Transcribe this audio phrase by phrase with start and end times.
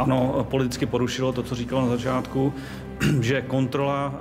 [0.00, 2.54] Ano, politicky porušilo to, co říkal na začátku,
[3.20, 4.14] že kontrola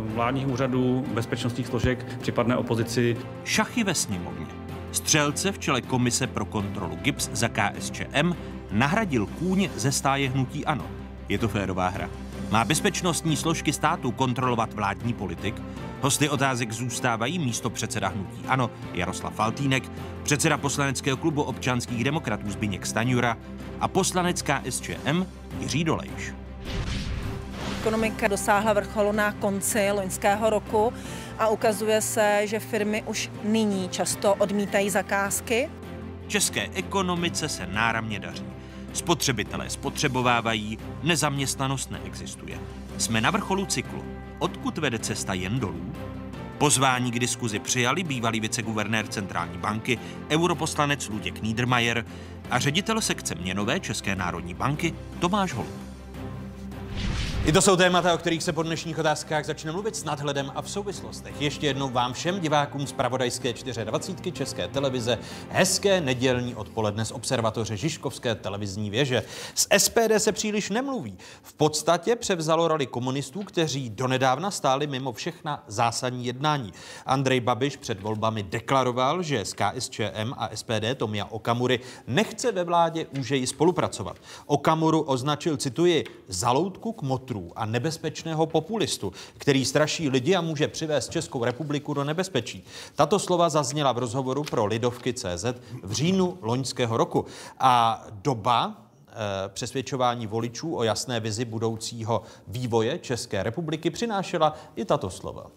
[0.00, 3.16] vládních úřadů, bezpečnostních složek připadne opozici.
[3.44, 4.46] Šachy ve sněmovně.
[4.92, 8.32] Střelce v čele komise pro kontrolu GIPS za KSČM
[8.72, 10.86] nahradil kůň ze stáje hnutí ANO.
[11.28, 12.10] Je to férová hra.
[12.54, 15.62] Má bezpečnostní složky státu kontrolovat vládní politik?
[16.00, 19.90] Hosty otázek zůstávají místo předseda hnutí ANO Jaroslav Faltýnek,
[20.22, 23.36] předseda poslaneckého klubu občanských demokratů Zbyněk Staňura
[23.80, 25.26] a poslanecká SČM
[25.60, 26.34] Jiří Dolejš.
[27.80, 30.92] Ekonomika dosáhla vrcholu na konci loňského roku
[31.38, 35.70] a ukazuje se, že firmy už nyní často odmítají zakázky.
[36.26, 38.53] České ekonomice se náramně daří.
[38.94, 42.60] Spotřebitelé spotřebovávají, nezaměstnanost neexistuje.
[42.98, 44.04] Jsme na vrcholu cyklu.
[44.38, 45.92] Odkud vede cesta jen dolů?
[46.58, 49.98] Pozvání k diskuzi přijali bývalý viceguvernér centrální banky,
[50.30, 52.06] europoslanec Luděk Niedermayer
[52.50, 55.83] a ředitel sekce měnové České národní banky Tomáš Holub.
[57.46, 60.62] I to jsou témata, o kterých se po dnešních otázkách začne mluvit s nadhledem a
[60.62, 61.40] v souvislostech.
[61.40, 63.52] Ještě jednou vám všem divákům z Pravodajské
[63.84, 69.22] 24 České televize hezké nedělní odpoledne z observatoře Žižkovské televizní věže.
[69.54, 71.18] Z SPD se příliš nemluví.
[71.42, 76.72] V podstatě převzalo roli komunistů, kteří donedávna stáli mimo všechna zásadní jednání.
[77.06, 83.06] Andrej Babiš před volbami deklaroval, že s KSČM a SPD Tomia Okamury nechce ve vládě
[83.18, 84.16] úžeji spolupracovat.
[84.46, 90.68] Okamuru označil, cituji, zaloutku k motru monstrů a nebezpečného populistu, který straší lidi a může
[90.68, 92.64] přivést Českou republiku do nebezpečí.
[92.94, 95.44] Tato slova zazněla v rozhovoru pro Lidovky CZ
[95.82, 97.24] v říjnu loňského roku.
[97.58, 98.74] A doba
[99.08, 99.14] eh,
[99.48, 105.50] přesvědčování voličů o jasné vizi budoucího vývoje České republiky přinášela i tato slova.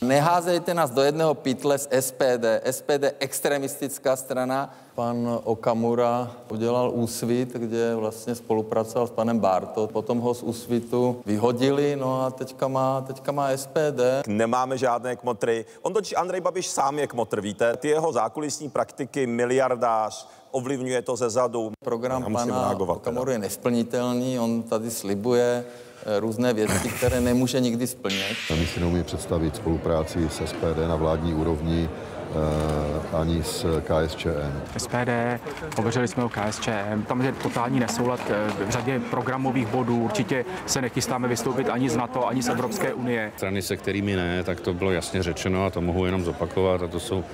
[0.00, 2.46] Neházejte nás do jedného pytle z SPD.
[2.70, 4.74] SPD extremistická strana.
[4.98, 9.86] Pan Okamura udělal úsvit, kde vlastně spolupracoval s panem Barto.
[9.86, 14.26] Potom ho z úsvitu vyhodili, no a teďka má, teďka má SPD.
[14.26, 15.64] Nemáme žádné kmotry.
[15.82, 17.76] On totiž Andrej Babiš sám je kmotr, víte?
[17.76, 21.70] Ty jeho zákulisní praktiky, miliardář, ovlivňuje to ze zadu.
[21.84, 25.64] Program pana Okamury je nesplnitelný, on tady slibuje
[26.06, 28.36] Eh, různé věci, které nemůže nikdy splnit.
[28.50, 31.90] My si představit spolupráci s SPD na vládní úrovni
[33.12, 34.78] ani s KSČM.
[34.78, 35.10] SPD,
[35.76, 39.98] hovořili jsme o KSČM, tam je totální nesoulad eh, v řadě programových bodů.
[39.98, 43.32] Určitě se nechystáme vystoupit ani z NATO, ani z Evropské unie.
[43.36, 46.82] Strany, se kterými ne, tak to bylo jasně řečeno a to mohu jenom zopakovat.
[46.82, 47.24] A to jsou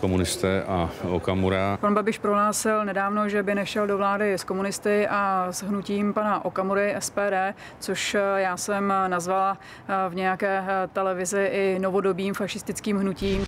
[0.00, 1.78] komunisté a Okamura.
[1.80, 6.44] Pan Babiš prohlásil nedávno, že by nešel do vlády s komunisty a s hnutím pana
[6.44, 9.58] Okamury SPD, což já jsem nazvala
[10.08, 13.44] v nějaké televizi i novodobým fašistickým hnutím.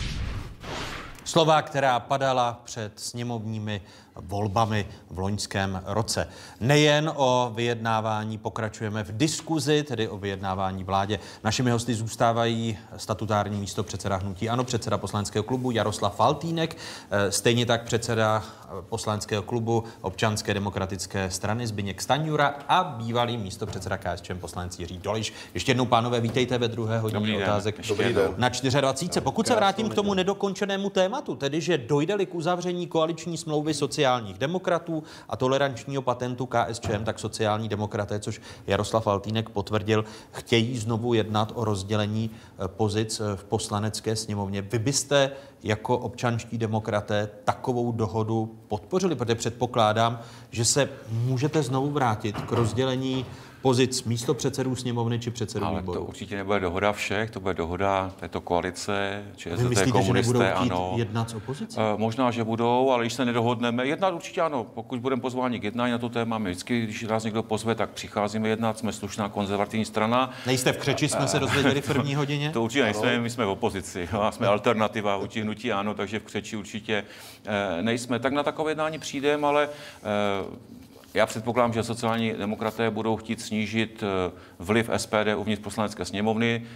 [1.25, 3.81] Slova, která padala před sněmovními
[4.17, 6.29] volbami v loňském roce.
[6.61, 11.19] Nejen o vyjednávání pokračujeme v diskuzi, tedy o vyjednávání vládě.
[11.45, 16.77] Našimi hosty zůstávají statutární místo předseda hnutí ANO, předseda poslaneckého klubu Jaroslav Faltýnek,
[17.11, 18.43] eh, stejně tak předseda
[18.81, 25.33] poslaneckého klubu občanské demokratické strany Zbyněk Stanjura a bývalý místo předseda KSČM poslanec Jiří Doliš.
[25.55, 28.35] Ještě jednou, pánové, vítejte ve druhé hodině otázek Dobrý den.
[28.37, 29.21] na 24.
[29.21, 34.38] Pokud se vrátím k tomu nedokončenému tématu, tedy že dojde-li k uzavření koaliční smlouvy sociálních
[34.38, 41.53] demokratů a tolerančního patentu KSČM, tak sociální demokraté, což Jaroslav Altýnek potvrdil, chtějí znovu jednat
[41.54, 44.62] o rozdělení eh, pozic eh, v poslanecké sněmovně.
[44.62, 45.31] Vy byste
[45.62, 53.26] jako občanští demokraté takovou dohodu podpořili, protože předpokládám, že se můžete znovu vrátit k rozdělení
[53.65, 55.99] pozic místo předsedů sněmovny či předsedů Ale výboru.
[56.01, 60.53] to určitě nebude dohoda všech, to bude dohoda této koalice, či Vy myslíte, komunisté, že
[60.53, 60.95] ano.
[60.97, 61.77] jednat s opozicí?
[61.77, 64.66] Uh, možná, že budou, ale když se nedohodneme, jednat určitě ano.
[64.75, 67.91] Pokud budeme pozváni k jednání na to téma, my vždycky, když nás někdo pozve, tak
[67.91, 70.31] přicházíme jednat, jsme slušná konzervativní strana.
[70.47, 72.51] Nejste v křeči, jsme se dozvěděli v první hodině?
[72.51, 76.22] To určitě nejsme, my jsme v opozici, a jsme alternativa vůči hnutí ano, takže v
[76.22, 77.05] křeči určitě
[77.45, 78.19] eh, nejsme.
[78.19, 80.75] Tak na takové jednání přijdeme, ale eh,
[81.15, 86.66] já předpokládám, že sociální demokraté budou chtít snížit eh, vliv SPD uvnitř poslanecké sněmovny.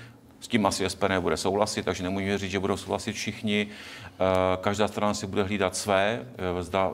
[0.40, 3.66] S tím asi SPD nebude souhlasit, takže nemůžeme říct, že budou souhlasit všichni.
[3.66, 4.14] Eh,
[4.60, 6.22] každá strana si bude hlídat své,
[6.58, 6.92] eh, zda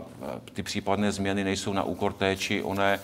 [0.52, 3.00] ty případné změny nejsou na úkor té či oné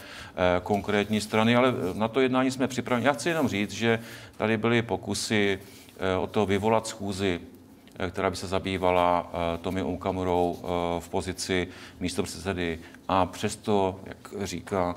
[0.62, 3.06] konkrétní strany, ale na to jednání jsme připraveni.
[3.06, 3.98] Já chci jenom říct, že
[4.36, 5.58] tady byly pokusy
[6.20, 7.40] o to vyvolat schůzi
[8.10, 10.58] která by se zabývala Tomi Okamurou
[10.98, 11.68] v pozici
[12.00, 12.78] místopředsedy.
[13.08, 14.94] A přesto, jak říká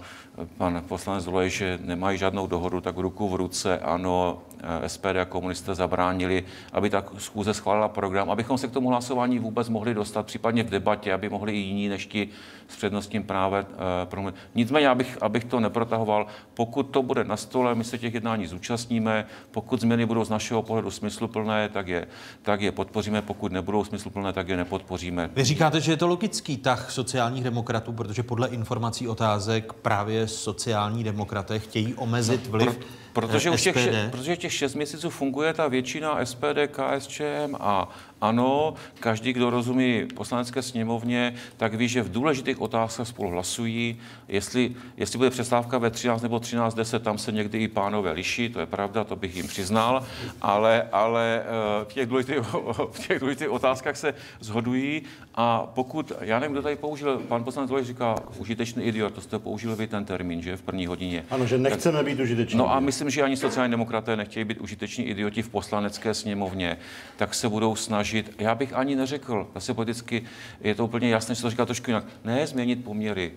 [0.58, 4.53] pan poslanec Dolej, že nemají žádnou dohodu, tak ruku v ruce, ano, eh,
[4.88, 6.44] SPD a komunisté zabránili,
[6.74, 10.70] aby ta schůze schválila program, abychom se k tomu hlasování vůbec mohli dostat, případně v
[10.70, 12.30] debatě, aby mohli i jiní než ti
[12.68, 14.36] s přednostním právem eh, promluvit.
[14.56, 19.26] Nicméně, abych, abych to neprotahoval, pokud to bude na stole, my se těch jednání zúčastníme,
[19.52, 22.08] pokud změny budou z našeho pohledu smysluplné, tak je,
[22.42, 25.30] tak je podpoříme, pokud nebudou smysluplné, tak je nepodpoříme.
[25.36, 31.04] Vy říkáte, že je to logický tah sociálních demokratů, protože podle informací otázek právě sociální
[31.04, 34.12] demokraté chtějí omezit vliv no, Protože už těch, SPD.
[34.12, 37.90] protože těch šest měsíců funguje ta většina SPD, KSČM a
[38.24, 44.00] ano, každý, kdo rozumí poslanecké sněmovně, tak ví, že v důležitých otázkách spolu hlasují.
[44.28, 48.60] Jestli, jestli bude přestávka ve 13 nebo 13.10, tam se někdy i pánové liší, to
[48.60, 50.06] je pravda, to bych jim přiznal,
[50.42, 52.38] ale, ale eh, v těch důležitých,
[52.92, 55.02] v těch důležitých otázkách se zhodují
[55.36, 59.40] a pokud, já nevím, kdo tady použil, pan poslanec Dolej říká užitečný idiot, to jste
[59.40, 61.26] použil vy ten termín, že v první hodině.
[61.30, 62.58] Ano, že nechceme tak, být užiteční.
[62.58, 66.78] No a myslím, že ani sociální demokraté nechtějí být užiteční idioti v poslanecké sněmovně,
[67.18, 70.24] tak se budou snažit snažit, já bych ani neřekl, zase politicky
[70.62, 73.32] je to úplně jasné, že to říká trošku jinak, ne změnit poměry,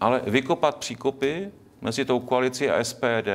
[0.00, 1.50] ale vykopat příkopy
[1.80, 3.30] mezi tou koalicí a SPD,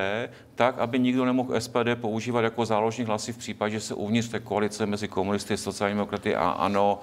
[0.55, 4.39] tak, aby nikdo nemohl SPD používat jako záložní hlasy v případě, že se uvnitř té
[4.39, 6.99] koalice mezi komunisty, sociální demokraty a ANO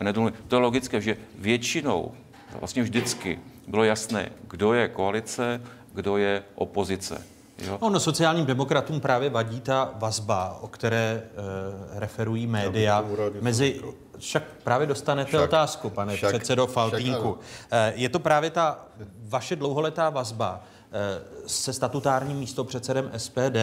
[0.00, 0.32] nedumli.
[0.48, 2.12] To je logické, že většinou,
[2.60, 5.60] vlastně vždycky, bylo jasné, kdo je koalice,
[5.94, 7.37] kdo je opozice.
[7.58, 7.76] Jo?
[7.80, 13.04] Ono sociálním demokratům právě vadí ta vazba, o které e, referují média,
[13.40, 13.80] mezi...
[14.18, 17.38] Však právě dostanete však, otázku, pane však, předsedo Faltínku.
[17.40, 18.78] Však, e, je to právě ta
[19.28, 23.56] vaše dlouholetá vazba Eh, se statutárním místopředsedem SPD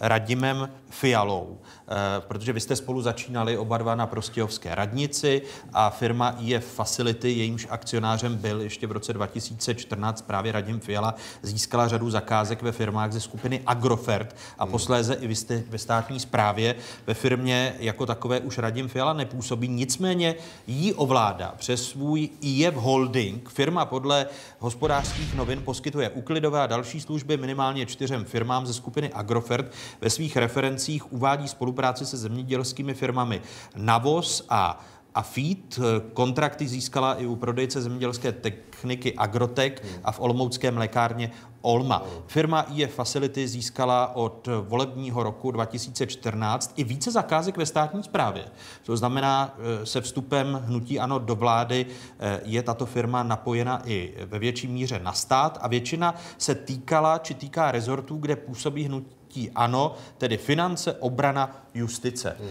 [0.00, 5.42] Radimem Fialou, eh, protože vy jste spolu začínali oba dva na Prostějovské radnici
[5.72, 11.88] a firma IF Facility, jejímž akcionářem byl ještě v roce 2014 právě Radim Fiala, získala
[11.88, 14.72] řadu zakázek ve firmách ze skupiny Agrofert a hmm.
[14.72, 16.74] posléze i vy jste ve státní správě
[17.06, 20.34] ve firmě jako takové už Radim Fiala nepůsobí, nicméně
[20.66, 23.48] jí ovládá přes svůj IF Holding.
[23.48, 24.26] Firma podle
[24.58, 29.72] hospodářských novin poskytuje uklidové a další služby minimálně čtyřem firmám ze skupiny Agrofert.
[30.00, 33.42] Ve svých referencích uvádí spolupráci se zemědělskými firmami
[33.76, 35.78] Navos a a FEED
[36.12, 39.72] kontrakty získala i u prodejce zemědělské techniky Agrotech
[40.04, 41.30] a v Olomouckém lékárně
[41.62, 42.02] Olma.
[42.26, 48.44] Firma IE Facility získala od volebního roku 2014 i více zakázek ve státní správě.
[48.82, 51.86] To znamená, eh, se vstupem hnutí ANO do vlády
[52.18, 57.18] eh, je tato firma napojena i ve větší míře na stát a většina se týkala
[57.18, 62.36] či týká rezortů, kde působí hnutí ANO, tedy finance, obrana, justice.
[62.40, 62.48] Hmm.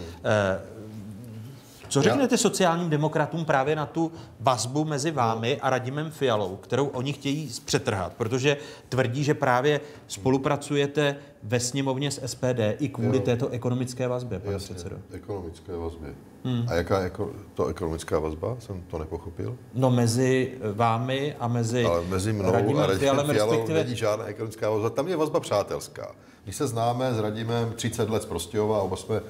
[1.94, 7.12] Co řeknete sociálním demokratům právě na tu vazbu mezi vámi a Radimem Fialou, kterou oni
[7.12, 8.56] chtějí přetrhat, protože
[8.88, 13.22] tvrdí, že právě spolupracujete ve sněmovně s SPD i kvůli jo.
[13.22, 14.96] této ekonomické vazbě, pane Jasně, předsedo.
[15.12, 16.14] ekonomické vazbě.
[16.44, 16.66] Hmm.
[16.68, 17.10] A jaká je
[17.54, 18.56] to ekonomická vazba?
[18.58, 19.56] Jsem to nepochopil.
[19.74, 23.84] No mezi vámi a mezi Ale mezi mnou Radimem a Radimem Fialou respektive...
[23.84, 24.90] není žádná ekonomická vazba.
[24.90, 26.14] Tam je vazba přátelská.
[26.46, 29.20] My se známe s Radimem 30 let z Prostějova, oba jsme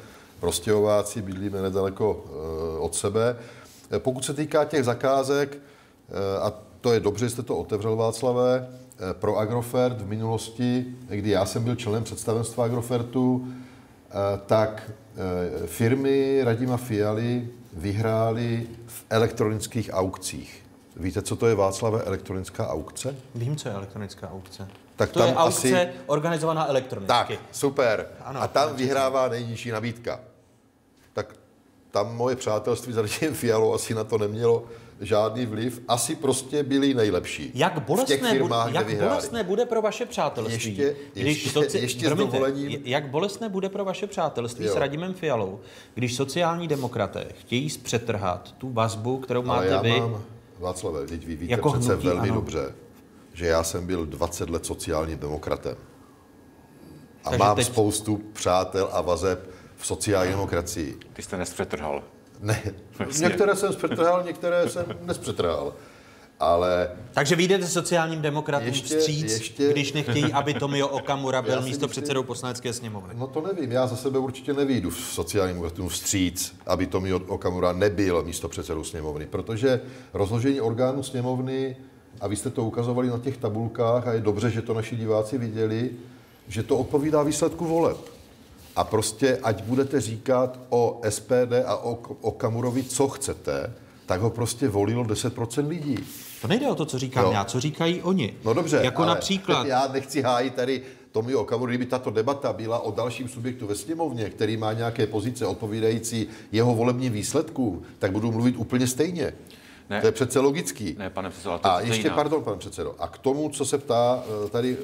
[0.44, 3.36] prostějováci, bydlíme nedaleko eh, od sebe.
[3.90, 7.96] Eh, pokud se týká těch zakázek, eh, a to je dobře, že jste to otevřel,
[7.96, 8.68] Václavé,
[9.12, 13.48] pro Agrofert v minulosti, kdy já jsem byl členem představenstva Agrofertu,
[14.46, 14.90] tak
[15.66, 20.62] firmy Radima Fialy vyhrály v elektronických aukcích.
[20.96, 23.16] Víte, co to je Václavé elektronická aukce?
[23.34, 24.68] Vím, co je elektronická aukce.
[24.96, 25.98] Tak to tam je aukce asi...
[26.06, 27.08] organizovaná elektronicky.
[27.08, 28.06] Tak, super.
[28.24, 30.20] Ano, a tam vyhrává nejnižší nabídka.
[31.94, 34.64] Tam moje přátelství s Radím Fialou asi na to nemělo
[35.00, 35.82] žádný vliv.
[35.88, 37.50] Asi prostě byli nejlepší.
[37.54, 40.54] Jak bolestné, firmách, bude, jak bolestné bude pro vaše přátelství?
[40.54, 41.78] Ještě, když ještě, soci...
[41.78, 42.80] ještě Promiňte, s dovolením.
[42.84, 44.72] Jak bolestné bude pro vaše přátelství jo.
[44.72, 45.60] s Radimem Fialou,
[45.94, 50.00] když sociální demokraté chtějí zpřetrhat tu vazbu, kterou máte já vy?
[50.00, 50.22] Mám,
[50.58, 52.34] Václavé, vy víte jako přece hnutí, velmi ano.
[52.34, 52.74] dobře,
[53.32, 55.76] že já jsem byl 20 let sociálním demokratem.
[57.24, 57.66] A Takže mám teď...
[57.66, 59.53] spoustu přátel a vazeb
[59.84, 60.98] v sociální demokracii.
[61.12, 62.02] Ty jste nespřetrhal.
[62.40, 62.62] Ne,
[62.98, 63.28] Vlastně.
[63.28, 65.74] některé jsem zpřetrhal, některé jsem nespřetrhal.
[66.40, 66.90] Ale...
[67.12, 69.70] Takže vyjdete sociálním demokratům ještě, vstříc, ještě...
[69.70, 73.14] když nechtějí, aby Tomio Okamura byl místo předsedou poslanecké sněmovny?
[73.16, 77.72] No to nevím, já za sebe určitě nevídu v sociálním demokratům vstříc, aby Tomio Okamura
[77.72, 79.80] nebyl místo předsedou sněmovny, protože
[80.14, 81.76] rozložení orgánů sněmovny
[82.20, 85.38] a vy jste to ukazovali na těch tabulkách a je dobře, že to naši diváci
[85.38, 85.90] viděli,
[86.48, 88.13] že to odpovídá výsledku voleb.
[88.76, 93.72] A prostě, ať budete říkat o SPD a o, o Kamurovi, co chcete,
[94.06, 95.96] tak ho prostě volilo 10% lidí.
[96.42, 97.32] To nejde o to, co říkám jo.
[97.32, 98.34] já, co říkají oni.
[98.44, 99.66] No dobře, jako ale například...
[99.66, 104.30] já nechci hájit tady Tomi Okamuru, kdyby tato debata byla o dalším subjektu ve sněmovně,
[104.30, 109.32] který má nějaké pozice odpovídající jeho volebním výsledkům, tak budu mluvit úplně stejně.
[109.90, 110.00] Ne.
[110.00, 110.96] To je přece logický.
[110.98, 114.48] Ne, pane předsedo, A ještě, pardon, pane předsedo, a k tomu, co se ptá eh,
[114.48, 114.76] tady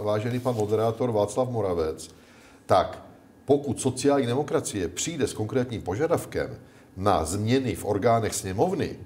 [0.00, 2.10] vážený pan moderátor Václav Moravec,
[2.66, 3.02] tak
[3.44, 6.56] pokud sociální demokracie přijde s konkrétním požadavkem
[6.96, 8.96] na změny v orgánech sněmovny,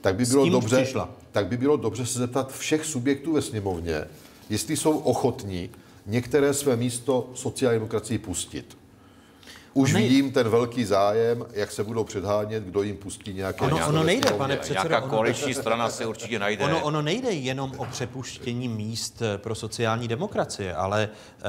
[0.00, 0.86] tak by bylo dobře,
[1.32, 4.04] tak by bylo dobře se zeptat všech subjektů ve sněmovně,
[4.50, 5.70] jestli jsou ochotní
[6.06, 8.81] některé své místo sociální demokracii pustit.
[9.74, 10.02] Už Nej...
[10.02, 13.64] vidím ten velký zájem, jak se budou předhánět, kdo jim pustí nějaké...
[13.64, 14.88] Ono, ono nejde, pane předsedo.
[14.88, 16.64] Nějaká koaliční strana se určitě najde.
[16.64, 21.48] Ono, ono nejde jenom o přepuštění míst eh, pro sociální demokracie, ale eh,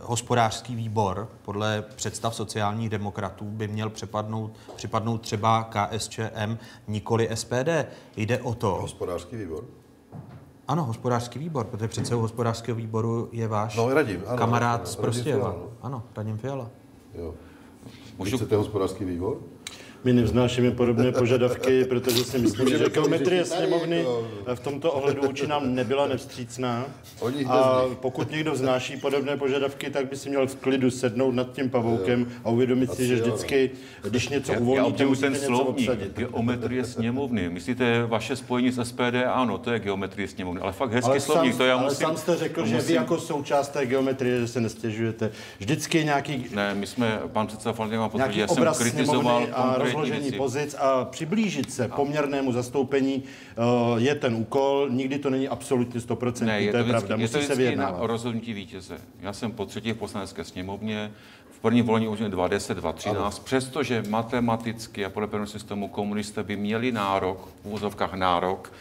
[0.00, 7.68] hospodářský výbor podle představ sociálních demokratů by měl přepadnout, připadnout třeba KSČM, nikoli SPD.
[8.16, 8.78] Jde o to...
[8.80, 9.64] Hospodářský výbor?
[10.68, 14.96] Ano, hospodářský výbor, protože předsedou hospodářského výboru je váš no, radím, ano, kamarád ano, z
[14.96, 15.56] Prostějova.
[15.82, 16.70] Ano, Radim Fiala.
[17.14, 17.34] Jo.
[18.18, 18.36] Můžu...
[18.36, 19.40] Chcete hospodářský výbor?
[20.04, 24.04] My nevznášíme podobné požadavky, protože si myslím, že geometrie sněmovny
[24.54, 26.86] v tomto ohledu vůči nám nebyla nevstřícná.
[27.48, 31.70] A pokud někdo vznáší podobné požadavky, tak by si měl v klidu sednout nad tím
[31.70, 33.70] pavoukem a uvědomit si, že vždycky,
[34.02, 37.48] když něco uvolníte, já ten slovník, geometrie sněmovny.
[37.48, 39.14] Myslíte vaše spojení s SPD?
[39.32, 42.06] Ano, to je geometrie sněmovny, ale fakt hezký ale slovník, sám, to já ale musím...
[42.06, 42.76] sám jste řekl, musím...
[42.76, 45.30] že vy jako součást té geometrie, že se nestěžujete.
[45.58, 46.46] Vždycky nějaký...
[46.54, 51.04] Ne, my jsme, pan předseda Faltýnek má potvrdit, já jsem kritizoval a rozložení pozic a
[51.04, 54.88] přiblížit se poměrnému zastoupení uh, je ten úkol.
[54.90, 57.16] Nikdy to není absolutně stoprocentní, to je, to je pravda.
[57.16, 58.00] Musí je to se vyjednávat.
[58.00, 58.98] na rozhodnutí vítěze.
[59.20, 61.12] Já jsem po třetí v poslanecké sněmovně,
[61.50, 66.92] v první volení už 210, 213, přestože matematicky a podle prvního systému komunisté by měli
[66.92, 68.72] nárok, v úvozovkách nárok,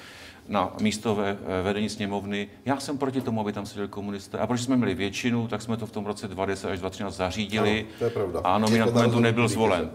[0.47, 2.47] na místo ve vedení sněmovny.
[2.65, 4.37] Já jsem proti tomu, aby tam seděli komunisté.
[4.37, 7.79] A protože jsme měli většinu, tak jsme to v tom roce 20 až 2013 zařídili.
[7.79, 8.39] Ano, to je pravda.
[8.43, 9.89] A nominant momentu nebyl zvolen.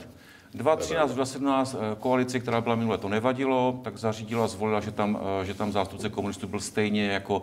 [0.54, 5.44] 2013, 2017 eh, koalici, která byla minule, to nevadilo, tak zařídila, zvolila, že tam, eh,
[5.44, 7.42] že tam zástupce komunistů byl stejně jako...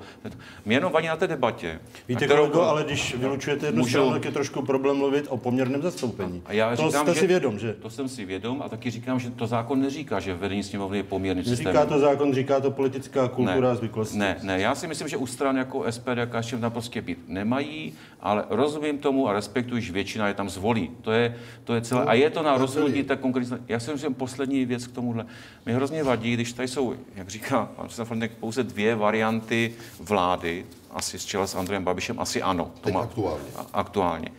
[0.65, 1.79] Mě jenom vadí na té debatě.
[2.07, 3.89] Víte, kterou, kolego, ale když vylučujete jednu můžu...
[3.89, 6.41] stranu, tak je trošku problém mluvit o poměrném zastoupení.
[6.45, 7.73] A já to říkám, jste že, si vědom, že?
[7.73, 11.03] To jsem si vědom a taky říkám, že to zákon neříká, že vedení sněmovny je
[11.03, 11.65] poměrný systém.
[11.65, 14.17] Neříká to zákon, říká to politická kultura ne, zvyklosti.
[14.17, 17.19] Ne, ne, já si myslím, že u stran jako SPD a KSČM tam prostě být
[17.27, 20.91] nemají, ale rozumím tomu a respektuji, že většina je tam zvolí.
[21.01, 22.05] To je, to je celé.
[22.05, 25.25] A je to na rozhodnutí té konkrétní já si myslím, poslední věc k tomuhle.
[25.65, 31.19] Mě hrozně vadí, když tady jsou, jak říká pan předseda pouze dvě varianty vlády, asi
[31.19, 32.71] z čela s Andrejem Babišem, asi ano.
[32.81, 33.45] To má, aktuálně.
[33.73, 34.29] Aktuálně.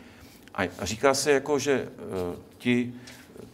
[0.54, 1.88] A říká se jako, že
[2.32, 2.92] uh, ti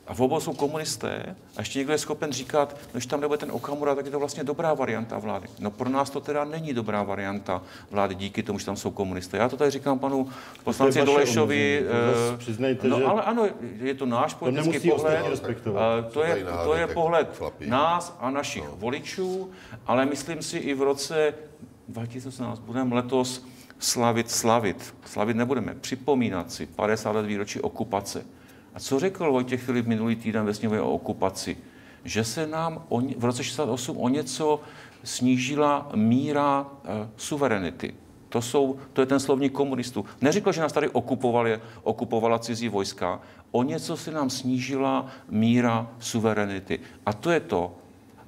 [0.06, 3.38] a v obou jsou komunisté a ještě někdo je schopen říkat, no, když tam nebude
[3.38, 5.48] ten Okamura, tak je to vlastně dobrá varianta vlády.
[5.58, 9.36] No pro nás to teda není dobrá varianta vlády díky tomu, že tam jsou komunisté.
[9.36, 10.28] Já to tady říkám panu
[10.64, 11.84] poslanci Dolešovi.
[12.32, 13.04] Uh, přiznejte, no že...
[13.04, 13.48] ale ano,
[13.80, 15.42] je to náš politický to pohled.
[15.66, 15.74] Uh,
[16.12, 17.66] to je, to je pohled chlapí.
[17.66, 18.74] nás a našich no.
[18.76, 19.50] voličů,
[19.86, 21.34] ale myslím si i v roce
[21.88, 23.46] 2018 budeme letos
[23.78, 24.94] slavit, slavit.
[25.04, 28.24] Slavit nebudeme, připomínat si 50 let výročí okupace
[28.76, 31.56] a co řekl Vojtěch Filip minulý týden ve sněmově o okupaci?
[32.04, 34.60] Že se nám o, v roce 68 o něco
[35.04, 37.94] snížila míra e, suverenity.
[38.28, 40.04] To, jsou, to je ten slovník komunistů.
[40.20, 46.80] Neřekl, že nás tady okupovali, okupovala cizí vojska, o něco se nám snížila míra suverenity.
[47.06, 47.74] A to je to,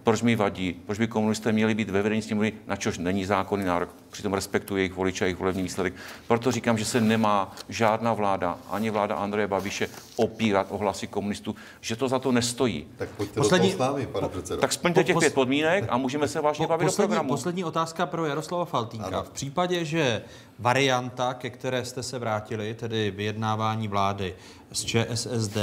[0.08, 3.64] proč mi vadí, proč by komunisté měli být ve vedení sněmovny, na čož není zákonný
[3.64, 5.94] nárok, přitom respektuje jejich voliče a jejich volební výsledek.
[6.28, 11.56] Proto říkám, že se nemá žádná vláda, ani vláda Andreje Babiše opírat o hlasy komunistů,
[11.80, 12.86] že to za to nestojí.
[12.96, 14.60] Tak pojďte poslední, do toho s námi, pane předsedo.
[14.60, 17.28] Tak splňte těch pět podmínek a můžeme se vážně po, bavit poslední, o programu.
[17.28, 19.06] Poslední otázka pro Jaroslava Faltínka.
[19.06, 19.22] Ano.
[19.22, 20.22] V případě, že
[20.58, 24.34] varianta, ke které jste se vrátili, tedy vyjednávání vlády
[24.72, 25.58] z ČSSD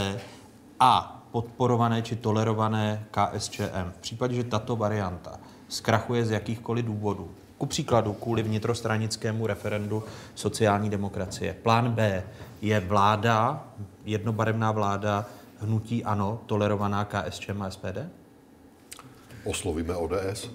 [0.80, 3.92] a podporované či tolerované KSČM.
[3.92, 10.04] V případě, že tato varianta zkrachuje z jakýchkoliv důvodů, ku příkladu kvůli vnitrostranickému referendu
[10.36, 11.54] sociální demokracie.
[11.64, 12.24] Plán B
[12.62, 13.68] je vláda,
[14.06, 15.26] jednobarevná vláda
[15.60, 18.08] hnutí ANO, tolerovaná KSČM a SPD?
[19.44, 20.50] Oslovíme ODS.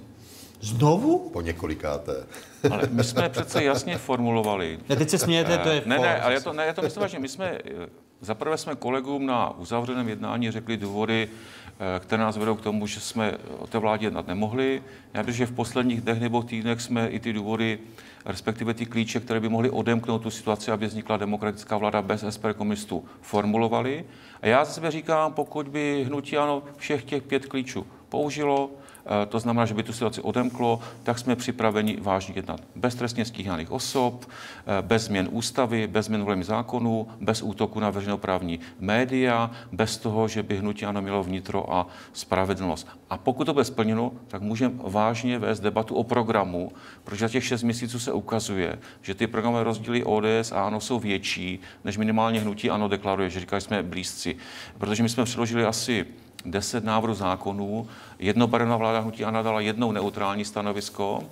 [0.60, 1.30] Znovu?
[1.32, 2.24] Po několikáté.
[2.70, 4.78] Ale my jsme přece jasně formulovali.
[4.88, 7.08] Ne, teď se smějete, to je Ne, ne, ale já to, ne, já to myslím
[7.08, 7.58] že My jsme
[8.22, 13.00] Zaprvé jsme kolegům na uzavřeném jednání řekli důvody, eh, které nás vedou k tomu, že
[13.00, 14.82] jsme o té vládě jednat nemohli.
[15.14, 17.78] Já bych, že v posledních dnech nebo týdnech jsme i ty důvody,
[18.24, 22.44] respektive ty klíče, které by mohly odemknout tu situaci, aby vznikla demokratická vláda bez SP
[22.56, 24.04] komunistů, formulovali.
[24.42, 28.70] A já za sebe říkám, pokud by hnutí ano všech těch pět klíčů použilo,
[29.28, 32.60] to znamená, že by tu situaci odemklo, tak jsme připraveni vážně jednat.
[32.76, 37.90] Bez trestně stíhaných osob, eh, bez změn ústavy, bez změn volebních zákonů, bez útoku na
[37.90, 42.88] veřejnoprávní média, bez toho, že by hnutí ano mělo vnitro a spravedlnost.
[43.10, 46.72] A pokud to bude splněno, tak můžeme vážně vést debatu o programu,
[47.04, 50.98] protože za těch šest měsíců se ukazuje, že ty programové rozdíly ODS a ANO jsou
[50.98, 54.36] větší, než minimálně hnutí ANO deklaruje, že říkají, že jsme blízci.
[54.78, 56.06] Protože my jsme předložili asi
[56.44, 61.22] 10 návrhů zákonů, jednobarevná vláda hnutí ANO dala jednou neutrální stanovisko,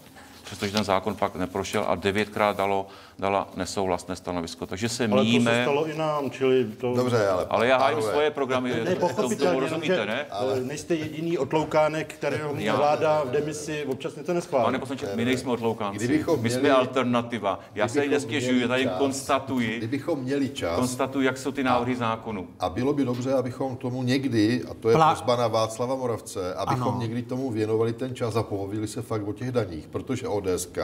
[0.42, 2.86] přestože ten zákon pak neprošel a devětkrát dalo
[3.18, 4.66] dala nesouhlasné stanovisko.
[4.66, 5.50] Takže se ale míme...
[5.50, 6.94] Ale to se stalo i nám, čili to...
[6.94, 7.46] Dobře, ale...
[7.50, 8.96] Ale já hájím svoje programy, ne,
[9.36, 10.26] to rozumíte, ne?
[10.30, 10.60] Ale...
[10.60, 12.76] Nejste jediný otloukánek, který já...
[12.76, 14.64] vláda v demisi občas to neschválí.
[14.64, 17.60] Pane poslanče, my nejsme otloukánci, Kdybychom my jsme alternativa.
[17.74, 21.96] Já se nestěžuji, já tady čas, konstatuji, kdybychom měli čas, konstatuji, jak jsou ty návrhy
[21.96, 22.48] zákonů.
[22.60, 25.14] A bylo by dobře, abychom tomu někdy, a to je Plá...
[25.14, 27.00] prozba na Václava Moravce, abychom ano.
[27.00, 30.78] někdy tomu věnovali ten čas a pohovili se fakt o těch daních, protože ODSK,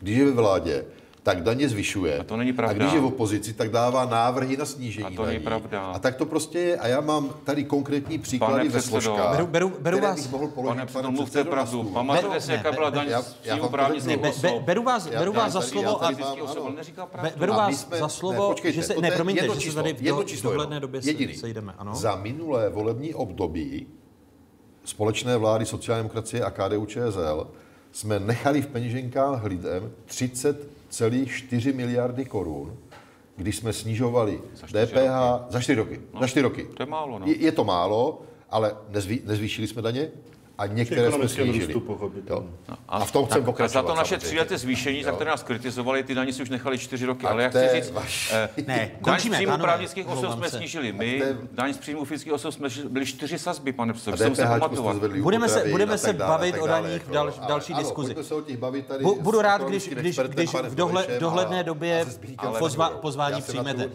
[0.00, 0.84] když je ve vládě,
[1.22, 2.18] tak daně zvyšuje.
[2.18, 2.74] A to není pravda.
[2.74, 5.82] A když je v opozici, tak dává návrhy na snížení A to není pravda.
[5.82, 6.76] A tak to prostě je.
[6.76, 10.74] A já mám tady konkrétní příklady ve složkách, beru, beru, beru vás, bych mohl položit
[10.74, 11.82] pane předsedo, mluvte pravdu.
[11.84, 14.62] Pamatujete si, jaká byla daň z příjmu právnických osob?
[14.62, 16.10] Beru vás, beru vás za slovo a
[17.36, 21.02] beru vás za slovo, že se, ne, promiňte, že se tady v dohledné době
[21.34, 21.74] sejdeme.
[21.78, 21.94] Ano?
[21.94, 23.86] Za minulé volební období
[24.84, 27.50] společné vlády sociální demokracie a KDU ČSL
[27.92, 30.79] jsme nechali v peněženkách lidem 30
[31.26, 32.76] 4 miliardy korun,
[33.36, 35.44] když jsme snižovali za DPH roky.
[35.48, 36.00] za 4 roky.
[36.14, 36.66] No, za 4 roky.
[36.76, 37.26] To je málo, no.
[37.26, 40.10] Je, je to málo, ale nezvý, nezvýšili jsme daně,
[40.60, 41.74] a některé jsme snížili.
[42.28, 43.80] No, a, a v tom chcem pokračovat.
[43.80, 45.04] A za to naše tříleté zvýšení, jo.
[45.04, 47.26] za které nás kritizovali, ty daně si už nechali čtyři roky.
[47.26, 48.32] A ale jak chci říct, vaš...
[48.34, 50.92] eh, ne, daň z příjmu právnických osob jsme snížili.
[50.92, 54.96] My, daň z příjmu fyzických osob jsme byli čtyři sazby, pane jsem se pamatovat.
[54.96, 58.16] Budeme se, budeme se bavit o daních v dal, další diskuzi.
[59.20, 62.06] Budu rád, když, když, když v dohledné době
[63.00, 63.90] pozvání přijmete.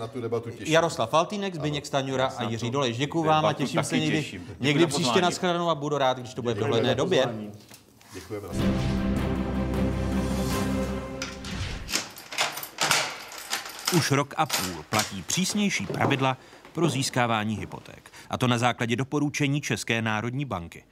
[0.59, 2.97] Jaroslav Faltýnek, Zbyněk Staňura a Jiří Dolejš.
[2.97, 5.29] Děkuji vám a těším se někdy, někdy příště na
[5.69, 7.27] a budu rád, když to bude v dohledné době.
[8.13, 8.47] Děkujeme.
[13.97, 16.37] Už rok a půl platí přísnější pravidla
[16.73, 18.11] pro získávání hypoték.
[18.29, 20.83] A to na základě doporučení České národní banky.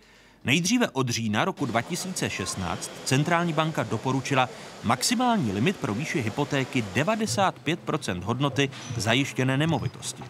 [0.45, 4.49] Nejdříve od října roku 2016 centrální banka doporučila
[4.83, 10.23] maximální limit pro výši hypotéky 95% hodnoty zajištěné nemovitosti.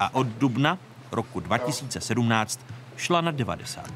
[0.00, 0.78] A od dubna
[1.12, 2.60] roku 2017
[2.96, 3.90] šla na 90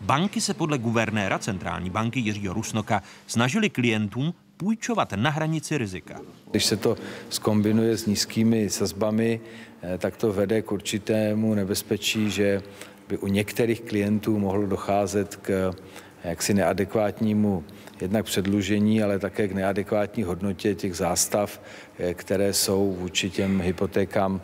[0.00, 6.20] Banky se podle guvernéra centrální banky Jiřího Rusnoka snažili klientům půjčovat na hranici rizika.
[6.50, 6.96] Když se to
[7.28, 9.40] skombinuje s nízkými sazbami,
[9.82, 12.62] eh, tak to vede k určitému nebezpečí, že
[13.08, 17.64] by u některých klientů mohlo docházet k eh, jaksi neadekvátnímu
[18.00, 21.60] jednak předlužení, ale také k neadekvátní hodnotě těch zástav,
[21.98, 24.40] eh, které jsou vůči těm hypotékám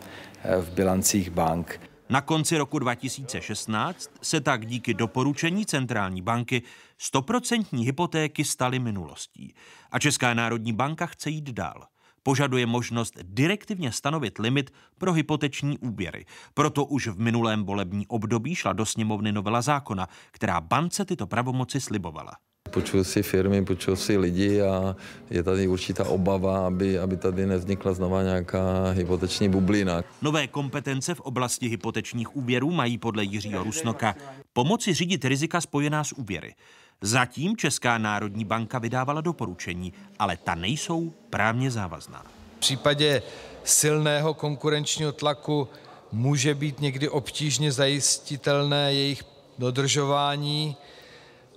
[0.61, 1.81] v bilancích bank.
[2.09, 6.63] Na konci roku 2016 se tak díky doporučení centrální banky
[6.99, 9.55] stoprocentní hypotéky staly minulostí.
[9.91, 11.87] A Česká národní banka chce jít dál.
[12.23, 16.25] Požaduje možnost direktivně stanovit limit pro hypoteční úvěry.
[16.55, 21.81] Proto už v minulém volební období šla do sněmovny novela zákona, která bance tyto pravomoci
[21.81, 22.33] slibovala.
[22.77, 24.97] Počuju si firmy, počuju si lidi a
[25.31, 30.05] je tady určitá obava, aby, aby tady nevznikla znova nějaká hypoteční bublina.
[30.23, 34.15] Nové kompetence v oblasti hypotečních úvěrů mají podle Jiřího Rusnoka
[34.53, 36.55] pomoci řídit rizika spojená s úvěry.
[37.01, 42.23] Zatím Česká národní banka vydávala doporučení, ale ta nejsou právně závazná.
[42.57, 43.23] V případě
[43.65, 45.69] silného konkurenčního tlaku
[46.13, 49.23] může být někdy obtížně zajistitelné jejich
[49.59, 50.77] dodržování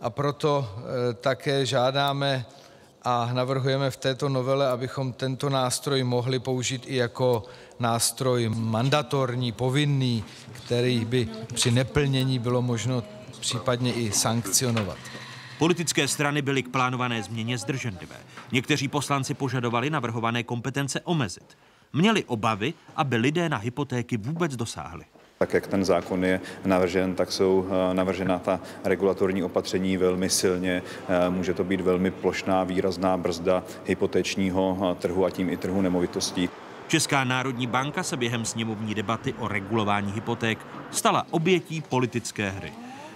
[0.02, 2.46] a proto eh, také žádáme
[3.04, 7.44] a navrhujeme v této novele, abychom tento nástroj mohli použít i jako
[7.80, 13.04] nástroj mandatorní, povinný, který by při neplnění bylo možno
[13.40, 14.98] případně i sankcionovat.
[15.58, 18.16] Politické strany byly k plánované změně zdrženlivé.
[18.52, 21.58] Někteří poslanci požadovali navrhované kompetence omezit.
[21.94, 25.06] Měli obavy, aby lidé na hypotéky vůbec dosáhli.
[25.40, 30.84] Tak jak ten zákon je navržen, tak jsou eh, navržena ta regulatorní opatření velmi silně.
[31.10, 35.82] Eh, může to být velmi plošná, výrazná brzda hypotečního eh, trhu a tím i trhu
[35.82, 36.50] nemovitostí.
[36.88, 40.60] Česká národní banka se během sněmovní debaty o regulování hypoték
[40.92, 42.74] stala obětí politické hry.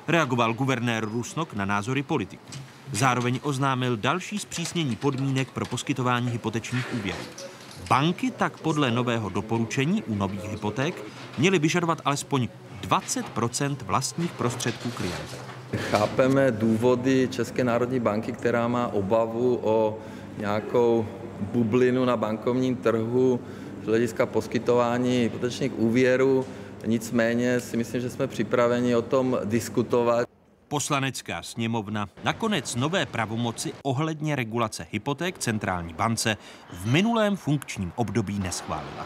[0.08, 2.52] Reagoval guvernér Rusnok na názory politiků.
[2.92, 7.53] Zároveň oznámil další zpřísnění podmínek pro poskytování hypotečních úvěrů.
[7.90, 11.04] Banky tak podle nového doporučení u nových hypoték
[11.38, 12.48] měly vyžadovat alespoň
[12.90, 15.38] 20% vlastních prostředků klienta.
[15.76, 19.98] Chápeme důvody České národní banky, která má obavu o
[20.38, 21.06] nějakou
[21.42, 23.40] bublinu na bankovním trhu
[23.84, 26.46] z hlediska poskytování hypotečních úvěrů.
[26.86, 30.33] Nicméně si myslím, že jsme připraveni o tom diskutovat.
[30.74, 36.38] Poslanecká sněmovna nakonec nové pravomoci ohledně regulace hypoték centrální bance
[36.74, 39.06] v minulém funkčním období neschválila.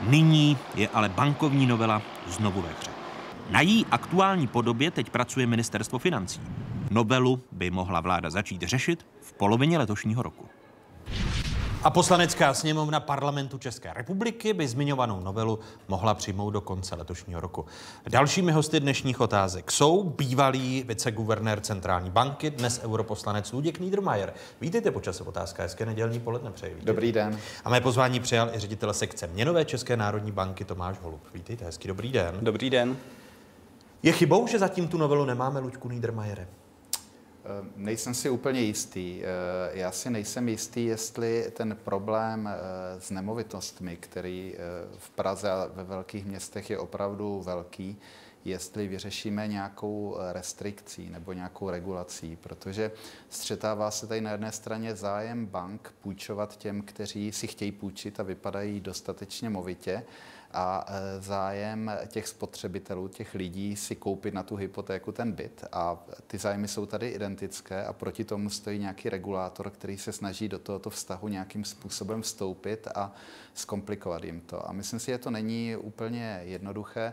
[0.00, 2.90] Nyní je ale bankovní novela znovu ve hře.
[3.50, 6.40] Na její aktuální podobě teď pracuje ministerstvo financí.
[6.90, 10.48] Novelu by mohla vláda začít řešit v polovině letošního roku.
[11.82, 17.66] A poslanecká sněmovna parlamentu České republiky by zmiňovanou novelu mohla přijmout do konce letošního roku.
[18.08, 24.34] Dalšími hosty dnešních otázek jsou bývalý viceguvernér centrální banky, dnes europoslanec Luděk Niedermayer.
[24.60, 26.74] Vítejte počas otázka, hezké nedělní poledne přeji.
[26.74, 26.92] Vítejte.
[26.92, 27.38] Dobrý den.
[27.64, 31.20] A mé pozvání přijal i ředitel sekce měnové České národní banky Tomáš Holub.
[31.34, 32.34] Vítejte, hezký dobrý den.
[32.40, 32.96] Dobrý den.
[34.02, 36.48] Je chybou, že zatím tu novelu nemáme, Luďku Niedermayere?
[37.48, 39.22] Eh, nejsem si úplně jistý.
[39.22, 39.26] Eh,
[39.72, 44.54] já si nejsem jistý, jestli ten problém eh, s nemovitostmi, který
[44.98, 47.96] v Praze a ve velkých městech je opravdu velký,
[48.44, 52.92] jestli vyřešíme nějakou restrikcí nebo nějakou regulací, protože
[53.28, 58.22] střetává se tady na jedné straně zájem bank půjčovat těm, kteří si chtějí půjčit a
[58.22, 60.04] vypadají dostatečně movitě,
[60.52, 65.64] a e, zájem těch spotřebitelů, těch lidí si koupit na tu hypotéku ten byt.
[65.72, 70.48] A ty zájmy jsou tady identické a proti tomu stojí nějaký regulátor, který se snaží
[70.48, 73.12] do tohoto vztahu nějakým způsobem vstoupit a
[73.54, 74.68] zkomplikovat jim to.
[74.68, 77.12] A myslím si, že to není úplně jednoduché.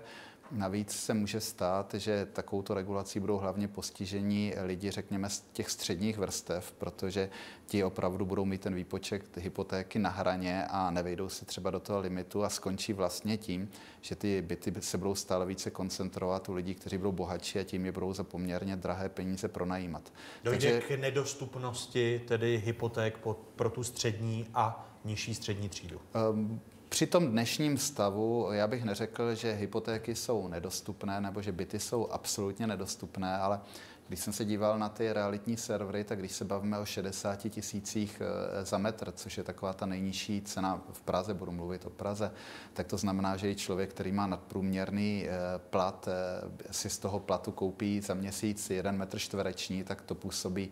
[0.52, 6.18] Navíc se může stát, že takovouto regulací budou hlavně postižení lidi, řekněme, z těch středních
[6.18, 7.30] vrstev, protože
[7.66, 12.00] ti opravdu budou mít ten výpočet hypotéky na hraně a nevejdou se třeba do toho
[12.00, 13.70] limitu a skončí vlastně tím,
[14.02, 17.86] že ty byty se budou stále více koncentrovat u lidí, kteří budou bohatší a tím
[17.86, 20.14] je budou za poměrně drahé peníze pronajímat.
[20.44, 20.96] Dojde Takže...
[20.96, 23.20] k nedostupnosti tedy hypoték
[23.56, 26.02] pro tu střední a nižší střední třídu?
[26.32, 31.80] Um, při tom dnešním stavu já bych neřekl, že hypotéky jsou nedostupné nebo že byty
[31.80, 33.60] jsou absolutně nedostupné, ale
[34.08, 38.22] když jsem se díval na ty realitní servery, tak když se bavíme o 60 tisících
[38.22, 42.32] eh, za metr, což je taková ta nejnižší cena v Praze, budu mluvit o Praze,
[42.74, 45.32] tak to znamená, že i člověk, který má nadprůměrný eh,
[45.70, 50.72] plat, eh, si z toho platu koupí za měsíc jeden metr čtvereční, tak to působí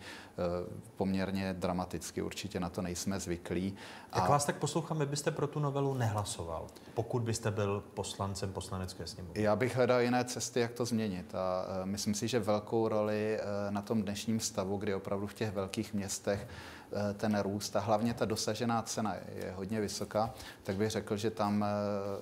[0.98, 2.22] poměrně dramaticky.
[2.22, 3.76] Určitě na to nejsme zvyklí.
[4.16, 4.28] Jak a...
[4.28, 9.42] vás tak poslouchám, vy byste pro tu novelu nehlasoval, pokud byste byl poslancem poslanecké sněmovny?
[9.42, 11.36] Já bych hledal jiné cesty, jak to změnit.
[11.36, 15.52] A myslím si, že velkou roli Eh, na tom dnešním stavu, kdy opravdu v těch
[15.52, 20.34] velkých městech eh, ten růst a hlavně ta dosažená cena je hodně vysoká,
[20.64, 21.68] tak bych řekl, že tam eh,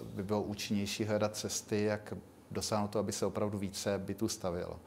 [0.04, 2.14] by bylo účinnější hledat cesty, jak
[2.52, 4.80] dosáhnout to, aby se opravdu více bytů stavilo.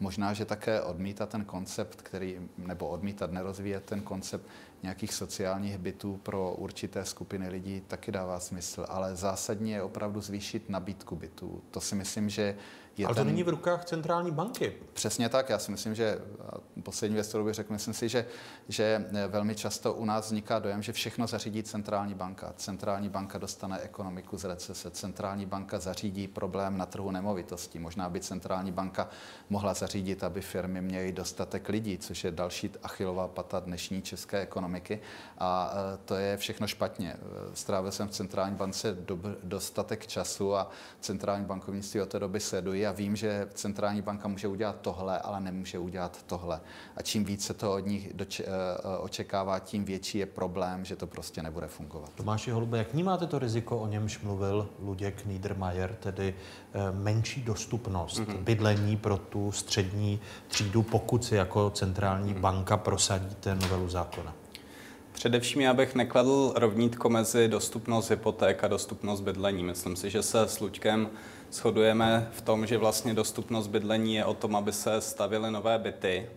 [0.00, 4.46] Možná, že také odmítat ten koncept, který, nebo odmítat, nerozvíjet ten koncept
[4.82, 10.70] nějakých sociálních bytů pro určité skupiny lidí taky dává smysl, ale zásadně je opravdu zvýšit
[10.70, 11.62] nabídku bytů.
[11.70, 12.56] To si myslím, že
[12.96, 13.26] je Ale to ten...
[13.26, 14.72] není v rukách centrální banky.
[14.92, 15.48] Přesně tak.
[15.48, 16.18] Já si myslím, že
[16.82, 18.26] poslední věc, kterou bych řekl, myslím si, že,
[18.68, 22.52] že velmi často u nás vzniká dojem, že všechno zařídí centrální banka.
[22.56, 27.78] Centrální banka dostane ekonomiku z recese, centrální banka zařídí problém na trhu nemovitostí.
[27.78, 29.08] Možná by centrální banka
[29.50, 35.00] mohla zařídit, aby firmy měly dostatek lidí, což je další achilová pata dnešní české ekonomiky.
[35.38, 37.16] A e, to je všechno špatně.
[37.54, 38.96] Strávil jsem v centrální bance
[39.42, 44.48] dostatek času a centrální bankovnictví od té doby sledují a vím, že centrální banka může
[44.48, 46.60] udělat tohle, ale nemůže udělat tohle.
[46.96, 50.96] A čím víc se to od nich doč- eh, očekává, tím větší je problém, že
[50.96, 52.10] to prostě nebude fungovat.
[52.14, 56.34] Tomáši Holube, jak vnímáte to riziko, o němž mluvil Luděk Niedermayer, tedy
[56.74, 58.38] eh, menší dostupnost mm-hmm.
[58.38, 62.40] bydlení pro tu střední třídu, pokud si jako centrální mm-hmm.
[62.40, 64.34] banka prosadíte novelu zákona?
[65.12, 69.64] Především já bych nekladl rovnítko mezi dostupnost hypoték a dostupnost bydlení.
[69.64, 71.08] Myslím si, že se s Luďkem
[71.52, 76.30] shodujeme v tom, že vlastně dostupnost bydlení je o tom, aby se stavily nové byty.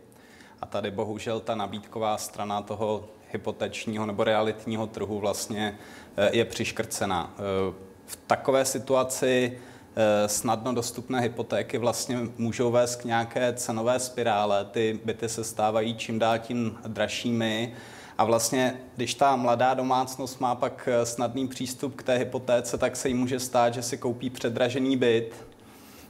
[0.62, 5.78] A tady bohužel ta nabídková strana toho hypotečního nebo realitního trhu vlastně
[6.17, 7.34] eh, je přiškrcená.
[7.38, 7.73] Eh,
[8.06, 9.58] v takové situaci
[9.95, 14.65] eh, snadno dostupné hypotéky vlastně můžou vést k nějaké cenové spirále.
[14.65, 17.73] Ty byty se stávají čím dál tím dražšími
[18.17, 22.95] a vlastně, když ta mladá domácnost má pak eh, snadný přístup k té hypotéce, tak
[22.95, 25.36] se jí může stát, že si koupí předražený byt,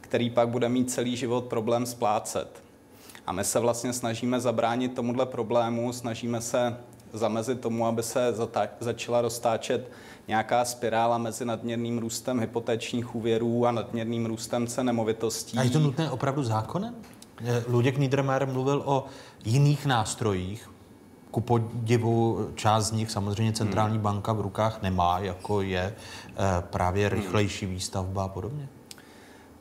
[0.02, 2.64] který pak bude mít celý život problém splácet.
[3.28, 6.78] A my se vlastně snažíme zabránit tomuhle problému, snažíme se
[7.14, 8.34] zamezit tomu, aby se
[8.80, 9.92] začala roztáčet
[10.28, 15.58] nějaká spirála mezi nadměrným růstem hypotečních úvěrů a nadměrným růstem cen nemovitostí.
[15.58, 16.96] A je to nutné opravdu zákonem?
[17.68, 19.06] Luděk Niedermayer mluvil o
[19.46, 20.70] jiných nástrojích,
[21.36, 24.04] ku podivu část z nich samozřejmě centrální hmm.
[24.04, 25.96] banka v rukách nemá, jako je
[26.60, 28.68] právě rychlejší výstavba a podobně.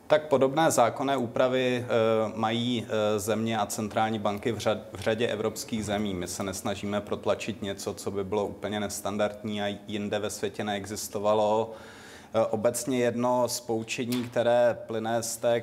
[0.06, 1.87] Tak podobné zákonné úpravy e,
[2.38, 6.14] mají e, země a centrální banky v, řad, v řadě evropských zemí.
[6.14, 11.72] My se nesnažíme protlačit něco, co by bylo úplně nestandardní a jinde ve světě neexistovalo.
[12.34, 15.62] E, obecně jedno z poučení, které plyne z té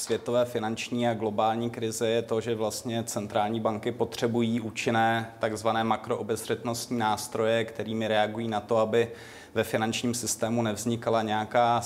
[0.00, 6.98] světové finanční a globální krize je to, že vlastně centrální banky potřebují účinné takzvané makroobezřetnostní
[6.98, 9.08] nástroje, kterými reagují na to, aby
[9.54, 11.82] ve finančním systému nevznikala nějaká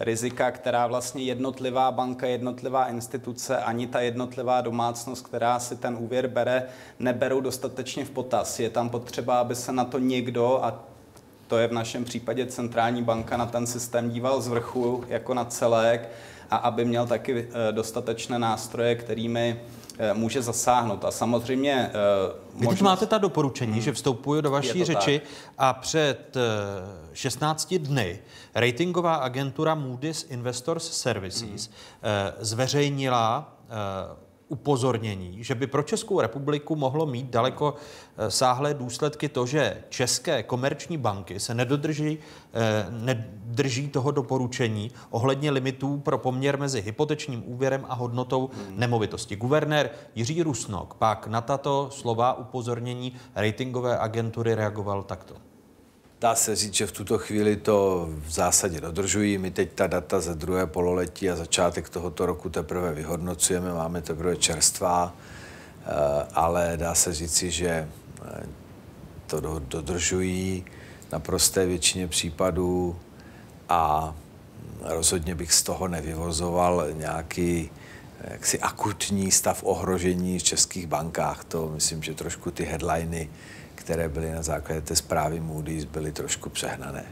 [0.00, 6.28] rizika, která vlastně jednotlivá banka, jednotlivá instituce, ani ta jednotlivá domácnost, která si ten úvěr
[6.28, 6.62] bere,
[6.98, 8.60] neberou dostatečně v potaz.
[8.60, 10.84] Je tam potřeba, aby se na to někdo, a
[11.54, 15.44] to je v našem případě centrální banka, na ten systém díval z vrchu jako na
[15.44, 16.08] celek
[16.50, 19.60] a aby měl taky eh, dostatečné nástroje, kterými
[19.98, 21.04] Eh, může zasáhnout.
[21.04, 21.90] A samozřejmě...
[22.54, 22.80] Uh, Vy možnost...
[22.80, 23.80] máte ta doporučení, hmm.
[23.80, 25.54] že vstupuju do vaší řeči tak.
[25.58, 26.36] a před
[27.12, 28.18] 16 eh, dny
[28.54, 31.58] ratingová agentura Moody's Investors Services hmm.
[32.40, 33.56] zveřejnila
[34.48, 37.74] upozornění, že by pro Českou republiku mohlo mít daleko
[38.16, 42.18] eh, sáhlé důsledky to, že české komerční banky se nedodrží,
[42.52, 49.36] eh, nedrží toho doporučení ohledně limitů pro poměr mezi hypotečním úvěrem a hodnotou nemovitosti.
[49.36, 55.53] Guvernér Jiří Rusnok pak na tato slova upozornění ratingové agentury reagoval takto.
[56.24, 59.38] Dá se říct, že v tuto chvíli to v zásadě dodržují.
[59.38, 64.36] My teď ta data ze druhé pololetí a začátek tohoto roku teprve vyhodnocujeme, máme teprve
[64.36, 65.90] čerstvá, eh,
[66.34, 68.46] ale dá se říci, že eh,
[69.26, 70.64] to dodržují
[71.12, 72.96] na prosté většině případů
[73.68, 74.14] a
[74.82, 77.70] rozhodně bych z toho nevyvozoval nějaký
[78.20, 81.44] eh, jaksi akutní stav ohrožení v českých bankách.
[81.44, 83.30] To myslím, že trošku ty headliny
[83.84, 87.04] které byly na základě té zprávy Moody's, byly trošku přehnané.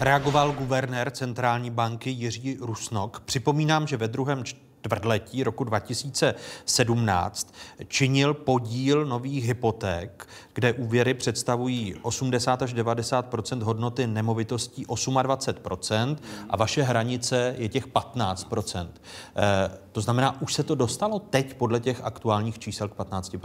[0.00, 3.20] Reagoval guvernér centrální banky Jiří Rusnok.
[3.20, 7.54] Připomínám, že ve druhém čtvrtletí roku 2017
[7.88, 16.16] činil podíl nových hypoték, kde úvěry představují 80 až 90% hodnoty nemovitostí 28%
[16.50, 21.80] a vaše hranice je těch 15 e, To znamená, už se to dostalo teď podle
[21.80, 23.36] těch aktuálních čísel k 15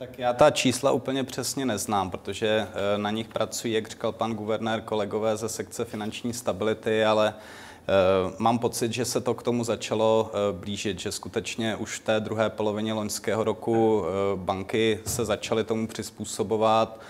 [0.00, 4.34] tak já ta čísla úplně přesně neznám, protože eh, na nich pracují, jak říkal pan
[4.34, 9.64] guvernér, kolegové ze sekce finanční stability, ale eh, mám pocit, že se to k tomu
[9.64, 15.64] začalo eh, blížit, že skutečně už v té druhé polovině loňského roku banky se začaly
[15.64, 17.00] tomu přizpůsobovat.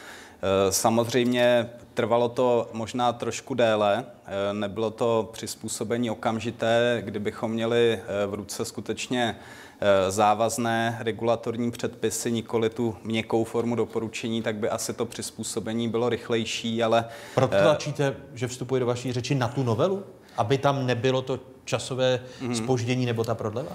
[0.70, 4.04] Samozřejmě trvalo to možná trošku déle,
[4.52, 9.36] nebylo to přizpůsobení okamžité, kdybychom měli v ruce skutečně
[10.08, 16.82] závazné regulatorní předpisy, nikoli tu měkkou formu doporučení, tak by asi to přizpůsobení bylo rychlejší,
[16.82, 17.04] ale...
[17.34, 20.04] Proto eh, tlačíte, že vstupuje do vaší řeči na tu novelu?
[20.36, 22.20] Aby tam nebylo to časové
[22.54, 23.06] spoždění mhm.
[23.06, 23.72] nebo ta prodleva?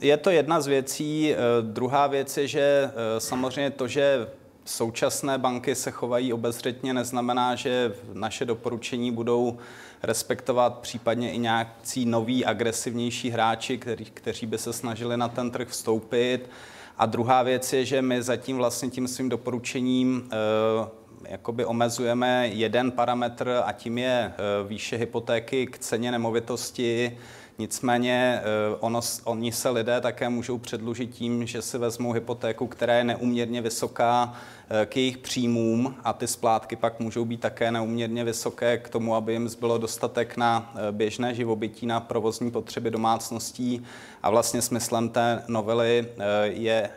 [0.00, 1.32] Je to jedna z věcí.
[1.32, 4.26] Eh, druhá věc je, že samozřejmě to, že
[4.64, 9.58] současné banky se chovají obezřetně, neznamená, že naše doporučení budou
[10.02, 15.68] respektovat případně i nějaký noví agresivnější hráči, který, kteří by se snažili na ten trh
[15.68, 16.50] vstoupit.
[16.98, 22.90] A druhá věc je, že my zatím vlastně tím svým doporučením e, jakoby omezujeme jeden
[22.90, 24.32] parametr a tím je e,
[24.68, 27.18] výše hypotéky k ceně nemovitosti.
[27.60, 32.94] Nicméně eh, ono, oni se lidé také můžou předlužit tím, že si vezmou hypotéku, která
[32.94, 34.32] je neuměrně vysoká
[34.70, 39.14] eh, k jejich příjmům a ty splátky pak můžou být také neuměrně vysoké k tomu,
[39.14, 43.84] aby jim zbylo dostatek na eh, běžné živobytí, na provozní potřeby domácností.
[44.22, 46.08] A vlastně smyslem té novely
[46.44, 46.90] je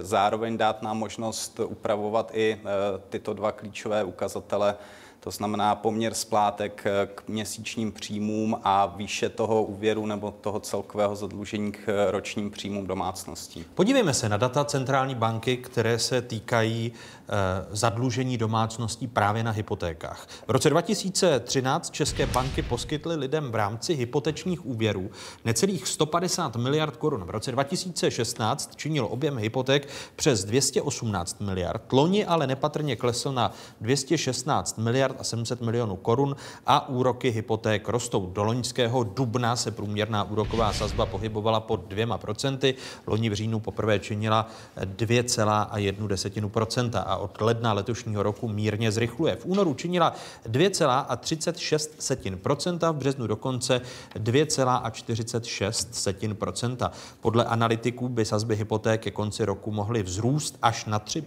[0.00, 2.60] zároveň dát nám možnost upravovat i
[3.08, 4.74] tyto dva klíčové ukazatele
[5.26, 11.16] to znamená poměr splátek eh, k měsíčním příjmům a výše toho úvěru nebo toho celkového
[11.16, 13.64] zadlužení k eh, ročním příjmům domácností.
[13.74, 17.32] Podívejme se na data centrální banky, které se týkají eh,
[17.70, 20.26] zadlužení domácností právě na hypotékách.
[20.46, 25.10] V roce 2013 české banky poskytly lidem v rámci hypotečních úvěrů
[25.44, 27.24] necelých 150 miliard korun.
[27.24, 31.92] V roce 2016 činil objem hypoték přes 218 miliard.
[31.92, 37.88] Loni ale nepatrně klesl na 216 miliard miliard a 700 milionů korun a úroky hypoték
[37.88, 38.26] rostou.
[38.26, 42.74] Do loňského dubna se průměrná úroková sazba pohybovala pod dvěma procenty.
[43.06, 49.36] Loni v říjnu poprvé činila 2,1% a od ledna letošního roku mírně zrychluje.
[49.36, 50.14] V únoru činila
[50.48, 53.80] 2,36% v březnu dokonce
[54.18, 61.24] 2,46% Podle analytiků by sazby hypoték ke konci roku mohly vzrůst až na 3 Eh,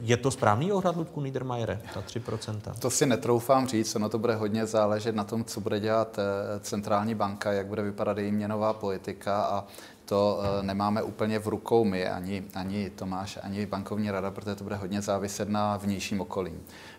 [0.00, 2.72] je to správný odhad, Ludku Niedermayere, ta 3%?
[2.78, 6.60] To si netroufám říct, ono to bude hodně záležet na tom, co bude dělat eh,
[6.60, 9.64] centrální banka, jak bude vypadat její měnová politika a
[10.04, 14.64] to eh, nemáme úplně v rukou my, ani, ani Tomáš, ani bankovní rada, protože to
[14.64, 16.52] bude hodně záviset na vnějším okolí.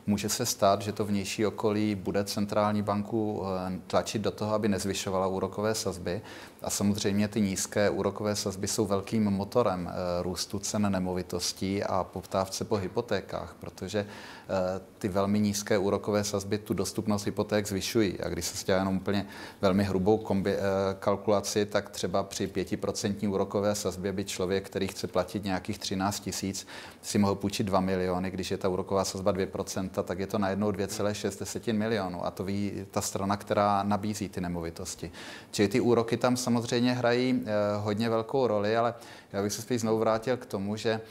[0.08, 3.44] Může se stát, že to vnější okolí bude centrální banku
[3.88, 6.22] tlačit do toho, aby nezvyšovala úrokové sazby.
[6.66, 12.76] A samozřejmě ty nízké úrokové sazby jsou velkým motorem růstu cen nemovitostí a poptávce po
[12.76, 14.06] hypotékách, protože
[14.50, 18.20] Eh, ty velmi nízké úrokové sazby tu dostupnost hypoték zvyšují.
[18.20, 19.28] A když se stělá jenom úplně
[19.62, 20.60] velmi hrubou kombi, eh,
[21.00, 26.68] kalkulaci, tak třeba při 5% úrokové sazbě by člověk, který chce platit nějakých 13 tisíc,
[27.02, 28.32] si mohl půjčit 2 miliony.
[28.32, 32.26] Když je ta úroková sazba 2%, tak je to najednou 2,6 milionů.
[32.26, 35.12] A to ví ta strana, která nabízí ty nemovitosti.
[35.52, 36.55] Čili ty úroky tam samozřejmě
[36.94, 38.94] hrají eh, hodně velkou roli, ale
[39.34, 41.02] já bych se spíš znovu vrátil k tomu, že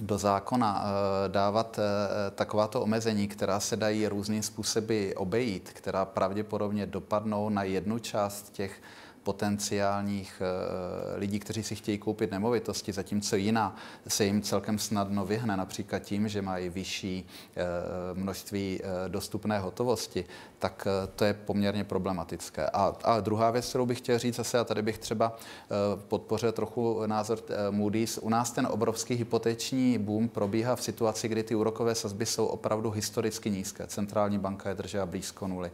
[0.00, 6.86] do zákona eh, dávat eh, takováto omezení, která se dají různým způsoby obejít, která pravděpodobně
[6.86, 8.82] dopadnou na jednu část těch
[9.22, 13.76] potenciálních eh, lidí, kteří si chtějí koupit nemovitosti, zatímco jiná
[14.08, 17.62] se jim celkem snadno vyhne, například tím, že mají vyšší eh,
[18.14, 20.24] množství eh, dostupné hotovosti,
[20.58, 22.66] tak to je poměrně problematické.
[22.66, 25.36] A, a druhá věc, kterou bych chtěl říct zase, a tady bych třeba
[26.08, 27.38] podpořil trochu názor
[27.70, 32.46] Moody's, u nás ten obrovský hypoteční boom probíhá v situaci, kdy ty úrokové sazby jsou
[32.46, 33.86] opravdu historicky nízké.
[33.86, 35.70] Centrální banka je držela blízko nuly.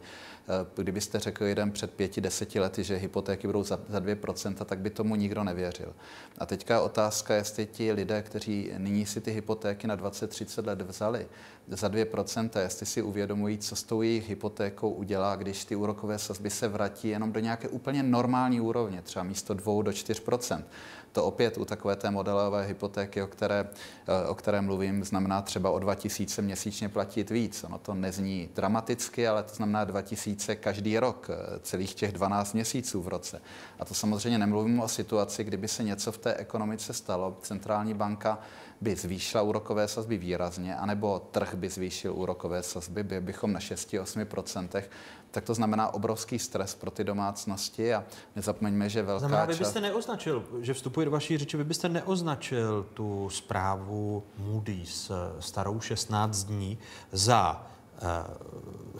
[0.75, 4.89] Kdybyste řekl jeden před pěti, deseti lety, že hypotéky budou za, za 2%, tak by
[4.89, 5.93] tomu nikdo nevěřil.
[6.37, 10.81] A teďka je otázka, jestli ti lidé, kteří nyní si ty hypotéky na 20-30 let
[10.81, 11.27] vzali
[11.67, 16.49] za 2%, jestli si uvědomují, co s tou jejich hypotékou udělá, když ty úrokové sazby
[16.49, 20.63] se vrátí jenom do nějaké úplně normální úrovně, třeba místo 2 do 4%
[21.11, 23.69] to opět u takové té modelové hypotéky, o které,
[24.07, 27.63] eh, o které mluvím, znamená třeba o 2000 měsíčně platit víc.
[27.63, 33.01] Ono to nezní dramaticky, ale to znamená 2000 každý rok, eh, celých těch 12 měsíců
[33.01, 33.41] v roce.
[33.79, 37.37] A to samozřejmě nemluvím o situaci, kdyby se něco v té ekonomice stalo.
[37.41, 38.39] Centrální banka
[38.81, 44.83] by zvýšila úrokové sazby výrazně, anebo trh by zvýšil úrokové sazby, by bychom na 6-8%,
[45.31, 48.03] tak to znamená obrovský stres pro ty domácnosti a
[48.35, 49.83] nezapomeňme, že velká znamená, vy byste část...
[49.83, 56.77] neoznačil, že vstupuje do vaší řeči, vy byste neoznačil tu zprávu Moody's starou 16 dní
[57.11, 57.99] za eh,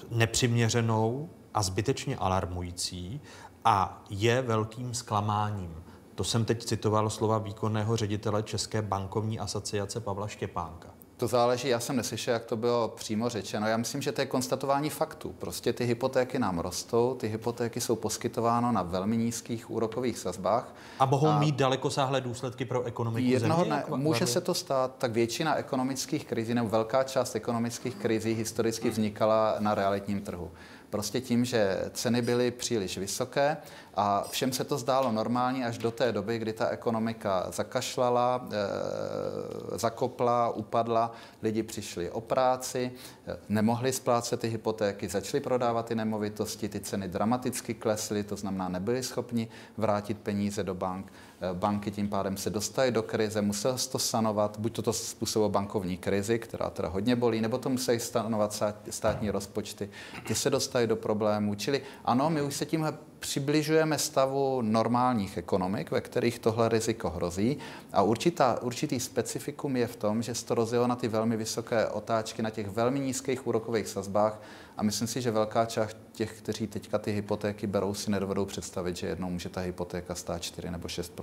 [0.09, 3.21] nepřiměřenou a zbytečně alarmující
[3.65, 5.83] a je velkým zklamáním.
[6.15, 10.98] To jsem teď citoval slova výkonného ředitele České bankovní asociace Pavla Štěpánka.
[11.19, 13.67] To záleží, já jsem neslyšel, jak to bylo přímo řečeno.
[13.67, 15.35] Já myslím, že to je konstatování faktů.
[15.39, 20.75] Prostě ty hypotéky nám rostou, ty hypotéky jsou poskytováno na velmi nízkých úrokových sazbách.
[20.99, 23.83] A mohou a mít dalekosáhlé důsledky pro ekonomiku jednoho země?
[23.89, 28.89] Ne, může se to stát, tak většina ekonomických krizí nebo velká část ekonomických krizí historicky
[28.89, 30.51] vznikala na realitním trhu.
[30.89, 33.57] Prostě tím, že ceny byly příliš vysoké
[33.95, 39.77] a všem se to zdálo normální až do té doby, kdy ta ekonomika zakašlala, e,
[39.77, 42.91] zakopla, upadla, lidi přišli o práci,
[43.27, 48.69] e, nemohli splácet ty hypotéky, začali prodávat ty nemovitosti, ty ceny dramaticky klesly, to znamená
[48.69, 49.47] nebyli schopni
[49.77, 51.11] vrátit peníze do bank.
[51.41, 55.49] E, banky tím pádem se dostaly do krize, musel se to sanovat, buď toto způsobilo
[55.49, 59.89] bankovní krizi, která teda hodně bolí, nebo to museli stanovat státní rozpočty,
[60.27, 61.55] ty se dostaly do problémů.
[61.55, 67.57] Čili ano, my už se tímhle přibližujeme stavu normálních ekonomik, ve kterých tohle riziko hrozí.
[67.93, 71.87] A určitá, určitý specifikum je v tom, že se to rozjelo na ty velmi vysoké
[71.87, 74.41] otáčky, na těch velmi nízkých úrokových sazbách
[74.77, 78.95] a myslím si, že velká část těch, kteří teďka ty hypotéky berou, si nedovedou představit,
[78.97, 81.21] že jednou může ta hypotéka stát 4 nebo 6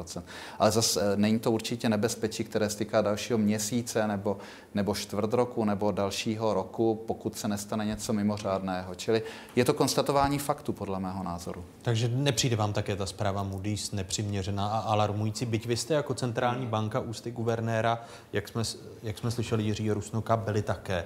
[0.59, 4.37] Ale zase eh, není to určitě nebezpečí, které se týká dalšího měsíce nebo,
[4.75, 8.95] nebo čtvrt roku nebo dalšího roku, pokud se nestane něco mimořádného.
[8.95, 9.23] Čili
[9.57, 11.65] je to konstatování faktu, podle mého názoru.
[11.83, 16.67] Takže nepřijde vám také ta zpráva Moody's nepřiměřená a alarmující, byť vy jste jako centrální
[16.67, 18.63] banka ústy guvernéra, jak jsme,
[19.03, 21.05] jak jsme slyšeli Jiří Rusnoka, byli také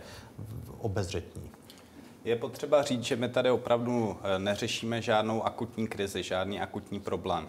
[0.78, 1.59] obezřetní.
[2.24, 7.48] Je potřeba říct, že my tady opravdu eh, neřešíme žádnou akutní krizi, žádný akutní problém.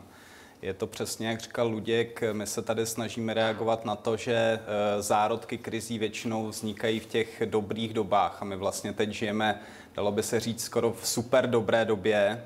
[0.62, 5.02] Je to přesně, jak říkal Luděk, my se tady snažíme reagovat na to, že eh,
[5.02, 9.60] zárodky krizí většinou vznikají v těch dobrých dobách a my vlastně teď žijeme,
[9.96, 12.44] dalo by se říct, skoro v super dobré době,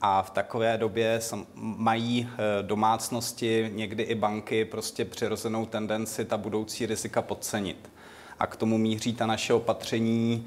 [0.00, 1.20] a v takové době
[1.54, 7.90] mají eh, domácnosti, někdy i banky, prostě přirozenou tendenci ta budoucí rizika podcenit.
[8.38, 10.46] A k tomu míří ta naše opatření.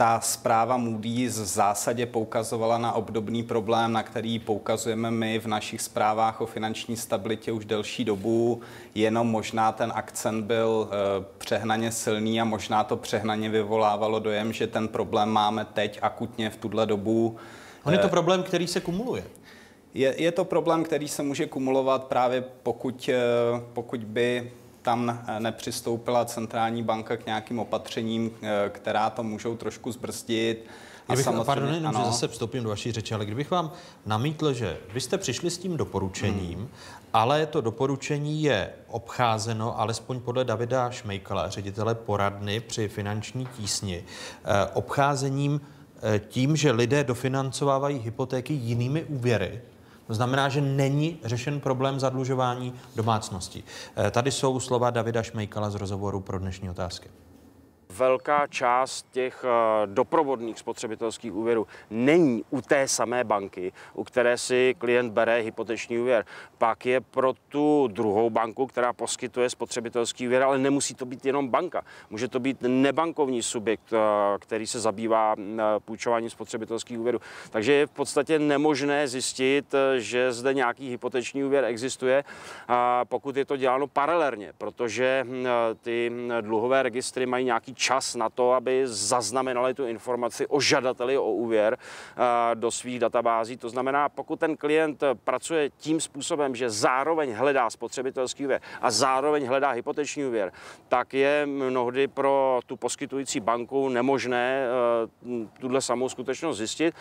[0.00, 5.80] Ta zpráva Moody's v zásadě poukazovala na obdobný problém, na který poukazujeme my v našich
[5.80, 8.60] zprávách o finanční stabilitě už delší dobu,
[8.94, 14.66] jenom možná ten akcent byl eh, přehnaně silný a možná to přehnaně vyvolávalo dojem, že
[14.66, 17.36] ten problém máme teď akutně v tuhle dobu
[17.84, 19.24] On je to eh, problém, který se kumuluje.
[19.94, 23.20] Je, je to problém, který se může kumulovat právě pokud, eh,
[23.72, 28.30] pokud by tam eh, nepřistoupila centrální banka k nějakým opatřením,
[28.68, 30.66] která to můžou trošku zbrzdit.
[31.08, 32.04] A Kdybych, samozřejmě, pardon, jenom, ano.
[32.04, 33.72] že zase vstoupím do vaší řeči, ale kdybych vám
[34.06, 36.68] namítl, že vy jste přišli s tím doporučením, hmm.
[37.12, 44.04] ale to doporučení je obcházeno, alespoň podle Davida Šmejkala, ředitele poradny při finanční tísni,
[44.74, 45.60] obcházením
[46.02, 49.60] Eh, tím, že lidé dofinancovávají hypotéky jinými úvěry,
[50.10, 53.64] to znamená, že není řešen problém zadlužování domácností.
[53.96, 57.08] Eh, tady jsou slova Davida Šmejkala z rozhovoru pro dnešní otázky
[57.90, 64.74] velká část těch eh, doprovodných spotřebitelských úvěrů není u té samé banky, u které si
[64.78, 66.24] klient bere hypoteční úvěr.
[66.58, 71.48] Pak je pro tu druhou banku, která poskytuje spotřebitelský úvěr, ale nemusí to být jenom
[71.48, 71.82] banka.
[72.10, 73.98] Může to být nebankovní subjekt, eh,
[74.38, 77.20] který se zabývá eh, půjčováním spotřebitelských úvěrů.
[77.50, 82.24] Takže je v podstatě nemožné zjistit, že zde nějaký hypoteční úvěr existuje,
[83.04, 85.26] pokud je to děláno paralelně, protože
[85.82, 91.32] ty dluhové registry mají nějaký čas na to, aby zaznamenali tu informaci o žadateli o
[91.32, 93.56] úvěr eh, do svých databází.
[93.56, 99.46] To znamená, pokud ten klient pracuje tím způsobem, že zároveň hledá spotřebitelský úvěr a zároveň
[99.46, 100.52] hledá hypoteční úvěr,
[100.88, 106.94] tak je mnohdy pro tu poskytující banku nemožné eh, tuhle samou skutečnost zjistit.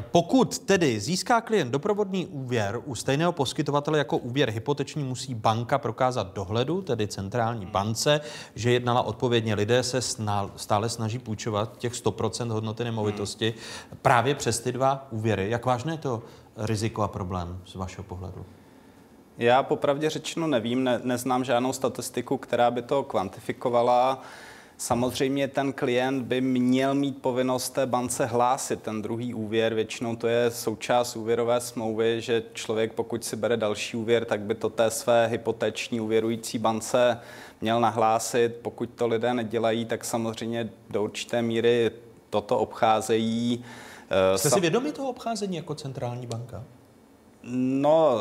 [0.00, 6.34] Pokud tedy získá klient doprovodný úvěr u stejného poskytovatele jako úvěr hypoteční, musí banka prokázat
[6.34, 8.20] dohledu, tedy centrální bance,
[8.54, 9.54] že jednala odpovědně.
[9.54, 10.00] Lidé se
[10.56, 13.54] stále snaží půjčovat těch 100% hodnoty nemovitosti
[14.02, 15.50] právě přes ty dva úvěry.
[15.50, 16.22] Jak vážné je to
[16.56, 18.46] riziko a problém z vašeho pohledu?
[19.38, 24.22] Já popravdě řečeno nevím, ne, neznám žádnou statistiku, která by to kvantifikovala.
[24.76, 29.74] Samozřejmě ten klient by měl mít povinnost té bance hlásit ten druhý úvěr.
[29.74, 34.54] Většinou to je součást úvěrové smlouvy, že člověk, pokud si bere další úvěr, tak by
[34.54, 37.18] to té své hypoteční úvěrující bance
[37.60, 38.56] měl nahlásit.
[38.62, 41.90] Pokud to lidé nedělají, tak samozřejmě do určité míry
[42.30, 43.64] toto obcházejí.
[44.36, 46.64] Jste si vědomi toho obcházení jako centrální banka?
[47.56, 48.18] No,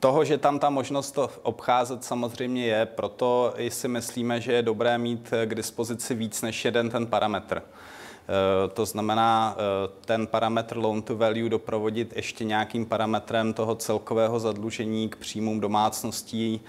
[0.00, 4.98] toho, že tam ta možnost to obcházet samozřejmě je, proto si myslíme, že je dobré
[4.98, 7.62] mít k dispozici víc než jeden ten parametr.
[7.62, 14.40] E, to znamená, e, ten parametr loan to value doprovodit ještě nějakým parametrem toho celkového
[14.40, 16.60] zadlužení k příjmům domácností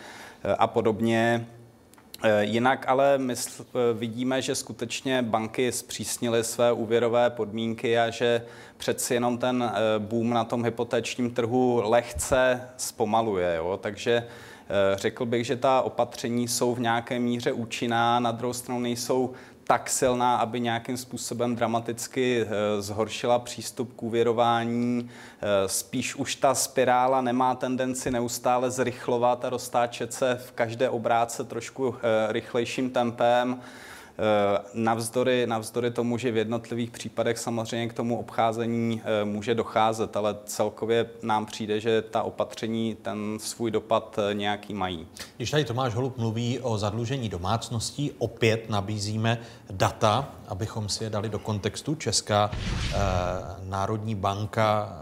[0.58, 1.48] a podobně.
[2.24, 8.46] Eh, jinak ale mysl, eh, vidíme, že skutečně banky zpřísnily své úvěrové podmínky a že
[8.78, 13.56] přeci jenom ten eh, boom na tom hypotečním trhu lehce zpomaluje.
[13.56, 13.80] Jo?
[13.82, 14.28] Takže
[14.96, 19.34] řekl bych, že ta opatření jsou v nějaké míře účinná, na druhou stranu nejsou
[19.72, 25.10] tak silná, aby nějakým způsobem dramaticky eh, zhoršila přístup k úvěrování.
[25.10, 31.44] Eh, spíš už ta spirála nemá tendenci neustále zrychlovat a roztáčet se v každé obrátce
[31.44, 33.62] trošku eh, rychlejším tempem.
[34.22, 40.18] Eh, navzdory, navzdory tomu, že v jednotlivých případech samozřejmě k tomu obcházení eh, může docházet,
[40.18, 45.08] ale celkově nám přijde, že ta opatření ten svůj dopad eh, nějaký mají.
[45.38, 49.38] Když tady Tomáš Holub mluví o zadlužení domácností, opět nabízíme
[49.72, 51.96] data, abychom si je dali do kontextu.
[51.96, 52.98] Česká eh,
[53.64, 55.00] národní banka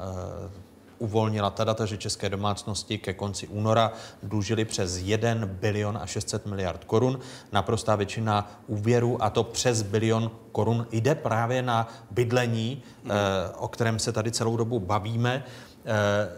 [0.56, 0.59] eh,
[1.00, 3.92] uvolnila ta data, že české domácnosti ke konci února
[4.24, 7.20] dlužily přes 1 bilion a 600 miliard korun.
[7.52, 13.12] Naprostá většina úvěru, a to přes bilion korun, jde právě na bydlení, mm.
[13.58, 15.44] o kterém se tady celou dobu bavíme.
[15.86, 16.30] Eh,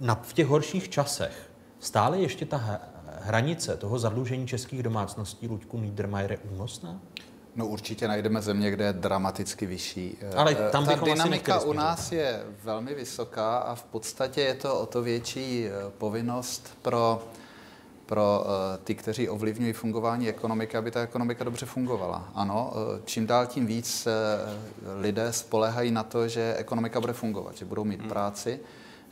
[0.00, 1.50] na, v těch horších časech
[1.80, 2.80] stále ještě ta
[3.20, 7.00] hranice toho zadlužení českých domácností, Luďku Niedermayer, je únosná?
[7.56, 10.18] No určitě najdeme země, kde je dramaticky vyšší.
[10.36, 14.86] Ale tam Ta dynamika u nás je velmi vysoká a v podstatě je to o
[14.86, 17.22] to větší eh, povinnost pro
[18.06, 18.44] pro
[18.84, 22.28] ty, kteří ovlivňují fungování ekonomiky, aby ta ekonomika dobře fungovala.
[22.34, 22.72] Ano,
[23.04, 24.08] čím dál tím víc
[25.00, 28.08] lidé spolehají na to, že ekonomika bude fungovat, že budou mít hmm.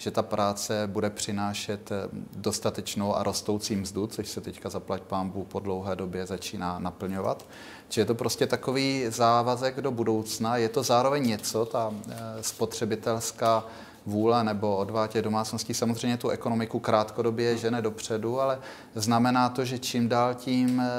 [0.01, 1.91] Že ta práce bude přinášet
[2.37, 7.45] dostatečnou a rostoucí mzdu, což se teďka zaplať pámbu po dlouhé době začíná naplňovat.
[7.89, 10.57] Či je to prostě takový závazek do budoucna.
[10.57, 11.95] Je to zároveň něco, ta
[12.41, 13.65] spotřebitelská
[14.07, 18.59] vůle nebo odvátě domácností samozřejmě tu ekonomiku krátkodobě žene dopředu, ale
[18.95, 20.91] znamená to, že čím dál tím eh,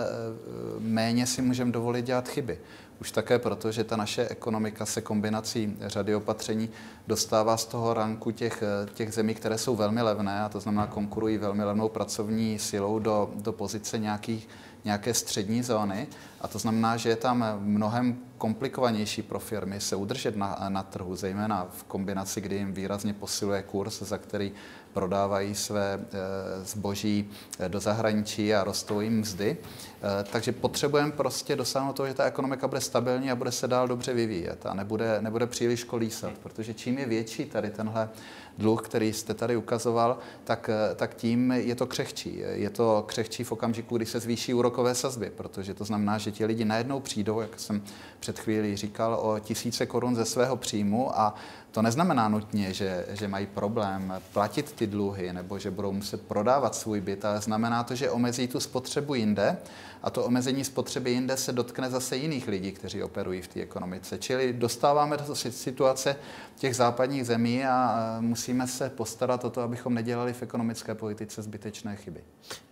[0.80, 2.60] méně si můžeme dovolit dělat chyby.
[3.02, 6.70] Už také proto, že ta naše ekonomika se kombinací řady opatření
[7.08, 11.38] dostává z toho ranku těch, těch zemí, které jsou velmi levné, a to znamená konkurují
[11.38, 14.48] velmi levnou pracovní silou do, do pozice nějakých
[14.86, 16.08] nějaké střední zóny.
[16.42, 21.16] A to znamená, že je tam mnohem komplikovanější pro firmy se udržet na, na trhu,
[21.16, 24.52] zejména v kombinaci, kdy jim výrazně posiluje kurz, za který
[24.94, 26.18] prodávají své eh,
[26.66, 27.30] zboží
[27.60, 29.58] eh, do zahraničí a rostou jim mzdy.
[29.60, 33.88] Eh, takže potřebujeme prostě dosáhnout toho, že ta ekonomika bude stabilní a bude se dál
[33.88, 38.10] dobře vyvíjet a nebude, nebude příliš kolísat, protože čím je větší tady tenhle
[38.58, 42.42] dluh, který jste tady ukazoval, tak, tak tím je to křehčí.
[42.52, 46.46] Je to křehčí v okamžiku, kdy se zvýší úrokové sazby, protože to znamená, že ti
[46.46, 47.82] lidi najednou přijdou, jak jsem
[48.20, 51.36] před chvílí říkal, o tisíce korun ze svého příjmu a
[51.72, 56.76] to neznamená nutně, že, že mají problém platit ty dluhy nebo že budou muset prodávat
[56.76, 59.58] svůj byt, ale znamená to, že omezí tu spotřebu jinde
[60.04, 64.18] a to omezení spotřeby jinde se dotkne zase jiných lidí, kteří operují v té ekonomice.
[64.18, 66.16] Čili dostáváme do situace
[66.56, 71.96] těch západních zemí a musíme se postarat o to, abychom nedělali v ekonomické politice zbytečné
[71.96, 72.24] chyby.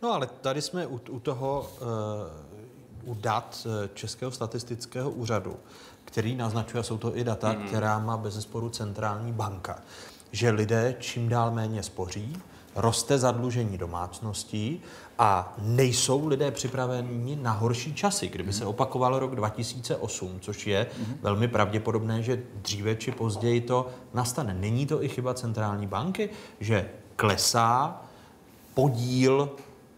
[0.01, 5.57] No ale tady jsme u, u toho, uh, u dat eh, Českého statistického úřadu,
[6.05, 7.67] který naznačuje, jsou to i data, mm.
[7.67, 9.81] která má bez zesporu centrální banka,
[10.31, 12.37] že lidé čím dál méně spoří,
[12.75, 14.81] roste zadlužení domácností
[15.19, 18.27] a nejsou lidé připraveni na horší časy.
[18.27, 20.87] Kdyby se opakoval rok 2008, což je
[21.21, 24.53] velmi pravděpodobné, že dříve či později to nastane.
[24.53, 28.01] Není to i chyba centrální banky, že klesá
[28.73, 29.49] podíl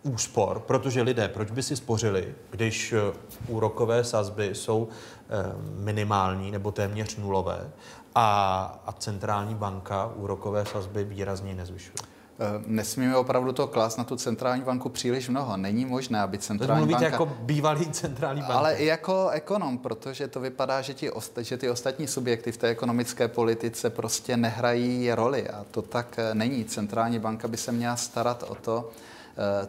[0.04, 3.18] úspor, protože lidé, proč by si spořili, když eh,
[3.48, 5.54] úrokové sazby jsou eh,
[5.84, 7.72] minimální nebo téměř nulové
[8.16, 12.11] a, a centrální banka úrokové sazby výrazně nezvyšuje?
[12.40, 15.58] Eh, nesmíme opravdu to klást na tu centrální banku příliš mnoho.
[15.58, 17.06] Není možné, aby centrální banka...
[17.06, 18.54] jako bývalý centrální banka.
[18.54, 21.42] Ale i jako ekonom, protože to vypadá, že, ti osta...
[21.42, 25.50] že ty ostatní subjekty v té ekonomické politice prostě nehrají roli.
[25.50, 26.66] A to tak není.
[26.66, 29.11] Centrální banka by se měla starat o to, Eh,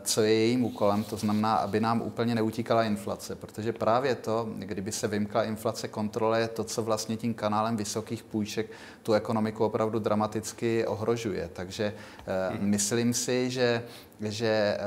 [0.03, 4.93] co je jejím úkolem, to znamená, aby nám úplně neutíkala inflace, protože právě to, kdyby
[4.93, 8.71] se vymkla inflace kontrole, je to, co vlastně tím kanálem vysokých půjček
[9.03, 11.51] tu ekonomiku opravdu dramaticky ohrožuje.
[11.53, 11.95] Takže
[12.51, 12.69] hmm.
[12.69, 13.83] myslím si, že
[14.23, 14.79] že e,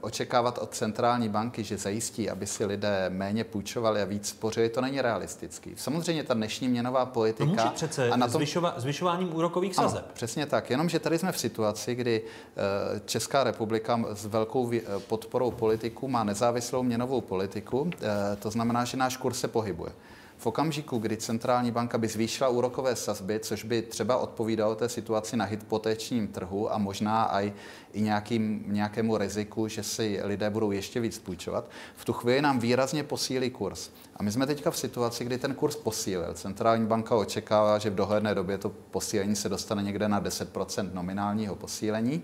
[0.00, 4.80] očekávat od centrální banky, že zajistí, aby si lidé méně půjčovali a víc spořili, to
[4.80, 5.72] není realistický.
[5.76, 7.44] Samozřejmě ta dnešní měnová politika...
[7.44, 10.04] To může přece a na tom, zvyšova, zvyšováním úrokových sazeb.
[10.04, 10.70] Ano, přesně tak.
[10.70, 14.70] Jenomže tady jsme v situaci, kdy e, Česká republika s velkou
[15.08, 17.90] podporou politiků má nezávislou měnovou politiku.
[18.32, 19.92] E, to znamená, že náš kurz se pohybuje.
[20.40, 25.36] V okamžiku, kdy centrální banka by zvýšila úrokové sazby, což by třeba odpovídalo té situaci
[25.36, 27.52] na hypotečním trhu a možná i,
[27.92, 32.58] i nějakým, nějakému riziku, že si lidé budou ještě víc půjčovat, v tu chvíli nám
[32.58, 33.90] výrazně posílí kurz.
[34.16, 36.34] A my jsme teďka v situaci, kdy ten kurz posílil.
[36.34, 41.56] Centrální banka očekává, že v dohledné době to posílení se dostane někde na 10% nominálního
[41.56, 42.22] posílení.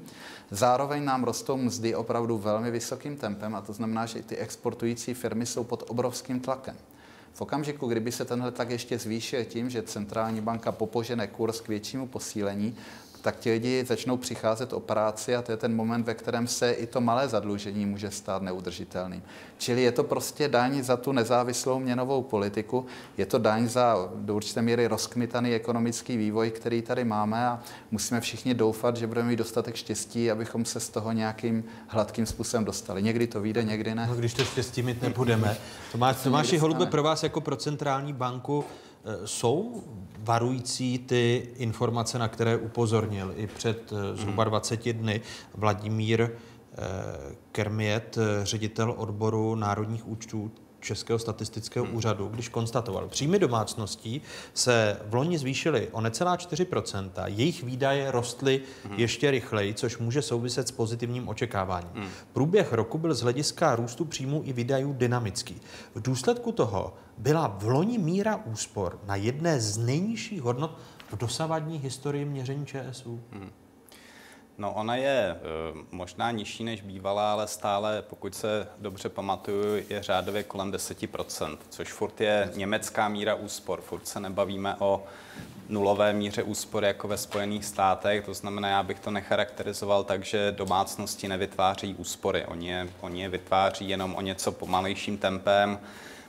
[0.51, 5.15] Zároveň nám rostou mzdy opravdu velmi vysokým tempem a to znamená, že i ty exportující
[5.15, 6.77] firmy jsou pod obrovským tlakem.
[7.37, 11.69] V okamžiku, kdyby se tenhle tak ještě zvýšil tím, že centrální banka popožene kurz k
[11.69, 12.77] většímu posílení,
[13.27, 16.73] tak ti lidi začnou přicházet o práci a to je ten moment, ve kterém se
[16.73, 19.23] i to malé zadlužení může stát neudržitelným.
[19.59, 24.35] Čili je to prostě daň za tu nezávislou měnovou politiku, je to daň za do
[24.35, 27.61] určité míry rozkmitaný ekonomický vývoj, který tady máme a
[27.91, 32.65] musíme všichni doufat, že budeme mít dostatek štěstí, abychom se z toho nějakým hladkým způsobem
[32.65, 33.03] dostali.
[33.03, 34.07] Někdy to vyjde, někdy ne.
[34.07, 35.57] No, když to štěstí mít nebudeme.
[35.93, 38.65] Tomáš, Tomáši Holube, pro vás jako pro centrální banku
[39.07, 39.85] Eh, jsou
[40.27, 44.95] varující ty informace, na které upozornil i před eh, zhruba 20 hmm.
[44.95, 45.21] dny
[45.55, 46.31] Vladimír eh,
[47.53, 50.51] Kermiet, ředitel odboru národních účtů
[50.87, 51.97] Českého statistického hmm.
[51.97, 54.23] úřadu, když konstatoval, příjmy domácností
[54.55, 58.99] se v loni zvýšily o necelá 4%, jejich výdaje rostly hmm.
[58.99, 61.91] ještě rychleji, což může souviset s pozitivním očekáváním.
[61.95, 62.09] Hmm.
[62.33, 65.61] Průběh roku byl z hlediska růstu příjmů i výdajů dynamický.
[65.95, 70.79] V důsledku toho byla v loni míra úspor na jedné z nejnižších hodnot
[71.09, 73.21] v dosavadní historii měření ČSU.
[73.33, 73.51] Hmm.
[74.59, 75.37] No ona je
[75.91, 81.93] možná nižší než bývalá, ale stále, pokud se dobře pamatuju, je řádově kolem 10%, což
[81.93, 83.81] furt je německá míra úspor.
[83.81, 85.05] Furt se nebavíme o
[85.69, 90.53] nulové míře úspor jako ve Spojených státech, to znamená, já bych to necharakterizoval tak, že
[90.53, 92.45] domácnosti nevytváří úspory.
[92.45, 95.79] Oni je, oni je vytváří jenom o něco pomalejším tempem.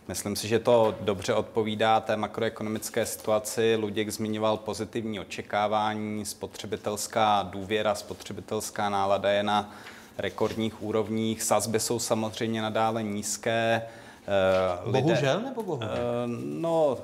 [0.08, 3.76] Myslím si, že to dobře odpovídá té makroekonomické situaci.
[3.76, 9.74] Luděk zmiňoval pozitivní očekávání, spotřebitelská důvěra, spotřebitelská nálada je na
[10.18, 11.43] rekordních úrovních.
[11.43, 13.82] Sazby jsou samozřejmě nadále nízké.
[14.86, 15.89] Uh, bohužel nebo bohužel?
[15.89, 16.97] Uh, no,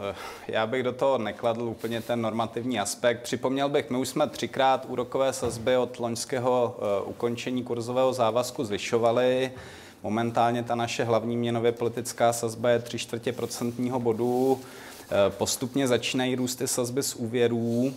[0.48, 3.22] já bych do toho nekladl úplně ten normativní aspekt.
[3.24, 9.52] Připomněl bych, my už jsme třikrát úrokové sazby od loňského uh, ukončení kurzového závazku zvyšovali.
[10.04, 14.60] Momentálně ta naše hlavní měnově politická sazba je 3 čtvrtě procentního bodu.
[15.30, 17.94] Postupně začínají růst ty sazby z úvěrů,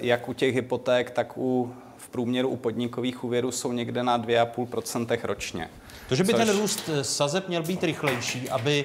[0.00, 5.18] jak u těch hypoték, tak u v průměru u podnikových úvěrů jsou někde na 2,5%
[5.22, 5.70] ročně.
[6.08, 6.44] To, že by což...
[6.44, 8.84] ten růst eh, sazeb měl být rychlejší, aby,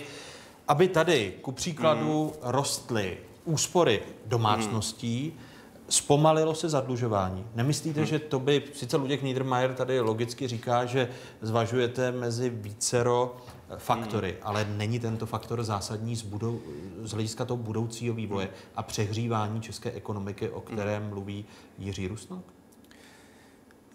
[0.68, 2.52] aby tady ku příkladu mm.
[2.52, 5.42] rostly úspory domácností, mm.
[5.90, 7.46] Zpomalilo se zadlužování.
[7.56, 8.08] Nemyslíte, hmm.
[8.08, 11.10] že to by, sice Luděk Niedermayer tady logicky říká, že
[11.42, 13.38] zvažujete mezi vícero
[13.70, 14.40] eh, faktory, hmm.
[14.44, 16.62] ale není tento faktor zásadní z, budou,
[17.04, 18.56] z hlediska toho budoucího vývoje hmm.
[18.76, 21.10] a přehřívání české ekonomiky, o kterém hmm.
[21.10, 21.46] mluví
[21.78, 22.53] Jiří Rusnok?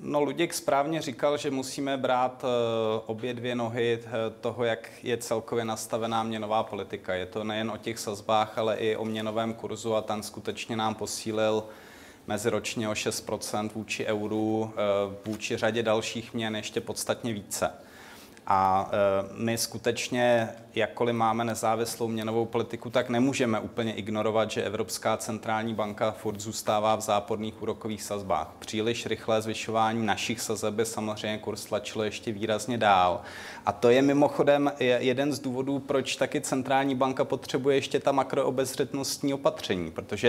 [0.01, 2.51] No, Luděk správně říkal, že musíme brát uh,
[3.07, 7.15] obě dvě nohy uh, toho, jak je celkově nastavená měnová politika.
[7.15, 10.95] Je to nejen o těch sazbách, ale i o měnovém kurzu a ten skutečně nám
[10.95, 11.65] posílil
[12.27, 14.71] meziročně o 6% vůči euru, uh,
[15.25, 17.71] vůči řadě dalších měn ještě podstatně více.
[18.51, 18.91] A
[19.35, 20.49] my skutečně,
[20.79, 26.97] jakkoliv máme nezávislou měnovou politiku, tak nemůžeme úplně ignorovat, že Evropská centrální banka furt zůstává
[26.97, 28.51] v záporných úrokových sazbách.
[28.59, 33.21] Příliš rychlé zvyšování našich sazeb by samozřejmě kurz tlačilo ještě výrazně dál.
[33.67, 39.35] A to je mimochodem jeden z důvodů, proč taky centrální banka potřebuje ještě ta makroobezřetnostní
[39.35, 40.29] opatření, protože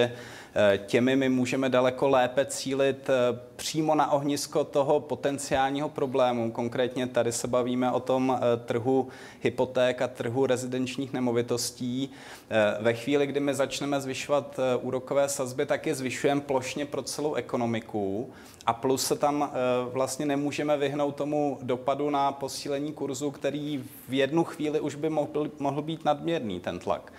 [0.56, 3.14] e, těmi my můžeme daleko lépe cílit e,
[3.60, 6.52] přímo na ohnisko toho potenciálního problému.
[6.52, 9.08] Konkrétně tady se bavíme o tom eh, trhu
[9.42, 12.10] hypoték a trhu rezidenčních nemovitostí.
[12.50, 17.04] Eh, ve chvíli, kdy my začneme zvyšovat eh, úrokové sazby, tak je zvyšujeme plošně pro
[17.04, 18.30] celou ekonomiku
[18.66, 19.52] a plus se tam
[19.92, 25.52] vlastně nemůžeme vyhnout tomu dopadu na posílení kurzu, který v jednu chvíli už by mohl,
[25.60, 27.14] mohl být nadměrný ten tlak.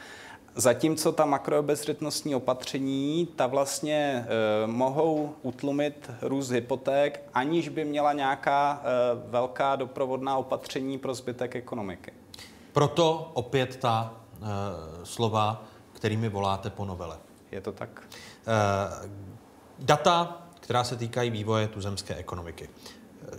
[0.54, 8.82] Zatímco ta makroobezřetnostní opatření, ta vlastně e, mohou utlumit růst hypoték, aniž by měla nějaká
[8.82, 12.12] e, velká doprovodná opatření pro zbytek ekonomiky.
[12.72, 14.46] Proto opět ta e,
[15.06, 17.18] slova, kterými voláte po novele.
[17.52, 18.02] Je to tak.
[18.46, 19.08] E,
[19.78, 22.68] data, která se týkají vývoje tuzemské ekonomiky.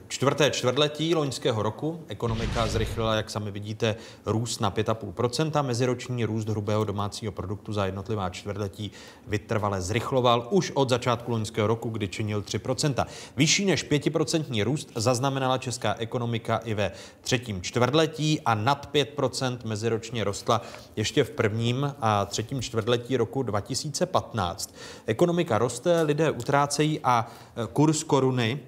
[0.07, 5.63] Čtvrté čtvrtletí loňského roku ekonomika zrychlila, jak sami vidíte, růst na 5,5%.
[5.63, 8.91] Meziroční růst hrubého domácího produktu za jednotlivá čtvrtletí
[9.27, 13.05] vytrvale zrychloval už od začátku loňského roku, kdy činil 3%.
[13.37, 20.23] Vyšší než 5% růst zaznamenala česká ekonomika i ve třetím čtvrtletí a nad 5% meziročně
[20.23, 20.61] rostla
[20.95, 24.75] ještě v prvním a třetím čtvrtletí roku 2015.
[25.05, 27.27] Ekonomika roste, lidé utrácejí a
[27.73, 28.59] kurz koruny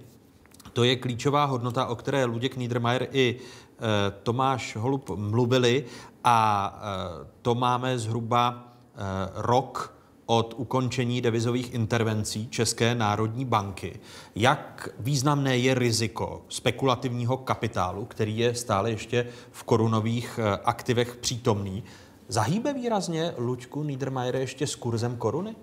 [0.73, 5.85] to je klíčová hodnota, o které Luděk Niedermayer i e, Tomáš Holub mluvili
[6.23, 9.93] a e, to máme zhruba e, rok
[10.25, 13.99] od ukončení devizových intervencí České národní banky.
[14.35, 21.83] Jak významné je riziko spekulativního kapitálu, který je stále ještě v korunových aktivech přítomný?
[22.27, 25.55] Zahýbe výrazně Luďku Niedermayer ještě s kurzem koruny?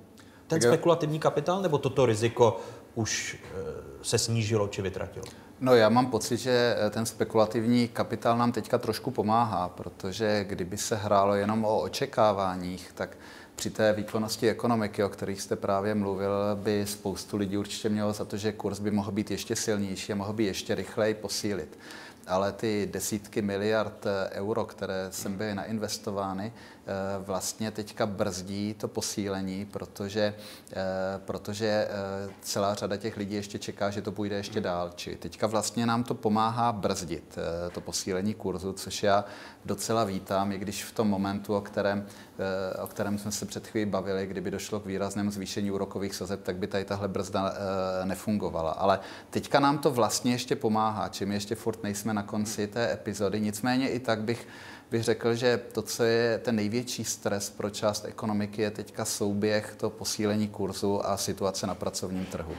[0.47, 2.61] Ten spekulativní kapitál nebo toto riziko
[2.95, 3.39] už
[4.03, 5.25] se snížilo či vytratilo?
[5.61, 10.77] No já mám pocit, že eh, ten spekulativní kapitál nám teďka trošku pomáhá, protože kdyby
[10.77, 13.17] se hrálo jenom o očekáváních, tak
[13.57, 18.25] při té výkonnosti ekonomiky, o kterých jste právě mluvil, by spoustu lidí určitě mělo za
[18.25, 21.79] to, že kurz by mohl být ještě silnější a mohl by ještě rychleji posílit
[22.31, 26.53] ale ty desítky miliard eh, euro, které sem byly nainvestovány,
[27.19, 30.35] vlastně teďka brzdí to posílení, protože,
[30.73, 30.77] eh,
[31.25, 31.89] protože
[32.41, 34.91] celá řada těch lidí ještě čeká, že to půjde ještě dál.
[34.95, 37.39] Či teďka vlastně nám to pomáhá brzdit
[37.73, 39.25] to posílení kurzu, což já
[39.65, 42.07] docela vítám, i když v tom momentu, o kterém,
[42.83, 46.57] o kterém jsme se před chvílí bavili, kdyby došlo k výraznému zvýšení úrokových sazeb, tak
[46.57, 47.55] by tady tahle brzda
[48.05, 48.71] nefungovala.
[48.71, 53.41] Ale teďka nám to vlastně ještě pomáhá, čím ještě furt nejsme na konci té epizody.
[53.41, 54.49] Nicméně i tak bych
[54.91, 59.75] bych řekl, že to, co je ten největší stres pro část ekonomiky, je teďka souběh
[59.77, 62.55] to posílení kurzu a situace na pracovním trhu.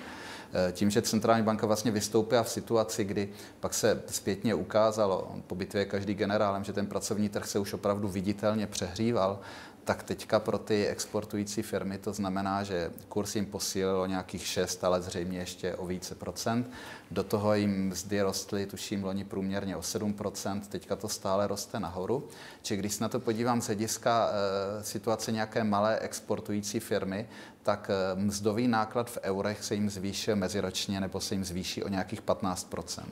[0.54, 3.30] Eh, tím, že centrální banka vlastně vystoupila v situaci, kdy
[3.60, 8.08] pak se zpětně ukázalo, po bitvě každý generálem, že ten pracovní trh se už opravdu
[8.08, 9.40] viditelně přehříval,
[9.84, 14.84] tak teďka pro ty exportující firmy to znamená, že kurz jim posílil o nějakých 6,
[14.84, 16.70] ale zřejmě ještě o více procent.
[17.12, 22.28] Do toho jim mzdy rostly, tuším, loni průměrně o 7% teďka to stále roste nahoru.
[22.62, 27.28] Či když se na to podívám z hlediska e, situace nějaké malé exportující firmy,
[27.64, 31.88] tak e, mzdový náklad v eurech se jim zvýšil meziročně nebo se jim zvýší o
[31.88, 33.04] nějakých 15%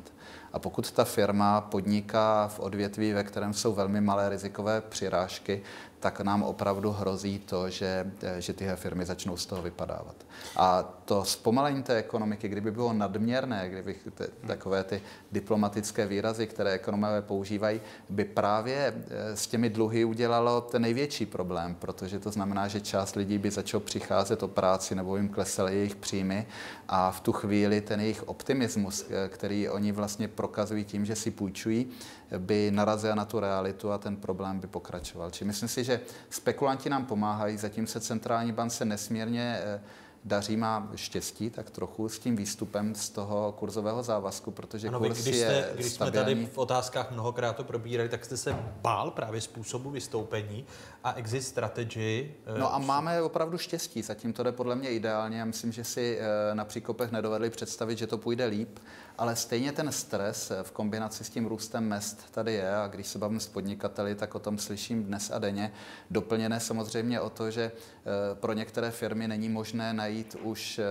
[0.54, 5.62] a pokud ta firma podniká v odvětví, ve kterém jsou velmi malé rizikové přirážky,
[6.00, 10.16] tak nám opravdu hrozí to, že, že tyhle firmy začnou z toho vypadávat.
[10.56, 16.72] A to zpomalení té ekonomiky, kdyby bylo nadměrné, kdyby te, takové ty diplomatické výrazy, které
[16.72, 22.68] ekonomové používají, by právě eh, s těmi dluhy udělalo ten největší problém, protože to znamená,
[22.68, 26.48] že část lidí by začalo přicházet o práci nebo jim klesly jejich příjmy
[26.88, 31.32] a v tu chvíli ten jejich optimismus, eh, který oni vlastně prokazují tím, že si
[31.32, 31.90] půjčují,
[32.38, 35.32] by narazil na tu realitu a ten problém by pokračoval.
[35.32, 39.82] Či myslím si, že spekulanti nám pomáhají, zatím se centrální bance nesmírně eh,
[40.24, 45.24] daří, má štěstí tak trochu s tím výstupem z toho kurzového závazku, protože ano, kurz
[45.24, 49.12] když, jste, je když jsme tady v otázkách mnohokrát to probírali, tak jste se bál
[49.12, 50.66] právě způsobu vystoupení
[51.04, 52.36] a exit strategy.
[52.56, 55.40] Eh, no a máme opravdu štěstí, zatím to jde podle mě ideálně.
[55.40, 58.80] Já myslím, že si eh, na příkopech nedovedli představit, že to půjde líp
[59.20, 63.20] ale stejně ten stres v kombinaci s tím růstem mest tady je a když se
[63.20, 65.72] bavím s podnikateli, tak o tom slyším dnes a denně.
[66.12, 70.86] Doplněné samozřejmě o to, že eh, pro některé firmy není možné najít už eh,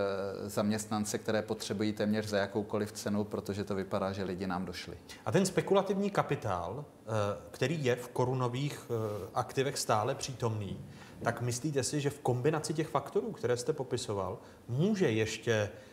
[0.48, 4.96] zaměstnance, které potřebují téměř za jakoukoliv cenu, protože to vypadá, že lidi nám došli.
[5.26, 6.97] A ten spekulativní kapitál, eh,
[7.50, 8.90] který je v korunových
[9.34, 10.80] aktivech stále přítomný,
[11.22, 14.38] tak myslíte si, že v kombinaci těch faktorů, které jste popisoval,
[14.68, 15.88] může ještě Eh,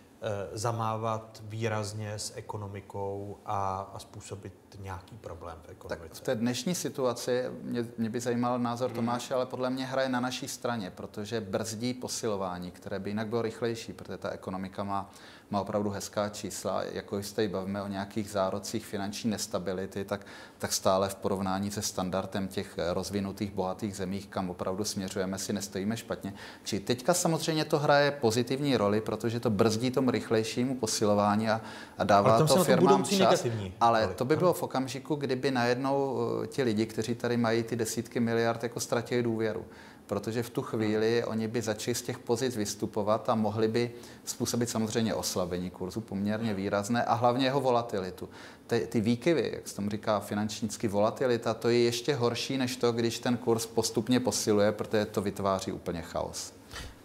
[0.53, 6.09] zamávat výrazně s ekonomikou a, a způsobit nějaký problém v ekonomice.
[6.09, 8.95] Tak v té dnešní situaci mě, mě by zajímal názor hmm.
[8.95, 13.41] Tomáše, ale podle mě hraje na naší straně, protože brzdí posilování, které by jinak bylo
[13.41, 15.09] rychlejší, protože ta ekonomika má
[15.49, 16.83] má opravdu hezká čísla.
[16.83, 20.25] Jako jste i bavíme o nějakých zárocích finanční nestability, tak,
[20.57, 25.97] tak stále v porovnání se standardem těch rozvinutých, bohatých zemích, kam opravdu směřujeme, si nestojíme
[25.97, 26.33] špatně.
[26.63, 31.61] Či teďka samozřejmě to hraje pozitivní roli, protože to brzdí tomu rychlejšímu posilování a,
[31.97, 33.19] a dává to firmám čas.
[33.19, 33.73] Negativní.
[33.81, 37.75] Ale to by bylo v okamžiku, kdyby najednou eh, ti lidi, kteří tady mají ty
[37.75, 39.65] desítky miliard, jako ztratili důvěru
[40.07, 43.91] protože v tu chvíli oni by začali z těch pozic vystupovat a mohli by
[44.25, 48.29] způsobit samozřejmě oslabení kurzu poměrně výrazné a hlavně jeho volatilitu.
[48.67, 52.91] Ty, ty výkyvy, jak se tomu říká finančnicky volatilita, to je ještě horší než to,
[52.91, 56.53] když ten kurz postupně posiluje, protože to vytváří úplně chaos.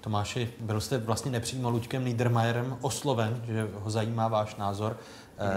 [0.01, 4.97] Tomáši, byl jste vlastně nepřímo Luďkem Niedermayerem osloven, že ho zajímá váš názor,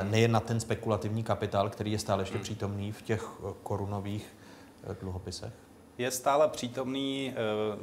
[0.04, 0.12] mm.
[0.12, 3.28] nejen na ten spekulativní kapitál, který je stále ještě přítomný v těch
[3.64, 4.36] korunových
[4.84, 5.54] eh, dluhopisech?
[5.98, 7.36] je stále přítomný, eh,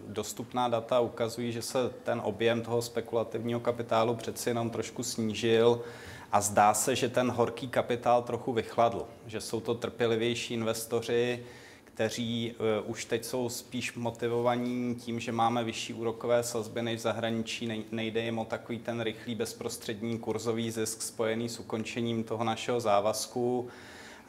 [0.06, 5.80] dostupná data ukazují, že se ten objem toho spekulativního kapitálu přeci jenom trošku snížil
[6.32, 11.44] a zdá se, že ten horký kapitál trochu vychladl, že jsou to trpělivější investoři,
[12.00, 17.02] kteří uh, už teď jsou spíš motivovaní tím, že máme vyšší úrokové sazby než v
[17.02, 22.80] zahraničí, nejde jim o takový ten rychlý bezprostřední kurzový zisk spojený s ukončením toho našeho
[22.80, 23.68] závazku.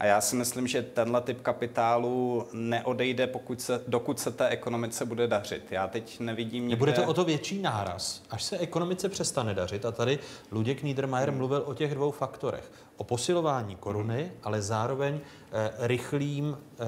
[0.01, 5.05] A já si myslím, že tenhle typ kapitálu neodejde, pokud se, dokud se té ekonomice
[5.05, 5.71] bude dařit.
[5.71, 6.75] Já teď nevidím nikde...
[6.75, 9.85] Nebude to o to větší náraz, až se ekonomice přestane dařit.
[9.85, 10.19] A tady
[10.51, 11.37] Luděk Niedermayer hmm.
[11.37, 12.71] mluvil o těch dvou faktorech.
[12.97, 14.31] O posilování koruny, hmm.
[14.43, 15.19] ale zároveň
[15.51, 16.85] eh, rychlým, eh,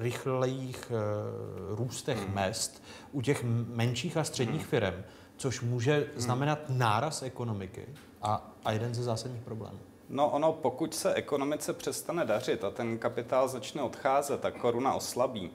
[0.00, 2.34] rychlejích eh, růstech hmm.
[2.34, 2.82] mest
[3.12, 4.70] u těch menších a středních hmm.
[4.70, 5.02] firm,
[5.36, 6.06] což může hmm.
[6.16, 7.86] znamenat náraz ekonomiky
[8.22, 9.78] a, a jeden ze zásadních problémů.
[10.08, 15.50] No ono, pokud se ekonomice přestane dařit a ten kapitál začne odcházet a koruna oslabí,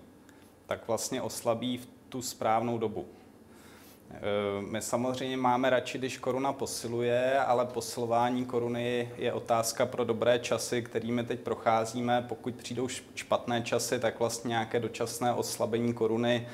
[0.65, 3.05] tak vlastně oslabí v tu správnou dobu.
[4.15, 10.39] E, my samozřejmě máme radši, když koruna posiluje, ale posilování koruny je otázka pro dobré
[10.39, 12.25] časy, kterými teď procházíme.
[12.29, 16.47] Pokud přijdou špatné časy, tak vlastně nějaké dočasné oslabení koruny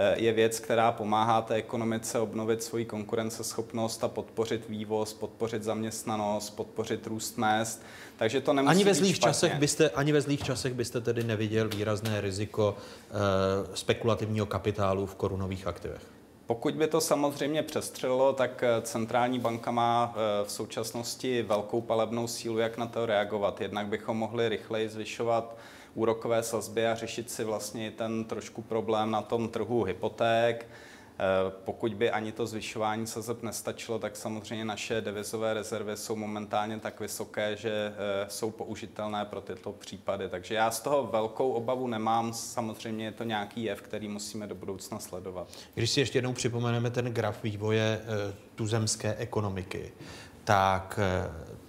[0.00, 6.50] Eh, je věc, která pomáhá té ekonomice obnovit svoji konkurenceschopnost a podpořit vývoz, podpořit zaměstnanost,
[6.50, 7.82] podpořit růst mest.
[8.16, 11.68] Takže to nemusí ani ve zlých časech byste Ani ve zlých časech byste tedy neviděl
[11.68, 12.76] výrazné riziko
[13.10, 16.17] e, spekulativního kapitálu v korunových aktivech?
[16.48, 22.58] Pokud by to samozřejmě přestřelilo, tak eh, centrální banka má v současnosti velkou palebnou sílu,
[22.58, 23.60] jak na to reagovat.
[23.60, 25.56] Jednak bychom mohli rychleji zvyšovat
[25.94, 30.66] úrokové sazby a řešit si vlastně ten trošku problém na tom trhu hypoték.
[31.20, 36.78] Eh, pokud by ani to zvyšování sazeb nestačilo, tak samozřejmě naše devizové rezervy jsou momentálně
[36.78, 40.28] tak vysoké, že eh, jsou použitelné pro tyto případy.
[40.28, 42.32] Takže já z toho velkou obavu nemám.
[42.32, 45.48] Samozřejmě je to nějaký jev, který musíme do budoucna sledovat.
[45.74, 49.92] Když si ještě jednou připomeneme ten graf vývoje eh, tuzemské ekonomiky,
[50.44, 51.00] tak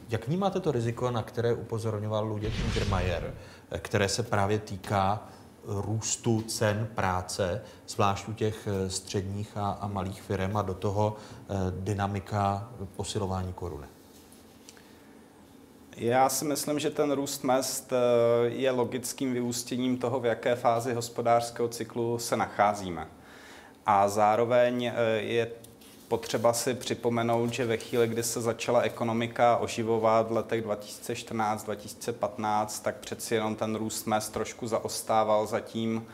[0.09, 3.33] jak vnímáte to riziko, na které upozorňoval Luděk Ingermayer,
[3.79, 5.29] které se právě týká
[5.69, 11.15] růstu cen práce, zvlášť u těch eh, středních a, a malých firm a do toho
[11.15, 13.87] eh, dynamika posilování koruny?
[15.97, 20.93] Já si myslím, že ten růst mest eh, je logickým vyústěním toho, v jaké fázi
[20.93, 23.07] hospodářského cyklu se nacházíme.
[23.85, 25.51] A zároveň je
[26.09, 32.95] potřeba si připomenout, že ve chvíli, kdy se začala ekonomika oživovat v letech 2014-2015, tak
[32.95, 36.05] přeci jenom ten růst mest trošku zaostával za tím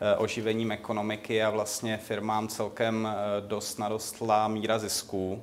[0.00, 5.42] eh, oživením ekonomiky a vlastně firmám celkem eh, dost narostla míra zisků.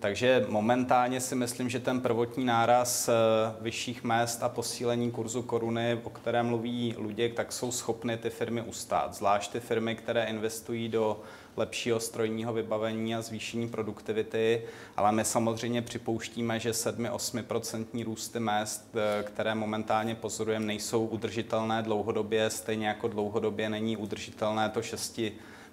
[0.00, 3.12] Takže momentálně si myslím, že ten prvotní náraz eh,
[3.60, 8.62] vyšších mest a posílení kurzu koruny, o kterém mluví Luděk, tak jsou schopny ty firmy
[8.62, 9.14] ustát.
[9.14, 11.20] Zvlášť ty firmy, které investují do
[11.56, 14.62] lepšího strojního vybavení a zvýšení produktivity,
[14.96, 22.50] ale my samozřejmě připouštíme, že 7-8% růsty mest, eh, které momentálně pozorujeme, nejsou udržitelné dlouhodobě,
[22.50, 25.20] stejně jako dlouhodobě není udržitelné to 6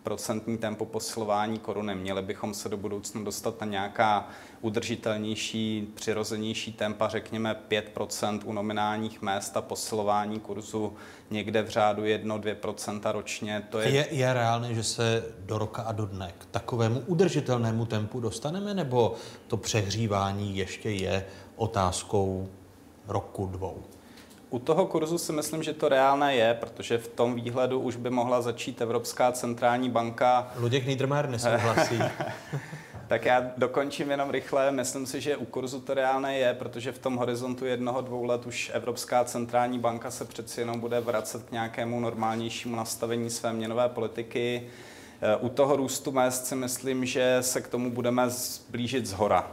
[0.03, 1.95] procentní tempo posilování koruny.
[1.95, 4.27] Měli bychom se do budoucna dostat na nějaká
[4.61, 10.93] udržitelnější, přirozenější tempa, řekněme 5% u nominálních mest a posilování kurzu
[11.31, 13.67] někde v řádu 1-2% ročně.
[13.69, 13.89] To je...
[13.89, 18.73] Je, je reálné, že se do roka a do dne k takovému udržitelnému tempu dostaneme,
[18.73, 19.15] nebo
[19.47, 21.25] to přehřívání ještě je
[21.55, 22.49] otázkou
[23.07, 23.83] roku, dvou?
[24.53, 28.09] U toho kurzu si myslím, že to reálné je, protože v tom výhledu už by
[28.09, 30.51] mohla začít Evropská centrální banka.
[30.55, 31.99] Luděk Niedermayer nesouhlasí.
[33.07, 34.71] tak já dokončím jenom rychle.
[34.71, 38.45] Myslím si, že u kurzu to reálné je, protože v tom horizontu jednoho, dvou let
[38.45, 43.89] už Evropská centrální banka se přeci jenom bude vracet k nějakému normálnějšímu nastavení své měnové
[43.89, 44.67] politiky.
[45.39, 49.51] U toho růstu mest si myslím, že se k tomu budeme zblížit z hora.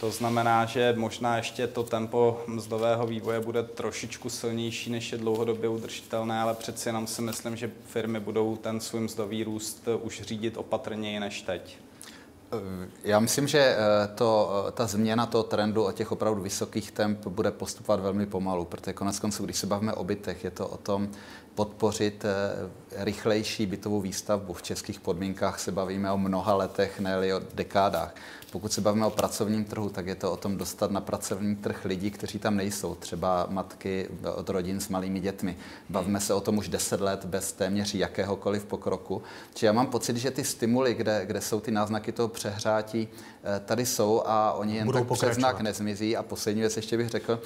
[0.00, 5.68] To znamená, že možná ještě to tempo mzdového vývoje bude trošičku silnější, než je dlouhodobě
[5.68, 10.56] udržitelné, ale přeci jenom si myslím, že firmy budou ten svůj mzdový růst už řídit
[10.56, 11.78] opatrněji než teď.
[13.04, 17.26] Já myslím, že eh, to, eh, ta změna toho trendu o těch opravdu vysokých temp
[17.26, 20.76] bude postupovat velmi pomalu, protože konec konců, když se bavíme o bytech, je to o
[20.76, 21.08] tom
[21.54, 24.52] podpořit eh, rychlejší bytovou výstavbu.
[24.52, 28.14] V českých podmínkách se bavíme o mnoha letech, ne o dekádách.
[28.54, 31.84] Pokud se bavíme o pracovním trhu, tak je to o tom dostat na pracovní trh
[31.84, 35.56] lidi, kteří tam nejsou, třeba matky od rodin s malými dětmi.
[35.88, 39.22] Bavíme se o tom už deset let bez téměř jakéhokoliv pokroku.
[39.54, 43.08] Či já mám pocit, že ty stimuly, kde, kde jsou ty náznaky toho přehrátí,
[43.44, 46.16] eh, tady jsou a oni jen Budou tak přes znak nezmizí.
[46.16, 47.40] A poslední věc ještě bych řekl,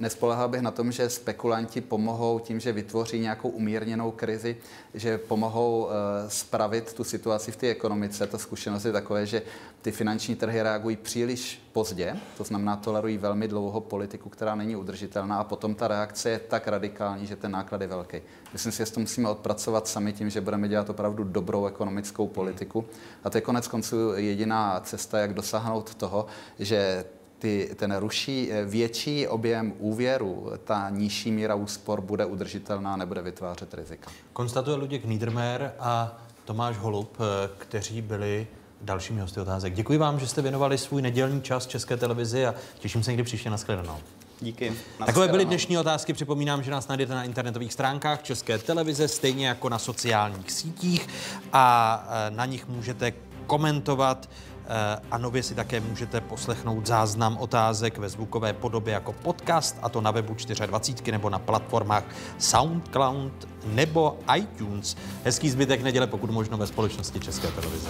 [0.00, 4.56] nespolehal bych na tom, že spekulanti pomohou tím, že vytvoří nějakou umírněnou krizi,
[4.94, 5.90] že pomohou uh,
[6.28, 8.26] spravit tu situaci v té ekonomice.
[8.26, 9.42] Ta zkušenost je takové, že
[9.82, 15.36] ty finanční trhy reagují příliš pozdě, to znamená tolerují velmi dlouho politiku, která není udržitelná
[15.36, 18.20] a potom ta reakce je tak radikální, že ten náklad je velký.
[18.52, 22.84] Myslím si, že to musíme odpracovat sami tím, že budeme dělat opravdu dobrou ekonomickou politiku
[23.24, 26.26] a to je konec konců jediná cesta, jak dosáhnout toho,
[26.58, 27.04] že
[27.38, 34.10] ty, ten ruší větší objem úvěru, ta nižší míra úspor bude udržitelná, nebude vytvářet rizika.
[34.32, 37.16] Konstatuje Luděk Niedermayer a Tomáš Holub,
[37.58, 38.46] kteří byli
[38.82, 39.74] dalšími hosty otázek.
[39.74, 43.50] Děkuji vám, že jste věnovali svůj nedělní čas České televizi a těším se někdy příště
[43.50, 43.98] na shledanou.
[44.42, 44.72] Díky.
[45.06, 46.12] Takové byly dnešní otázky.
[46.12, 51.08] Připomínám, že nás najdete na internetových stránkách České televize, stejně jako na sociálních sítích
[51.52, 53.12] a e, na nich můžete
[53.46, 54.30] komentovat
[54.66, 59.88] e, a nově si také můžete poslechnout záznam otázek ve zvukové podobě jako podcast, a
[59.88, 62.04] to na webu 24 nebo na platformách
[62.38, 64.96] SoundCloud nebo iTunes.
[65.24, 67.88] Hezký zbytek neděle, pokud možno ve společnosti České televize.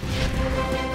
[0.00, 0.87] Thank you.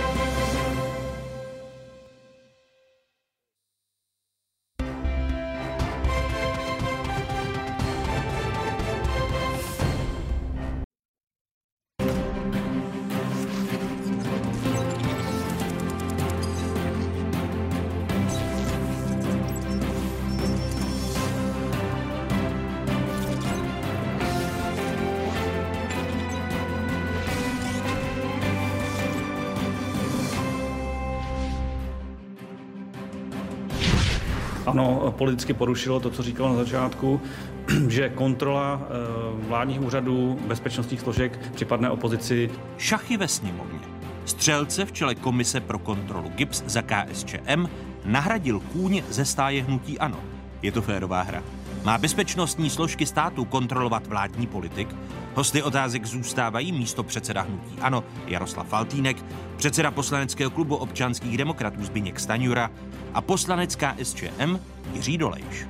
[34.73, 37.21] Ano, politicky porušilo to, co říkal na začátku,
[37.87, 42.49] že kontrola eh, vládních úřadů, bezpečnostních složek připadne opozici.
[42.77, 43.79] Šachy ve sněmovně.
[44.25, 47.67] Střelce v čele komise pro kontrolu GIPS za KSČM
[48.05, 50.19] nahradil kůň ze stáje hnutí ANO.
[50.61, 51.43] Je to férová hra.
[51.83, 54.95] Má bezpečnostní složky státu kontrolovat vládní politik?
[55.35, 59.17] Hosty otázek zůstávají místo předseda hnutí ANO Jaroslav Faltýnek,
[59.57, 62.71] předseda poslaneckého klubu občanských demokratů Zbigněk Staňura
[63.13, 64.59] a poslanecká SČM
[64.93, 65.67] Jiří Dolejš.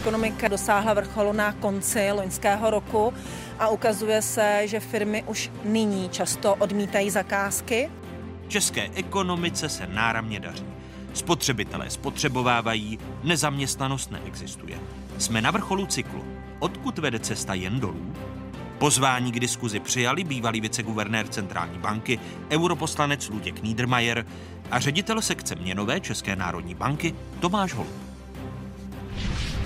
[0.00, 3.14] Ekonomika dosáhla vrcholu na konci loňského roku
[3.58, 7.90] a ukazuje se, že firmy už nyní často odmítají zakázky.
[8.48, 10.66] České ekonomice se náramně daří.
[11.14, 14.78] Spotřebitelé spotřebovávají, nezaměstnanost neexistuje.
[15.18, 16.24] Jsme na vrcholu cyklu.
[16.58, 18.12] Odkud vede cesta jen dolů?
[18.78, 22.18] Pozvání k diskuzi přijali bývalý viceguvernér centrální banky,
[22.50, 24.26] europoslanec Luděk Niedermayer
[24.70, 28.09] a ředitel sekce měnové České národní banky Tomáš Holub.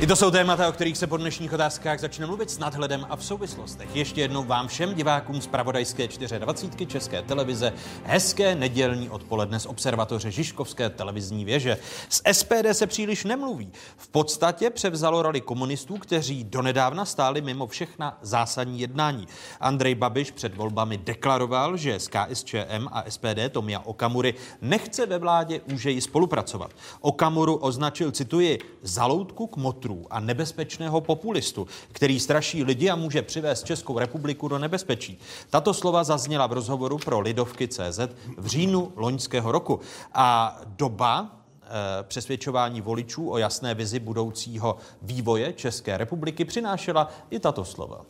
[0.00, 3.16] I to jsou témata, o kterých se po dnešních otázkách začne mluvit s nadhledem a
[3.16, 3.96] v souvislostech.
[3.96, 7.72] Ještě jednou vám všem divákům z Pravodajské 24 České televize
[8.04, 11.78] hezké nedělní odpoledne z observatoře Žižkovské televizní věže.
[12.08, 13.72] Z SPD se příliš nemluví.
[13.96, 19.26] V podstatě převzalo roli komunistů, kteří donedávna stáli mimo všechna zásadní jednání.
[19.60, 25.60] Andrej Babiš před volbami deklaroval, že s KSČM a SPD Tomia Okamury nechce ve vládě
[25.72, 26.70] úžeji spolupracovat.
[27.00, 33.22] Okamuru označil, cituji, zaloutku k motu monstrů a nebezpečného populistu, který straší lidi a může
[33.22, 35.18] přivést Českou republiku do nebezpečí.
[35.50, 38.00] Tato slova zazněla v rozhovoru pro Lidovky CZ
[38.38, 39.80] v říjnu loňského roku.
[40.14, 41.30] A doba
[41.62, 41.66] eh,
[42.02, 48.04] přesvědčování voličů o jasné vizi budoucího vývoje České republiky přinášela i tato slova.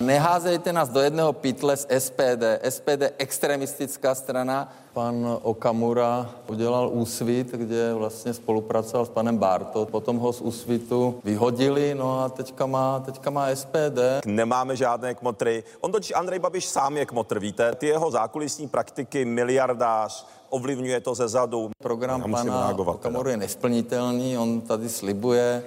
[0.00, 2.42] Neházejte nás do jednoho pytle z SPD.
[2.68, 4.72] SPD extremistická strana.
[4.92, 9.86] Pan Okamura udělal úsvit, kde vlastně spolupracoval s panem Barto.
[9.86, 13.98] Potom ho z úsvitu vyhodili, no a teďka má, teďka má SPD.
[14.26, 15.64] Nemáme žádné kmotry.
[15.80, 17.74] On totiž Andrej Babiš sám je kmotr, víte?
[17.74, 21.70] Ty jeho zákulisní praktiky, miliardář, ovlivňuje to ze zadu.
[21.82, 25.62] Program pana Okamoru je nesplnitelný, on tady slibuje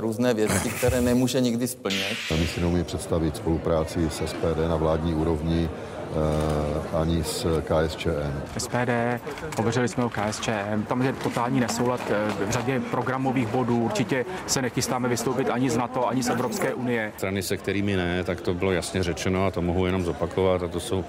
[0.00, 2.16] různé věci, které nemůže nikdy splnit.
[2.30, 8.58] Ani si neumí představit spolupráci s SPD na vládní úrovni eh, ani s KSČM.
[8.58, 8.90] SPD,
[9.56, 13.78] hovořili jsme o KSČM, tam je totální nesoulad eh, v řadě programových bodů.
[13.84, 17.12] Určitě se nechystáme vystoupit ani z NATO, ani z Evropské unie.
[17.16, 20.68] Strany, se kterými ne, tak to bylo jasně řečeno a to mohu jenom zopakovat a
[20.68, 21.04] to jsou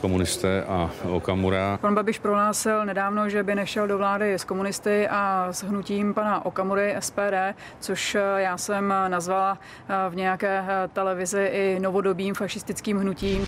[0.00, 1.78] komunisté a Okamura.
[1.80, 6.46] Pan Babiš prohlásil nedávno, že by nešel do vlády s komunisty a s hnutím pana
[6.46, 9.58] Okamury SPD, což já jsem nazvala
[10.08, 13.46] v nějaké televizi i novodobým fašistickým hnutím.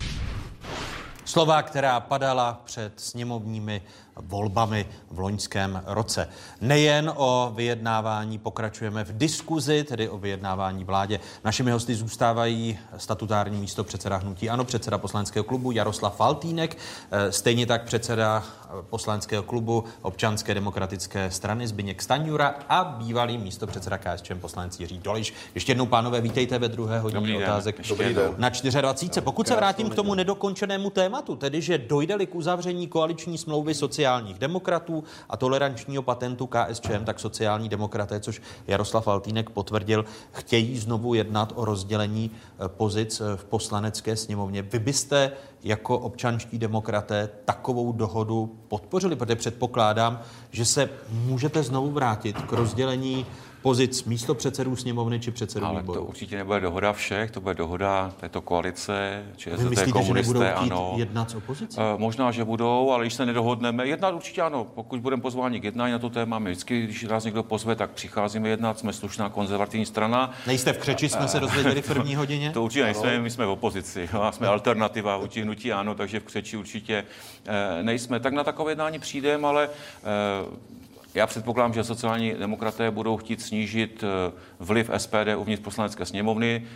[1.24, 3.82] Slova, která padala před sněmovními
[4.20, 6.28] volbami v loňském roce.
[6.60, 11.20] Nejen o vyjednávání pokračujeme v diskuzi, tedy o vyjednávání vládě.
[11.44, 16.76] Našimi hosty zůstávají statutární místo předseda hnutí Ano, předseda poslaneckého klubu Jaroslav Faltýnek,
[17.10, 18.42] eh, stejně tak předseda
[18.90, 25.34] poslaneckého klubu občanské demokratické strany Zbyněk Staňura a bývalý místo předseda KSČM poslanec Jiří Doliš.
[25.54, 28.34] Ještě jednou, pánové, vítejte ve druhé hodině otázek Dobrý den.
[28.38, 29.24] na 24.
[29.24, 34.38] Pokud se vrátím k tomu nedokončenému tématu, tedy že dojde-li k uzavření koaliční smlouvy sociálních
[34.38, 41.52] demokratů a tolerančního patentu KSČM, tak sociální demokraté, což Jaroslav Altýnek potvrdil, chtějí znovu jednat
[41.56, 44.62] o rozdělení eh, pozic eh, v poslanecké sněmovně.
[44.62, 45.32] Vy byste
[45.64, 53.26] jako občanští demokraté takovou dohodu podpořili, protože předpokládám, že se můžete znovu vrátit k rozdělení
[53.62, 56.00] pozic místo předsedů sněmovny či předsedů Ale výboru.
[56.00, 60.52] to určitě nebude dohoda všech, to bude dohoda této koalice, či Vy myslíte, komunisté, že
[60.52, 60.94] ano.
[60.96, 61.78] jednat s opozicí?
[61.78, 64.66] Uh, možná, že budou, ale když se nedohodneme, jednat určitě ano.
[64.74, 67.90] Pokud budeme pozváni k jednání na to téma, my vždycky, když nás někdo pozve, tak
[67.90, 70.32] přicházíme jednat, jsme slušná konzervativní strana.
[70.46, 72.50] Nejste v křeči, jsme se dozvěděli v první hodině?
[72.50, 76.24] To určitě nejsme, my jsme v opozici, a jsme alternativa vůči hnutí ano, takže v
[76.24, 77.04] křeči určitě
[77.46, 78.20] eh, nejsme.
[78.20, 80.80] Tak na takové jednání přijdeme, ale eh,
[81.14, 86.66] já předpokládám, že sociální demokraté budou chtít snížit eh, vliv SPD uvnitř poslanecké sněmovny.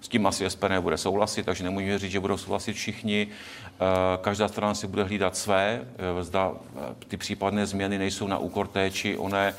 [0.00, 3.28] S tím asi SPD bude souhlasit, takže nemůžeme říct, že budou souhlasit všichni.
[4.20, 5.80] Každá strana si bude hlídat své,
[6.20, 6.52] zda
[7.08, 9.54] ty případné změny nejsou na úkor té či oné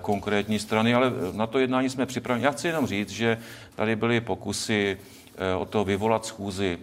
[0.00, 2.44] konkrétní strany, ale na to jednání jsme připraveni.
[2.44, 3.38] Já chci jenom říct, že
[3.74, 4.98] tady byly pokusy
[5.58, 6.78] o to vyvolat schůzi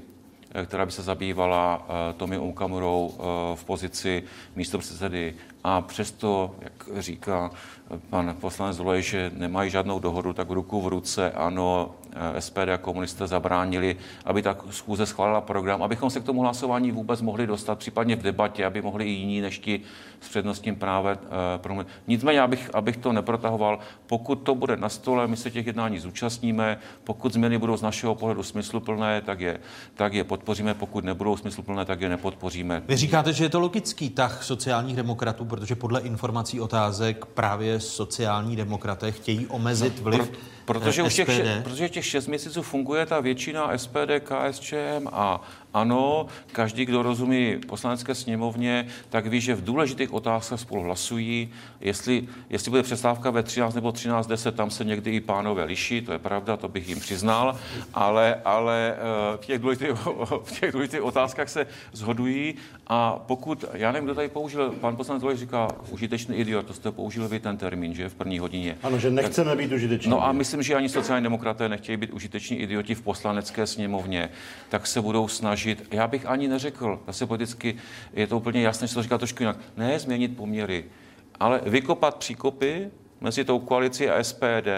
[0.65, 1.87] která by se zabývala
[2.17, 3.13] Tomi Okamurou
[3.55, 4.23] v pozici
[4.55, 5.35] místopředsedy.
[5.63, 7.51] A přesto, jak říká
[8.09, 11.95] pan poslanec Loj, že nemají žádnou dohodu, tak ruku v ruce ano,
[12.39, 17.21] SPD a komunisté zabránili, aby ta schůze schválila program, abychom se k tomu hlasování vůbec
[17.21, 19.81] mohli dostat, případně v debatě, aby mohli i jiní než ti
[20.21, 21.87] s přednostním právem eh, promluvit.
[22.07, 26.77] Nicméně, abych, abych to neprotahoval, pokud to bude na stole, my se těch jednání zúčastníme,
[27.03, 29.59] pokud změny budou z našeho pohledu smysluplné, tak je,
[29.93, 32.83] tak je podpoříme, pokud nebudou smysluplné, tak je nepodpoříme.
[32.87, 38.55] Vy říkáte, že je to logický tah sociálních demokratů, protože podle informací otázek právě sociální
[38.55, 40.31] demokraté chtějí omezit vliv
[40.73, 41.29] pro Protože už těch,
[41.63, 45.41] protože těch šest měsíců funguje ta většina SPD, KSČM a
[45.73, 51.49] ano, každý, kdo rozumí poslanecké sněmovně, tak ví, že v důležitých otázkách spolu hlasují.
[51.81, 56.11] Jestli, jestli bude přestávka ve 13 nebo 13.10, tam se někdy i pánové liší, to
[56.11, 57.59] je pravda, to bych jim přiznal,
[57.93, 59.89] ale, ale eh, v těch důležitých,
[60.43, 62.55] v těch důležitých otázkách se zhodují
[62.87, 66.91] a pokud, já nevím, kdo tady použil, pan poslanec Dvoj říká užitečný idiot, to jste
[66.91, 68.77] použil vy ten termín, že v první hodině.
[68.83, 70.11] Ano, že nechceme tak, být užiteční.
[70.11, 74.29] No a myslím, že ani sociální demokraté nechtějí být užiteční idioti v poslanecké sněmovně,
[74.69, 77.75] tak se budou snažit snažit, já bych ani neřekl, zase politicky
[78.13, 80.85] je to úplně jasné, že to říká trošku jinak, ne změnit poměry,
[81.39, 82.91] ale vykopat příkopy
[83.21, 84.69] mezi tou koalicí a SPD,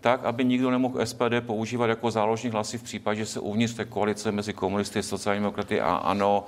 [0.00, 3.84] tak, aby nikdo nemohl SPD používat jako záložní hlasy v případě, že se uvnitř té
[3.84, 6.46] koalice mezi komunisty, sociální demokraty a ANO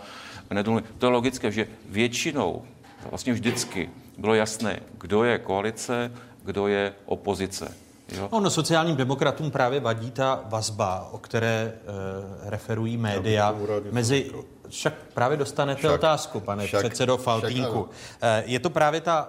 [0.50, 0.80] nedumí.
[0.98, 2.64] To je logické, že většinou,
[3.10, 6.12] vlastně vždycky bylo jasné, kdo je koalice,
[6.44, 7.83] kdo je opozice.
[8.08, 8.28] Jo?
[8.30, 13.54] Ono sociálním demokratům právě vadí ta vazba, o které e, referují média
[13.90, 14.30] mezi...
[14.68, 17.88] Však právě dostanete však, otázku, pane však, předsedo Faltínku.
[17.90, 19.28] Však, e, je to právě ta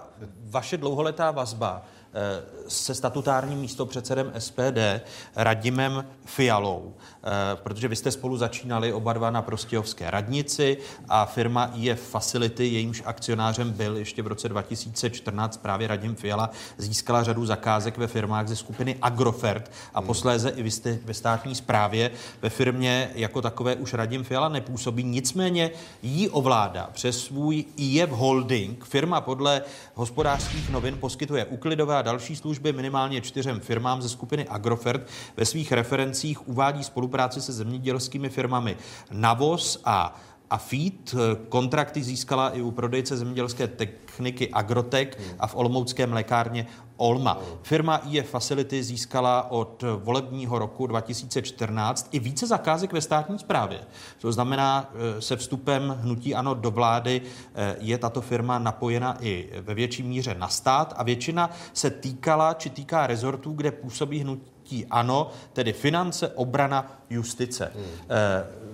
[0.49, 1.85] vaše dlouholetá vazba
[2.17, 5.01] Eh, se statutárním místopředsedem SPD
[5.35, 7.14] Radimem Fialou, eh,
[7.55, 10.77] protože vy jste spolu začínali oba dva na Prostějovské radnici
[11.09, 17.23] a firma IF Facility, jejímž akcionářem byl ještě v roce 2014 právě Radim Fiala, získala
[17.23, 20.07] řadu zakázek ve firmách ze skupiny Agrofert a hmm.
[20.07, 22.11] posléze i vy jste ve státní správě
[22.41, 25.71] ve firmě jako takové už Radim Fiala nepůsobí, nicméně
[26.03, 28.85] jí ovládá přes svůj IF Holding.
[28.85, 29.61] Firma podle
[29.93, 35.07] hospodářských novin poskytuje uklidové a další služby minimálně čtyřem firmám ze skupiny Agrofert.
[35.37, 38.77] Ve svých referencích uvádí spolupráci se zemědělskými firmami
[39.11, 41.15] Navos a a FEED
[41.49, 47.39] kontrakty získala i u prodejce zemědělské techniky Agrotech a v Olomouckém lékárně Olma.
[47.63, 53.79] Firma IE Facility získala od volebního roku 2014 i více zakázek ve státní správě.
[54.19, 57.21] To znamená, eh, se vstupem hnutí ANO do vlády
[57.55, 62.53] eh, je tato firma napojena i ve větší míře na stát a většina se týkala
[62.53, 64.54] či týká rezortů, kde působí hnutí
[64.89, 67.71] ANO, tedy finance, obrana, justice.
[67.75, 67.85] Hmm.
[68.09, 68.65] Eh,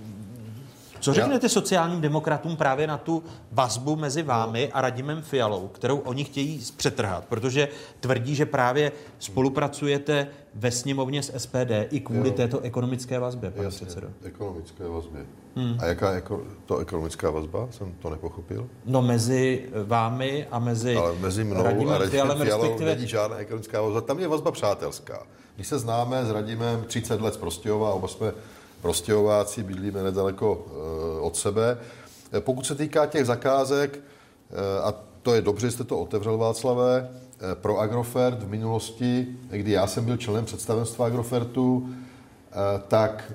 [1.01, 6.23] co řeknete sociálním demokratům právě na tu vazbu mezi vámi a Radimem Fialou, kterou oni
[6.23, 7.67] chtějí přetrhat, protože
[7.99, 12.35] tvrdí, že právě spolupracujete ve sněmovně s SPD i kvůli jo.
[12.35, 14.07] této ekonomické vazbě, pane Jasně, předsedo.
[14.23, 15.25] ekonomické vazbě.
[15.55, 15.77] Hmm.
[15.79, 16.23] A jaká je
[16.65, 17.67] to ekonomická vazba?
[17.71, 18.69] Jsem to nepochopil.
[18.85, 22.95] No mezi vámi a mezi Ale mezi mnou Radimem a Radimem Fialou respektive...
[22.95, 24.01] není žádná ekonomická vazba.
[24.01, 25.23] Tam je vazba přátelská.
[25.61, 28.33] My se známe s Radimem 30 let z Prostějova, oba jsme
[28.81, 31.77] prostějováci, bydlíme nedaleko eh, od sebe.
[32.33, 36.37] Eh, pokud se týká těch zakázek, eh, a to je dobře, že jste to otevřel,
[36.37, 37.09] Václavé,
[37.53, 41.89] pro Agrofert v minulosti, kdy já jsem byl členem představenstva Agrofertu,
[42.87, 43.33] tak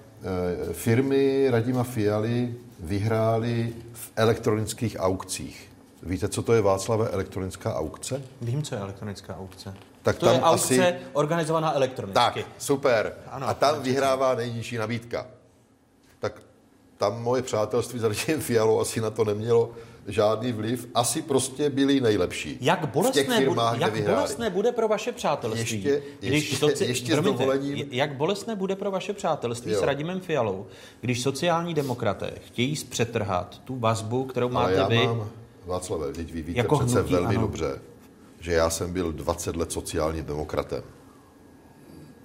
[0.72, 5.70] firmy Radima Fialy vyhrály v elektronických aukcích.
[6.02, 8.22] Víte, co to je Václavé elektronická aukce?
[8.40, 9.74] Vím, co je elektronická aukce.
[10.06, 10.94] Tak to tam je aukce asi...
[11.12, 12.14] organizovaná elektronicky.
[12.14, 13.12] Tak, super.
[13.30, 15.26] Ano, a tam vyhrává nejnižší nabídka
[16.20, 16.42] tak
[16.96, 19.70] tam moje přátelství s Radiem Fialou asi na to nemělo
[20.06, 20.88] žádný vliv.
[20.94, 22.58] Asi prostě byli nejlepší.
[22.60, 25.84] Jak bolestné, firmách, bude, jak bolestné bude pro vaše přátelství?
[25.84, 26.84] Ještě, když ještě, soci...
[26.84, 27.86] ještě Promiňte, dovolením...
[27.90, 29.80] Jak bolestné bude pro vaše přátelství jo.
[29.80, 30.66] s Radimem Fialou,
[31.00, 35.06] když sociální demokraté chtějí zpřetrhat tu vazbu, kterou máte Ale já vy?
[35.06, 35.30] Mám,
[35.66, 37.40] Václavé, vy víte jako přece hnutí, velmi ano.
[37.40, 37.80] dobře,
[38.46, 40.82] že já jsem byl 20 let sociálním demokratem.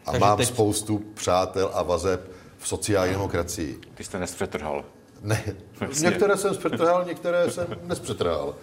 [0.06, 0.48] A Takže mám teď...
[0.48, 3.80] spoustu přátel a vazeb v sociální demokracii.
[3.94, 4.86] Ty jste nespřetrhal.
[5.22, 5.44] Ne,
[5.80, 6.10] Vlastně.
[6.10, 8.56] některé jsem zpřetrhal, některé jsem nespřetrhal.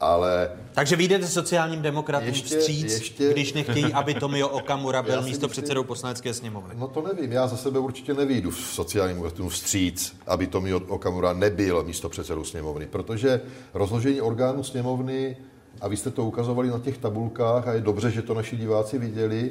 [0.00, 0.50] Ale...
[0.72, 3.32] Takže vyjdete sociálním demokratům ještě, vstříc, ještě...
[3.32, 6.74] když nechtějí, aby Tomio Okamura byl místo myslím, předsedou poslanecké sněmovny?
[6.78, 11.32] No to nevím, já za sebe určitě nevídu v sociálním demokratům vstříc, aby Tomio Okamura
[11.32, 13.40] nebyl místo předsedou sněmovny, protože
[13.74, 15.36] rozložení orgánů sněmovny,
[15.80, 18.98] a vy jste to ukazovali na těch tabulkách a je dobře, že to naši diváci
[18.98, 19.50] viděli,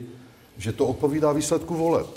[0.57, 2.07] že to odpovídá výsledku voleb.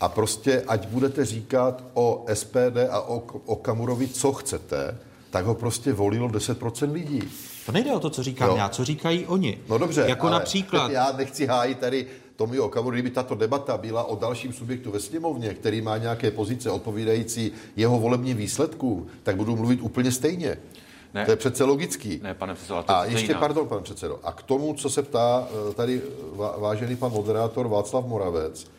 [0.00, 4.98] A prostě, ať budete říkat o SPD a o, o Kamurovi, co chcete,
[5.30, 7.22] tak ho prostě volilo 10% lidí.
[7.66, 8.56] To nejde o to, co říkám jo.
[8.56, 9.58] já, co říkají oni.
[9.68, 10.90] No dobře, Jako ale například...
[10.92, 12.06] Já nechci hájit tady
[12.36, 16.70] Tomi Okamuru, kdyby tato debata byla o dalším subjektu ve sněmovně, který má nějaké pozice
[16.70, 20.58] odpovídající jeho volebním výsledkům, tak budu mluvit úplně stejně.
[21.14, 21.24] Ne.
[21.24, 22.20] To je přece logický.
[22.22, 23.40] Ne, pane předsedo, A ještě, jinak.
[23.40, 26.02] pardon, pane předsedo, a k tomu, co se ptá eh, tady
[26.58, 28.70] vážený pan moderátor Václav Moravec,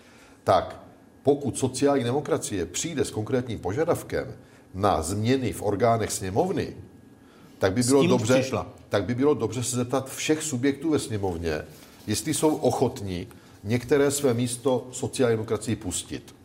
[0.44, 0.82] tak
[1.24, 4.34] pokud sociální demokracie přijde s konkrétním požadavkem
[4.74, 6.76] na změny v orgánech sněmovny,
[7.60, 8.68] tak by bylo dobře, přišla.
[8.90, 11.62] tak by bylo dobře se zeptat všech subjektů ve sněmovně,
[12.08, 13.28] jestli jsou ochotní
[13.64, 16.36] některé své místo sociální demokracii pustit.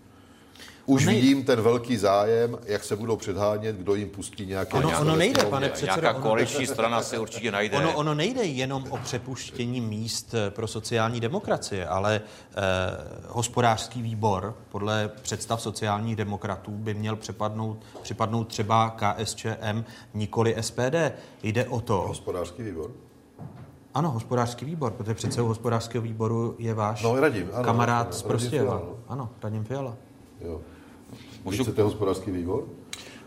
[0.90, 1.14] Už Nej...
[1.14, 4.78] vidím ten velký zájem, jak se budou předhánět, kdo jim pustí nějaké...
[4.78, 6.00] Ono, ono nejde, pane předsedo.
[6.00, 7.76] Nějaká koaliční strana se určitě najde.
[7.76, 12.60] Ono, ono nejde jenom o přepuštění míst eh, pro sociální demokracie, ale eh,
[13.28, 19.84] hospodářský výbor podle představ sociálních demokratů by měl připadnout, připadnout třeba KSČM,
[20.14, 20.96] nikoli SPD.
[21.42, 22.04] Jde o to...
[22.08, 22.90] Hospodářský výbor?
[23.94, 28.22] Ano, hospodářský výbor, protože předsedou hospodářského výboru je váš no, radím, ano, kamarád ano, z
[28.22, 28.82] Prostějova.
[29.08, 29.96] Ano, Radim Fiala.
[30.40, 30.60] Jo.
[31.44, 31.62] Můžu...
[31.62, 32.68] Chcete hospodářský výbor?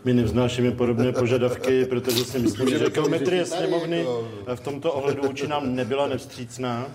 [0.04, 4.06] My nevznášíme podobné požadavky, protože si myslím, že geometrie sněmovny
[4.54, 6.86] v tomto ohledu vůči nám nebyla nevstřícná.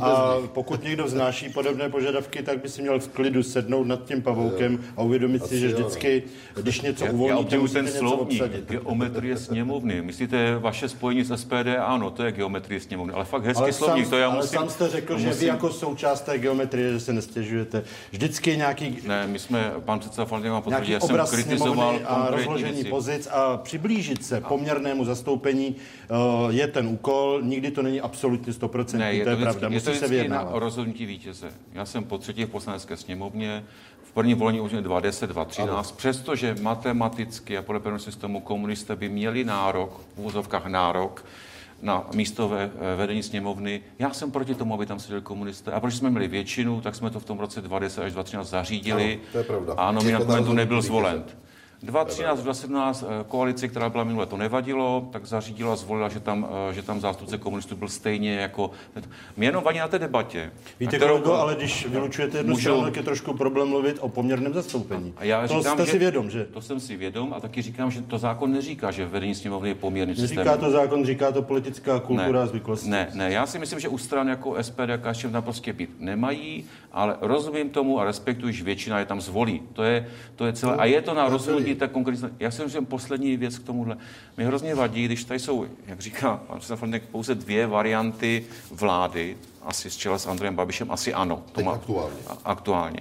[0.00, 4.22] A pokud někdo vznáší podobné požadavky, tak by si měl v klidu sednout nad tím
[4.22, 6.22] pavoukem a uvědomit si, že vždycky,
[6.54, 8.70] když něco uvolníte, musíte ten něco obsadit.
[8.70, 10.02] Geometrie sněmovny.
[10.02, 11.68] Myslíte vaše spojení s SPD?
[11.86, 13.12] Ano, to je geometrie sněmovny.
[13.12, 14.58] Ale fakt hezký ale slovník, sám, to já musím...
[14.58, 15.28] Ale sám jste řekl, musím...
[15.28, 17.82] že vy jako součást té geometrie, že se nestěžujete.
[18.10, 18.98] Vždycky nějaký...
[19.06, 21.98] Ne, my jsme, pan předseda Faltýnek má potvrdil, já jsem kritizoval
[22.46, 26.14] rozložení pozic a přiblížit se poměrnému zastoupení eh,
[26.48, 27.40] je ten úkol.
[27.42, 29.68] Nikdy to není absolutně 100%, ne, je to, je vždycky, pravda.
[29.68, 30.52] Musí je to se vyjednávat.
[30.52, 31.50] na rozhodnutí vítěze.
[31.72, 33.64] Já jsem po třetí v poslanecké sněmovně,
[34.02, 39.44] v první volení už 210, 213, přestože matematicky a podle prvního systému komunisté by měli
[39.44, 41.24] nárok, v úvozovkách nárok,
[41.82, 43.80] na místo ve vedení sněmovny.
[43.98, 45.72] Já jsem proti tomu, aby tam seděli komunisté.
[45.72, 49.12] A protože jsme měli většinu, tak jsme to v tom roce 20 až 2013 zařídili.
[49.12, 49.74] Ano, to je pravda.
[49.76, 51.24] A nominant nebyl zvolen.
[51.82, 56.74] 2013, 2017 eh, koalici, která byla minule, to nevadilo, tak zařídila zvolila, že tam, eh,
[56.74, 58.70] že tam zástupce komunistů byl stejně jako...
[59.36, 60.52] Mě jenom vadí na té debatě.
[60.80, 62.62] Víte, kterou, kolego, ale když vylučujete jednu můžu...
[62.62, 65.14] stranu, tak je trošku problém mluvit o poměrném zastoupení.
[65.16, 66.44] A já to říkám, jste že, si vědom, že?
[66.44, 69.74] To jsem si vědom a taky říkám, že to zákon neříká, že vedení sněmovny je
[69.74, 70.36] poměrný systém.
[70.36, 72.88] Neříká to zákon, říká to politická kultura a zvyklosti.
[72.88, 75.90] Ne, ne, já si myslím, že u stran jako SPD a KSČM tam prostě být
[75.98, 79.62] nemají, ale rozumím tomu a respektuji, že většina je tam zvolí.
[79.72, 80.76] To je, to je celé.
[80.76, 83.96] A je to na rozhodnutí té konkrétní já si myslím, poslední věc k tomuhle.
[84.36, 89.90] Mi hrozně vadí, když tady jsou, jak říká pan předseda pouze dvě varianty vlády, asi
[89.90, 91.42] z čela s Andrejem Babišem, asi ano.
[91.52, 92.16] To má, aktuálně.
[92.44, 93.00] Aktuálně.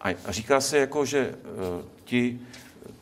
[0.00, 1.34] A říká se jako, že
[1.78, 2.40] uh, ti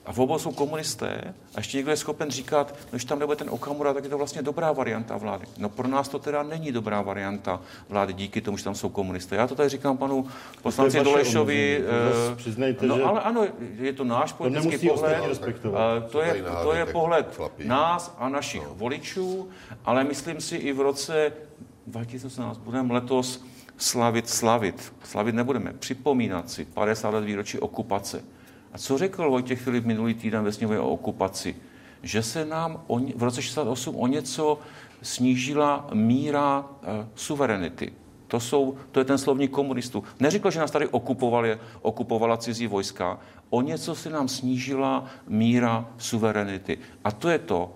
[0.07, 3.37] a v obou jsou komunisté a ještě někdo je schopen říkat, no, když tam nebude
[3.37, 5.47] ten Okamura, tak je to vlastně dobrá varianta vlády.
[5.59, 9.37] No pro nás to teda není dobrá varianta vlády díky tomu, že tam jsou komunisté.
[9.37, 10.27] Já to tady říkám panu
[10.63, 11.85] poslanci Dolešovi.
[12.31, 13.03] Uh, přiznejte, no že...
[13.03, 13.47] ale ano,
[13.79, 15.23] je to náš politický to pohled.
[15.65, 15.73] Uh,
[16.11, 17.69] to je, to je pohled chlapí.
[17.69, 18.75] nás a našich no.
[18.75, 19.49] voličů,
[19.85, 21.33] ale myslím si i v roce
[21.87, 23.45] 2018 budeme letos
[23.77, 24.93] slavit, slavit.
[25.05, 28.25] Slavit nebudeme, připomínat si 50 let výročí okupace.
[28.73, 31.57] A co řekl Vojtěch Filip minulý týden ve sněmově o okupaci?
[32.03, 34.59] Že se nám o, v roce 68 o něco
[35.03, 37.93] snížila míra e, suverenity.
[38.27, 40.05] To, jsou, to je ten slovník komunistů.
[40.21, 43.19] Neřekl, že nás tady okupovali, okupovala cizí vojska.
[43.51, 46.79] O něco se nám snížila míra suverenity.
[47.05, 47.73] A to je to,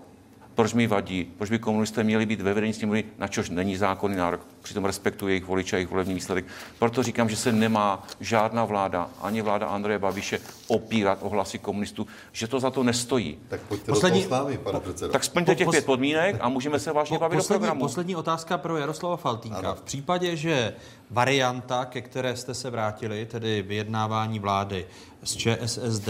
[0.55, 4.17] proč mi vadí, proč by komunisté měli být ve vedení sněmovny, na čož není zákonný
[4.17, 6.45] nárok, přitom respektuje jejich voliče a jejich volební výsledek.
[6.79, 12.07] Proto říkám, že se nemá žádná vláda, ani vláda Andreje Babiše opírat o hlasy komunistů,
[12.31, 13.37] že to za to nestojí.
[13.47, 15.11] Tak pojďte poslední, do toho s námi, pane předsedo.
[15.11, 17.79] Tak splňte těch pět podmínek a můžeme se vážně bavit poslední, o programu.
[17.79, 19.57] Poslední otázka pro Jaroslava Faltínka.
[19.57, 19.75] Ano.
[19.75, 20.73] V případě, že
[21.11, 24.85] varianta, ke které jste se vrátili, tedy vyjednávání vlády
[25.23, 26.09] s ČSSD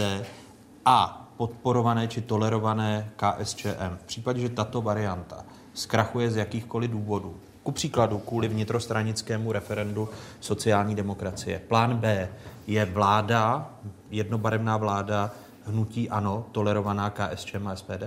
[0.84, 3.96] a podporované či tolerované KSČM.
[4.02, 5.44] V případě, že tato varianta
[5.74, 10.08] zkrachuje z jakýchkoliv důvodů, ku příkladu kvůli vnitrostranickému referendu
[10.40, 11.58] sociální demokracie.
[11.68, 12.28] Plán B
[12.66, 13.70] je vláda,
[14.10, 15.30] jednobarevná vláda,
[15.64, 18.02] hnutí ANO, tolerovaná KSČM a SPD?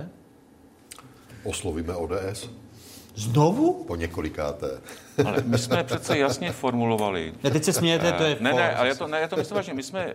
[1.44, 2.50] Oslovíme ODS.
[3.14, 3.84] Znovu?
[3.84, 4.80] Po několikáté.
[5.26, 7.32] Ale my jsme přece jasně formulovali.
[7.44, 8.36] Ne, teď se smějete, to je...
[8.40, 9.74] Ne, ne, ale já to, ne, já to myslím vážně.
[9.74, 10.12] My jsme,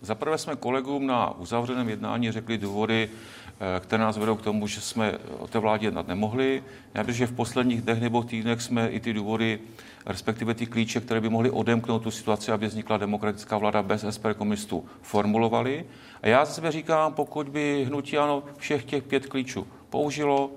[0.00, 4.80] zaprvé jsme kolegům na uzavřeném jednání řekli důvody, eh, které nás vedou k tomu, že
[4.80, 6.62] jsme o té vládě jednat nemohli.
[6.94, 9.58] Já bych, že v posledních dnech nebo týdnech jsme i ty důvody,
[10.06, 14.34] respektive ty klíče, které by mohly odemknout tu situaci, aby vznikla demokratická vláda bez SPD
[14.36, 15.84] komunistů, formulovali.
[16.22, 20.50] A já sebe říkám, pokud by hnutí ano všech těch pět klíčů použilo,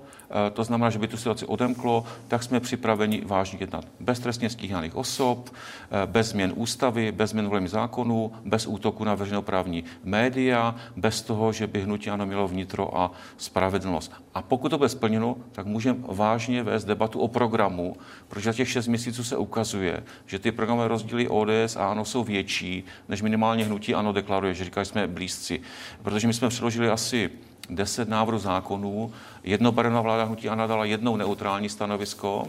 [0.52, 3.84] to znamená, že by tu situaci odemklo, tak jsme připraveni vážně jednat.
[4.00, 9.14] Bez trestně stíhaných osob, eh, bez změn ústavy, bez změn volebních zákonů, bez útoku na
[9.14, 14.12] veřejnoprávní média, bez toho, že by hnutí ano mělo vnitro a spravedlnost.
[14.34, 17.96] A pokud to bude splněno, tak můžeme vážně vést debatu o programu,
[18.28, 22.24] protože za těch šest měsíců se ukazuje, že ty programové rozdíly ODS a ANO jsou
[22.24, 25.60] větší, než minimálně hnutí ANO deklaruje, že říká, že jsme blízci.
[26.02, 27.30] Protože my jsme předložili asi
[27.70, 29.12] 10 návrhů zákonů.
[29.44, 32.46] Jednobarevná vláda hnutí ANO dala jednou neutrální stanovisko,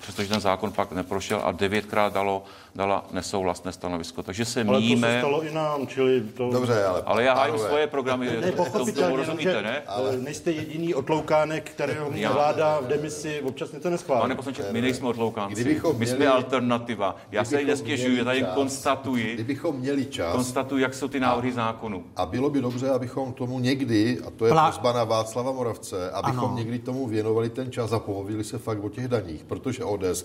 [0.00, 2.44] přestože ten zákon pak neprošel a devětkrát dalo,
[2.74, 4.22] dala nesouhlasné stanovisko.
[4.22, 4.76] Takže se ale.
[4.76, 6.50] Ale to se stalo i nám, čili to...
[6.50, 7.02] Dobře, ale...
[7.02, 9.82] Ale já hájím svoje programy, ne, to, to rozumíte, ne?
[9.86, 12.32] Ale nejste jediný otloukánek, kterého já...
[12.32, 14.20] vláda v demisi občas něco neschválí.
[14.20, 15.54] Pane poslanče, my nejsme otloukánci.
[15.54, 17.16] Kdybychom my jsme alternativa.
[17.32, 19.34] Já se nestěžuji, já tady čas, konstatuji.
[19.34, 20.32] Kdybychom měli čas.
[20.32, 22.04] Konstatuji, jak jsou ty návrhy zákonů.
[22.16, 24.70] A bylo by dobře, abychom tomu někdy, a to je Plá...
[24.70, 26.56] prozba na Václava Moravce, abychom ano.
[26.56, 30.20] někdy tomu věnovali ten čas a pohovili se fakt o těch daních, protože ODS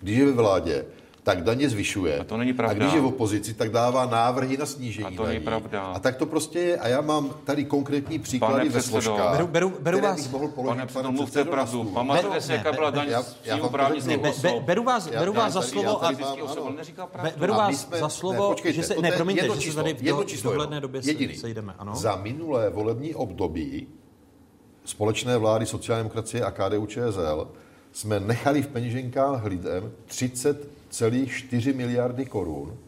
[0.00, 0.84] když je ve vládě,
[1.26, 2.18] tak daně zvyšuje.
[2.18, 2.74] A to není pravda.
[2.74, 5.82] A když je v opozici, tak dává návrhy na snížení A to není pravda.
[5.82, 6.78] A tak to prostě je.
[6.78, 9.32] A já mám tady konkrétní příklady ve složkách.
[9.32, 10.30] Beru, beru, beru vás.
[10.30, 11.84] mohl položit, pane předsedo, mluvte pravdu.
[11.84, 14.62] Pamatujete si, jaká byla daň z příjmu právnických osob?
[14.62, 16.12] Beru vás, beru vás za slovo a...
[17.36, 18.94] Beru vás za slovo, že se...
[19.00, 21.02] Ne, promiňte, že se tady v dohledné době
[21.34, 21.74] sejdeme.
[21.92, 23.86] Za minulé volební období
[24.84, 27.48] společné vlády sociální demokracie a KDU ČSL
[27.92, 29.92] jsme nechali v peněženkách lidem
[31.04, 32.78] 30,4 miliardy korun,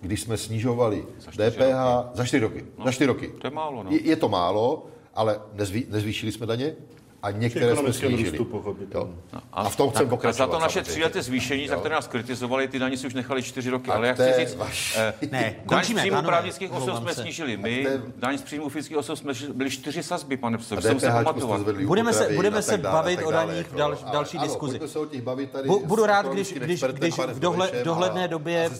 [0.00, 2.08] když jsme snižovali za DPH roky.
[2.14, 2.64] za 4 roky.
[2.78, 3.28] No, za 4 roky.
[3.40, 3.90] To je málo, no.
[3.90, 6.76] Je, je to málo, ale nezvý, nezvýšili jsme daně,
[7.22, 8.38] a některé jsme snížili.
[8.38, 9.10] Růstu, jo.
[9.32, 10.44] No, a, a v tom chcem pokračovat.
[10.44, 11.68] A za to naše tříleté zvýšení, jo.
[11.68, 13.90] za které nás kritizovali, ty daně si už nechali čtyři roky.
[13.90, 14.96] A ale já chci říct, vaš...
[14.98, 17.86] eh, ne, daň z příjmu právnických osob jsme snížili my,
[18.16, 21.60] daň z příjmu fyzických osob jsme byli čtyři sazby, pane předsedo, jsem se pamatovat.
[21.86, 24.80] Budeme se, budeme se bavit o daních v dal, další diskuzi.
[25.84, 28.70] Budu rád, když, když, když v dohledné době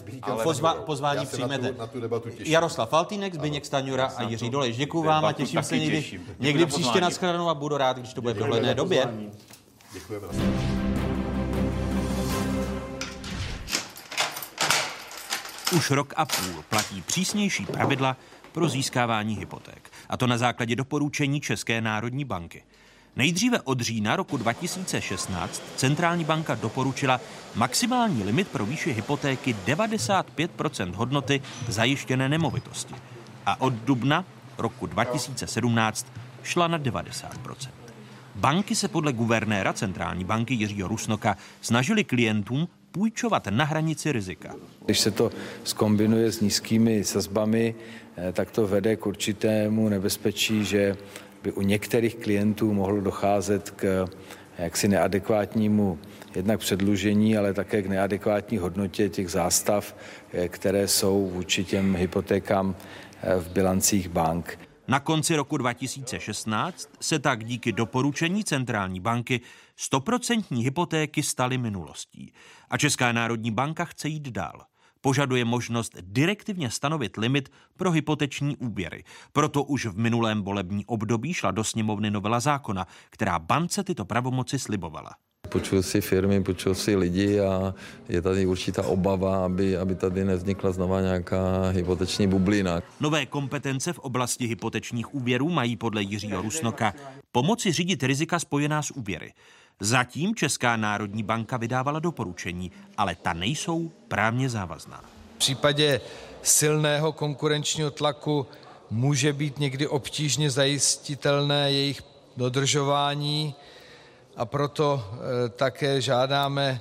[0.84, 1.74] pozvání přijmete.
[2.38, 4.76] Jaroslav Faltýnek, Zbyněk Staňura a Jiří Dolejš.
[4.76, 5.78] Děkuji vám a těším se
[6.38, 9.08] někdy příště na shledanou a budu rád, když to bude v dohledné době.
[9.92, 10.26] Děkujeme.
[15.76, 18.16] Už rok a půl platí přísnější pravidla
[18.52, 19.90] pro získávání hypoték.
[20.08, 22.62] A to na základě doporučení České národní banky.
[23.16, 27.20] Nejdříve od října roku 2016 centrální banka doporučila
[27.54, 32.94] maximální limit pro výši hypotéky 95% hodnoty zajištěné nemovitosti.
[33.46, 34.24] A od dubna
[34.58, 36.06] roku 2017
[36.42, 37.38] šla na 90
[38.40, 44.54] Banky se podle guvernéra centrální banky Jiřího Rusnoka snažili klientům půjčovat na hranici rizika.
[44.84, 45.30] Když se to
[45.64, 47.74] skombinuje s nízkými sazbami,
[48.16, 50.96] eh, tak to vede k určitému nebezpečí, že
[51.42, 54.08] by u některých klientů mohlo docházet k
[54.58, 55.98] eh, jaksi neadekvátnímu
[56.34, 59.96] jednak předlužení, ale také k neadekvátní hodnotě těch zástav,
[60.32, 62.76] eh, které jsou vůči těm hypotékám
[63.38, 64.58] v bilancích bank.
[64.90, 69.40] Na konci roku 2016 se tak díky doporučení centrální banky
[69.76, 72.32] stoprocentní hypotéky staly minulostí.
[72.70, 74.62] A Česká národní banka chce jít dál.
[75.00, 79.04] Požaduje možnost direktivně stanovit limit pro hypoteční úběry.
[79.32, 84.58] Proto už v minulém volební období šla do sněmovny novela zákona, která bance tyto pravomoci
[84.58, 85.10] slibovala.
[85.48, 87.74] Počul si firmy, počul si lidi a
[88.08, 92.82] je tady určitá obava, aby, aby tady nevznikla znova nějaká hypoteční bublina.
[93.00, 96.94] Nové kompetence v oblasti hypotečních úvěrů mají podle Jiřího Rusnoka
[97.32, 99.32] pomoci řídit rizika spojená s úvěry.
[99.80, 105.00] Zatím Česká národní banka vydávala doporučení, ale ta nejsou právně závazná.
[105.34, 106.00] V případě
[106.42, 108.46] silného konkurenčního tlaku
[108.90, 112.02] může být někdy obtížně zajistitelné jejich
[112.36, 113.54] dodržování
[114.40, 116.80] a proto eh, také žádáme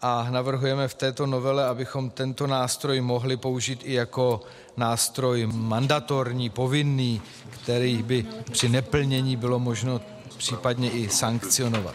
[0.00, 4.40] a navrhujeme v této novele, abychom tento nástroj mohli použít i jako
[4.76, 10.00] nástroj mandatorní, povinný, který by při neplnění bylo možno
[10.36, 11.94] případně i sankcionovat.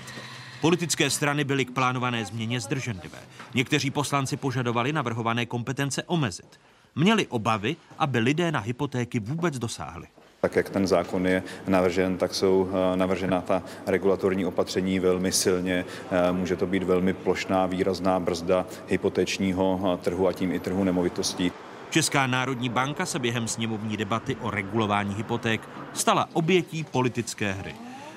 [0.62, 3.20] Politické strany byly k plánované změně zdrženlivé.
[3.54, 6.60] Někteří poslanci požadovali navrhované kompetence omezit.
[6.96, 10.08] Měli obavy, aby lidé na hypotéky vůbec dosáhli.
[10.41, 15.85] Tak jak ten zákon je navržen, tak jsou eh, navržena ta regulatorní opatření velmi silně.
[16.11, 20.84] Eh, může to být velmi plošná, výrazná brzda hypotečního eh, trhu a tím i trhu
[20.84, 21.51] nemovitostí.
[21.89, 25.61] Česká národní banka se během sněmovní debaty o regulování hypoték
[25.93, 27.76] stala obětí politické hry.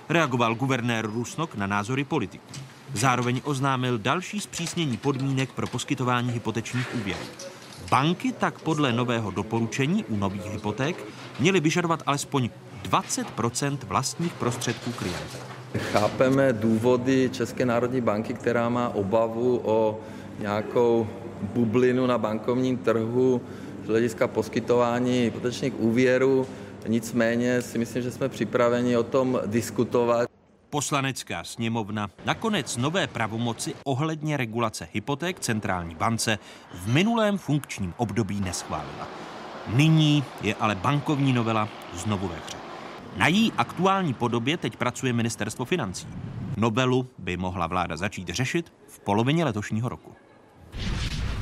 [0.09, 2.47] Reagoval guvernér Rusnok na názory politiků.
[2.95, 7.21] Zároveň oznámil další zpřísnění podmínek pro poskytování hypotečních úvěrů.
[7.91, 11.05] Banky tak podle nového doporučení u nových hypoték
[11.41, 12.51] měly vyžadovat alespoň
[12.91, 15.39] 20% vlastních prostředků klienta.
[15.79, 20.01] Chápeme důvody České národní banky, která má obavu o
[20.39, 21.07] nějakou
[21.43, 23.43] bublinu na bankovním trhu
[23.85, 26.47] z hlediska poskytování hypotečních úvěrů.
[26.89, 30.29] Nicméně si myslím, že jsme připraveni o tom diskutovat.
[30.71, 36.39] Poslanecká sněmovna nakonec nové pravomoci ohledně regulace hypoték centrální bance
[36.75, 39.30] v minulém funkčním období neschválila.
[39.75, 42.57] Nyní je ale bankovní novela znovu ve hře.
[43.17, 46.09] Na její aktuální podobě teď pracuje ministerstvo financí.
[46.57, 50.20] Novelu by mohla vláda začít řešit v polovině letošního roku.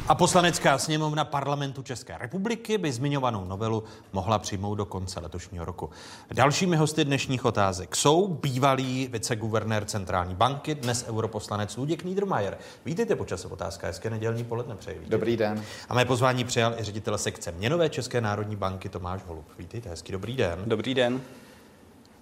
[0.08, 5.90] A poslanecká sněmovna parlamentu České republiky by zmiňovanou novelu mohla přijmout do konce letošního roku.
[6.32, 12.58] Dalšími hosty dnešních otázek jsou bývalý viceguvernér centrální banky, dnes europoslanec Luděk Niedermayer.
[12.84, 15.02] Vítejte počas otázka, hezké nedělní poledne přeji.
[15.08, 15.62] Dobrý den.
[15.88, 19.46] A mé pozvání přijal i ředitel sekce měnové České národní banky Tomáš Holub.
[19.58, 20.58] Vítejte, hezký dobrý den.
[20.66, 21.20] Dobrý den.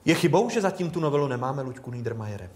[0.04, 2.50] Je chybou, že zatím tu novelu nemáme, Luďku Niedermayere?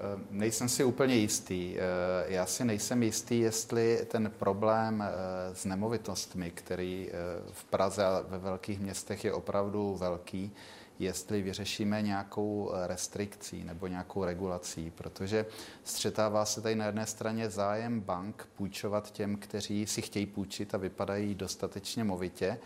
[0.00, 1.76] Eh, nejsem si úplně jistý.
[1.76, 1.80] Eh,
[2.26, 7.10] já si nejsem jistý, jestli ten problém eh, s nemovitostmi, který
[7.52, 10.52] v Praze a ve velkých městech je opravdu velký,
[10.98, 15.46] jestli vyřešíme nějakou restrikcí nebo nějakou regulací, protože
[15.84, 20.78] střetává se tady na jedné straně zájem bank půjčovat těm, kteří si chtějí půjčit a
[20.78, 22.58] vypadají dostatečně movitě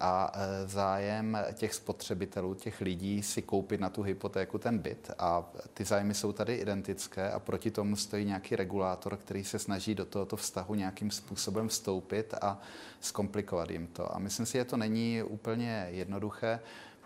[0.00, 5.10] a e, zájem těch spotřebitelů, těch lidí si koupit na tu hypotéku ten byt.
[5.18, 9.94] A ty zájmy jsou tady identické a proti tomu stojí nějaký regulátor, který se snaží
[9.94, 12.60] do tohoto vztahu nějakým způsobem vstoupit a
[13.00, 14.16] zkomplikovat jim to.
[14.16, 16.60] A myslím si, že to není úplně jednoduché.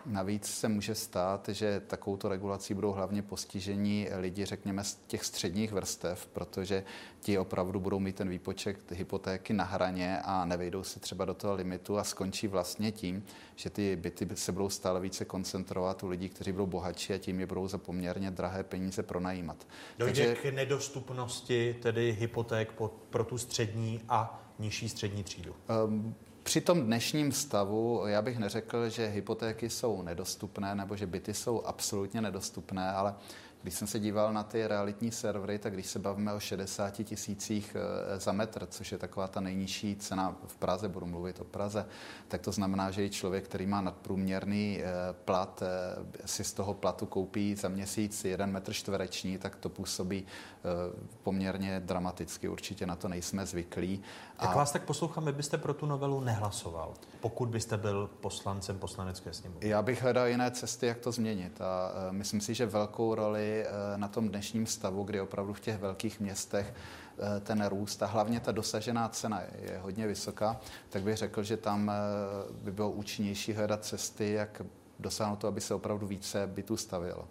[0.05, 5.71] Navíc se může stát, že takovouto regulací budou hlavně postižení lidi, řekněme, z těch středních
[5.71, 6.83] vrstev, protože
[7.19, 11.55] ti opravdu budou mít ten výpočet hypotéky na hraně a nevejdou se třeba do toho
[11.55, 13.25] limitu a skončí vlastně tím,
[13.55, 17.39] že ty byty se budou stále více koncentrovat u lidí, kteří budou bohatší a tím
[17.39, 19.67] je budou za poměrně drahé peníze pronajímat.
[19.97, 20.35] Dojde Takže...
[20.35, 22.73] k nedostupnosti tedy hypoték
[23.09, 25.55] pro tu střední a nižší střední třídu?
[25.85, 26.15] Um,
[26.45, 31.61] při tom dnešním stavu já bych neřekl, že hypotéky jsou nedostupné nebo že byty jsou
[31.65, 33.15] absolutně nedostupné, ale
[33.65, 37.75] když jsem se díval na ty realitní servery, tak když se bavíme o 60 tisících
[37.75, 41.85] eh, za metr, což je taková ta nejnižší cena v Praze, budu mluvit o Praze,
[42.27, 44.85] tak to znamená, že i člověk, který má nadprůměrný eh,
[45.25, 50.25] plat, eh, si z toho platu koupí za měsíc jeden metr čtvereční, tak to působí
[51.23, 52.47] poměrně dramaticky.
[52.47, 54.01] Určitě na to nejsme zvyklí.
[54.41, 54.55] Jak a...
[54.55, 59.69] vás tak poslouchám, byste pro tu novelu nehlasoval, pokud byste byl poslancem poslanecké sněmovny?
[59.69, 61.61] Já bych hledal jiné cesty, jak to změnit.
[61.61, 65.77] A myslím si, že velkou roli Eh, na tom dnešním stavu, kdy opravdu v těch
[65.77, 70.59] velkých městech eh, ten růst a hlavně ta dosažená cena je hodně vysoká,
[70.89, 71.91] tak bych řekl, že tam
[72.51, 74.61] by bylo účinnější hledat cesty, jak
[74.99, 77.27] dosáhnout to, aby se opravdu více bytů stavilo.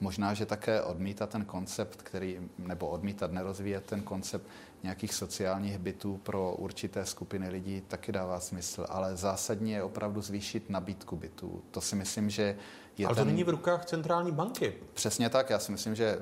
[0.00, 4.46] Možná, že také odmítat ten koncept, který, nebo odmítat, nerozvíjet ten koncept
[4.82, 10.70] nějakých sociálních bytů pro určité skupiny lidí taky dává smysl, ale zásadně je opravdu zvýšit
[10.70, 11.62] nabídku bytů.
[11.70, 12.56] To si myslím, že
[12.98, 13.24] je Ale ten...
[13.24, 14.74] to není v rukách centrální banky.
[14.94, 15.50] Přesně tak.
[15.50, 16.18] Já si myslím, že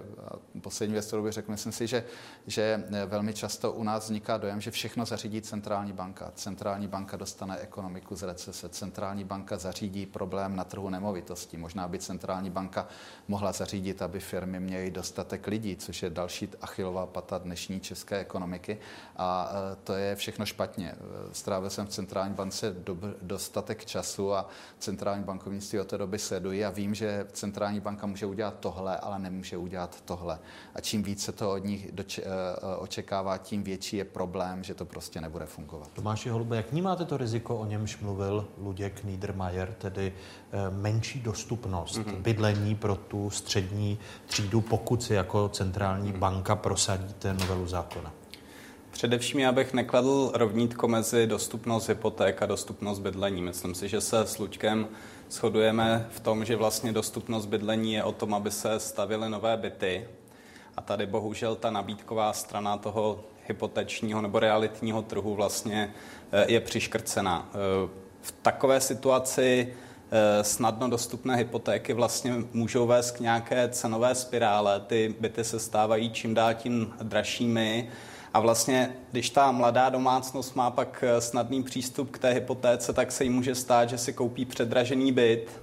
[0.61, 2.05] poslední věc, kterou bych řekl, myslím si, že,
[2.47, 6.33] že velmi často u nás vzniká dojem, že všechno zařídí centrální banka.
[6.35, 11.57] Centrální banka dostane ekonomiku z recese, centrální banka zařídí problém na trhu nemovitostí.
[11.57, 12.89] Možná by centrální banka
[13.29, 18.79] mohla zařídit, aby firmy měly dostatek lidí, což je další achilová pata dnešní české ekonomiky.
[19.17, 20.95] A e, to je všechno špatně.
[21.33, 22.75] Strávil jsem v centrální bance
[23.23, 24.49] dostatek času a
[24.79, 29.19] centrální bankovnictví od té doby sledují já vím, že centrální banka může udělat tohle, ale
[29.19, 30.39] nemůže udělat tohle.
[30.75, 34.75] A čím více to od nich doč- eh, eh, očekává, tím větší je problém, že
[34.75, 35.91] to prostě nebude fungovat.
[35.93, 41.99] Tomáši Holube, jak vnímáte to riziko, o němž mluvil Luděk Niedermayer, tedy eh, menší dostupnost
[41.99, 42.23] mm-hmm.
[42.23, 46.19] bydlení pro tu střední třídu, pokud si jako centrální mm-hmm.
[46.19, 48.13] banka prosadíte novelu zákona?
[48.91, 53.43] Především já bych nekladl rovnítko mezi dostupnost hypoték a dostupnost bydlení.
[53.43, 54.89] Myslím si, že se s Luďkem
[55.31, 60.09] shodujeme v tom, že vlastně dostupnost bydlení je o tom, aby se stavily nové byty.
[60.77, 65.95] A tady bohužel ta nabídková strana toho hypotečního nebo realitního trhu vlastně
[66.33, 67.49] eh, je přiškrcená.
[67.51, 67.89] Eh,
[68.23, 69.75] v takové situaci
[70.11, 74.81] eh, snadno dostupné hypotéky vlastně můžou vést k nějaké cenové spirále.
[74.81, 77.89] Ty byty se stávají čím dál tím dražšími
[78.37, 83.25] A vlastně, když ta mladá domácnost má pak snadný přístup k té hypotéce, tak se
[83.25, 85.61] jí může stát, že si koupí předražený byt,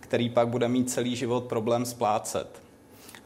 [0.00, 2.62] který pak bude mít celý život problém splácet.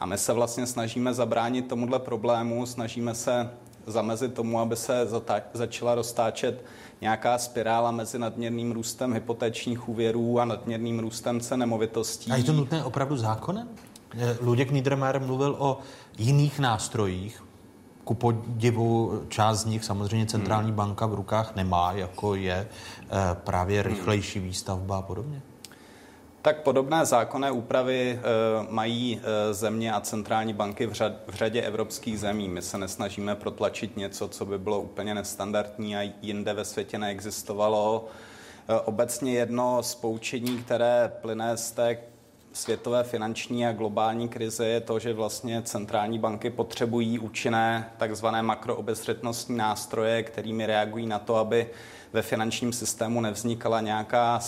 [0.00, 3.50] A my se vlastně snažíme zabránit tomuhle problému, snažíme se
[3.86, 5.06] zamezit tomu, aby se
[5.52, 6.64] začala roztáčet
[7.00, 12.30] nějaká spirála mezi nadměrným růstem hypotečních úvěrů a nadměrným růstem cen nemovitostí.
[12.30, 13.68] A je to nutné opravdu zákonem?
[14.40, 15.78] Luděk Niedermayer mluvil o
[16.18, 17.44] jiných nástrojích.
[18.04, 20.76] Ku podivu část z nich samozřejmě centrální hmm.
[20.76, 22.68] banka v rukách nemá, jako je
[23.00, 25.42] eh, právě rychlejší výstavba a podobně.
[26.44, 28.20] Tak podobné zákonné úpravy e,
[28.72, 32.48] mají e, země a centrální banky v, řad, v řadě evropských zemí.
[32.48, 38.06] My se nesnažíme protlačit něco, co by bylo úplně nestandardní a jinde ve světě neexistovalo.
[38.68, 41.98] E, obecně jedno z poučení, které plyne z té
[42.54, 49.56] světové finanční a globální krize je to, že vlastně centrální banky potřebují účinné takzvané makroobezřetnostní
[49.56, 51.66] nástroje, kterými reagují na to, aby
[52.12, 54.40] ve finančním systému nevznikala nějaká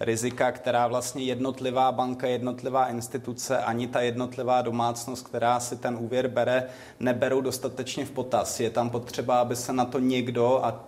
[0.00, 6.28] rizika, která vlastně jednotlivá banka, jednotlivá instituce, ani ta jednotlivá domácnost, která si ten úvěr
[6.28, 6.64] bere,
[7.00, 8.60] neberou dostatečně v potaz.
[8.60, 10.84] Je tam potřeba, aby se na to někdo, a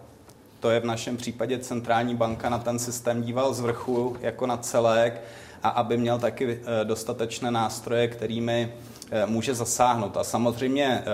[0.60, 4.56] to je v našem případě centrální banka, na ten systém díval z vrchu jako na
[4.56, 5.22] celek
[5.62, 8.72] a aby měl taky eh, dostatečné nástroje, kterými
[9.10, 10.16] eh, může zasáhnout.
[10.16, 10.84] A samozřejmě...
[10.84, 11.04] Eh,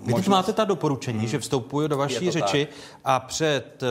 [0.00, 0.28] Vy možnost...
[0.28, 1.28] máte ta doporučení, hmm.
[1.28, 3.00] že vstupuju do vaší řeči tak.
[3.04, 3.82] a před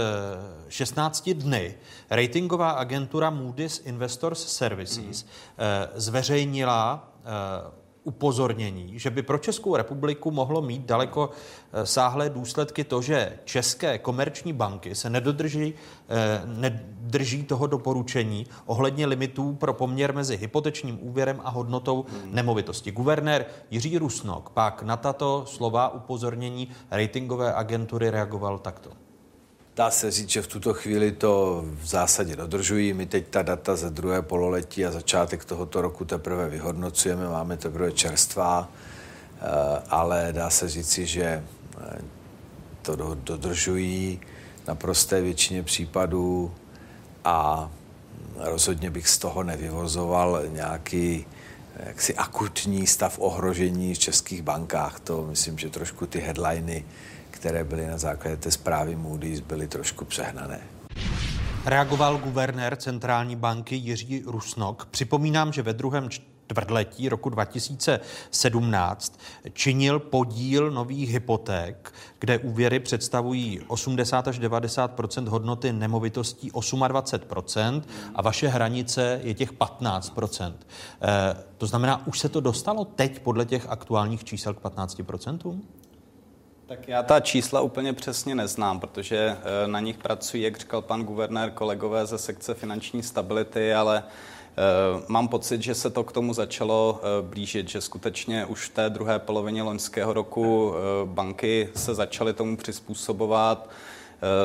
[0.69, 1.75] 16 dny
[2.09, 5.13] ratingová agentura Moody's Investors Services hmm.
[5.95, 7.09] zveřejnila
[8.05, 11.29] upozornění, že by pro Českou republiku mohlo mít daleko
[11.83, 15.73] sáhlé důsledky to, že české komerční banky se nedodrží,
[16.09, 16.41] eh,
[17.15, 22.91] nedrží toho doporučení ohledně limitů pro poměr mezi hypotečním úvěrem a hodnotou nemovitosti.
[22.91, 28.89] Guvernér Jiří Rusnok pak na tato slova upozornění ratingové agentury reagoval takto.
[29.75, 32.93] Dá se říct, že v tuto chvíli to v zásadě dodržují.
[32.93, 37.91] My teď ta data ze druhé pololetí a začátek tohoto roku teprve vyhodnocujeme, máme teprve
[37.91, 39.45] čerstvá, eh,
[39.89, 42.01] ale dá se říci, že eh,
[42.81, 44.19] to dodržují
[44.67, 46.51] na prosté většině případů
[47.25, 47.69] a
[48.35, 51.25] rozhodně bych z toho nevyvozoval nějaký
[51.85, 54.99] jaksi akutní stav ohrožení v českých bankách.
[54.99, 56.85] To myslím, že trošku ty headliny
[57.35, 60.59] které byly na základě té zprávy Moody's, byly trošku přehnané.
[61.65, 64.85] Reagoval guvernér centrální banky Jiří Rusnok.
[64.91, 66.09] Připomínám, že ve druhém
[66.45, 69.19] čtvrtletí roku 2017
[69.53, 77.81] činil podíl nových hypoték, kde úvěry představují 80 až 90% hodnoty nemovitostí 28%
[78.15, 80.17] a vaše hranice je těch 15
[81.01, 85.59] e, To znamená, už se to dostalo teď podle těch aktuálních čísel k 15%
[86.67, 91.03] tak já ta čísla úplně přesně neznám, protože eh, na nich pracují, jak říkal pan
[91.03, 94.11] guvernér, kolegové ze sekce finanční stability, ale eh,
[95.07, 98.89] mám pocit, že se to k tomu začalo eh, blížit, že skutečně už v té
[98.89, 100.73] druhé polovině loňského roku
[101.05, 103.69] banky se začaly tomu přizpůsobovat.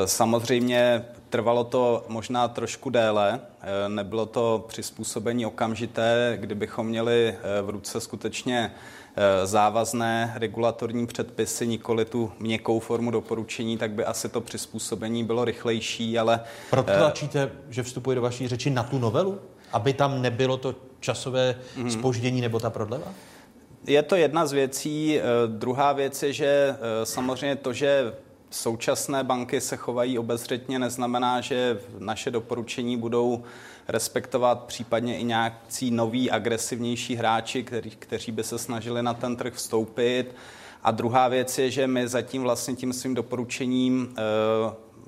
[0.05, 3.39] Samozřejmě trvalo to možná trošku déle,
[3.87, 8.71] nebylo to přizpůsobení okamžité, kdybychom měli v ruce skutečně
[9.15, 15.45] Eh, závazné regulatorní předpisy, nikoli tu měkkou formu doporučení, tak by asi to přizpůsobení bylo
[15.45, 16.39] rychlejší, ale...
[16.69, 19.39] Protlačíte, eh, že vstupuje do vaší řeči na tu novelu?
[19.73, 21.55] Aby tam nebylo to časové
[21.89, 23.07] spoždění nebo ta prodleva?
[23.87, 25.19] Je to jedna z věcí.
[25.19, 28.13] Eh, druhá věc je, že samozřejmě to, že
[28.51, 33.43] současné banky se chovají obezřetně, neznamená, že naše doporučení budou
[33.87, 39.53] respektovat případně i nějaký noví agresivnější hráči, který, kteří by se snažili na ten trh
[39.53, 40.35] vstoupit.
[40.83, 44.21] A druhá věc je, že my zatím vlastně tím svým doporučením e,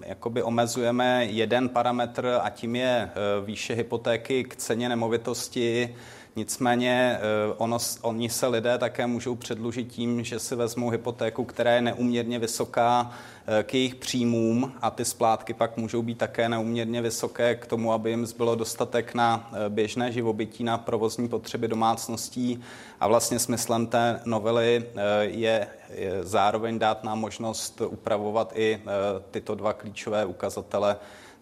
[0.05, 3.09] jakoby omezujeme jeden parametr a tím je e,
[3.45, 5.95] výše hypotéky k ceně nemovitosti.
[6.35, 11.72] Nicméně eh, ono, oni se lidé také můžou předlužit tím, že si vezmou hypotéku, která
[11.72, 13.11] je neuměrně vysoká
[13.47, 17.93] eh, k jejich příjmům a ty splátky pak můžou být také neuměrně vysoké k tomu,
[17.93, 22.61] aby jim zbylo dostatek na eh, běžné živobytí, na provozní potřeby domácností.
[22.99, 24.85] A vlastně smyslem té novely
[25.22, 28.81] je, je zároveň dát nám možnost upravovat i
[29.31, 30.95] tyto dva klíčové ukazatele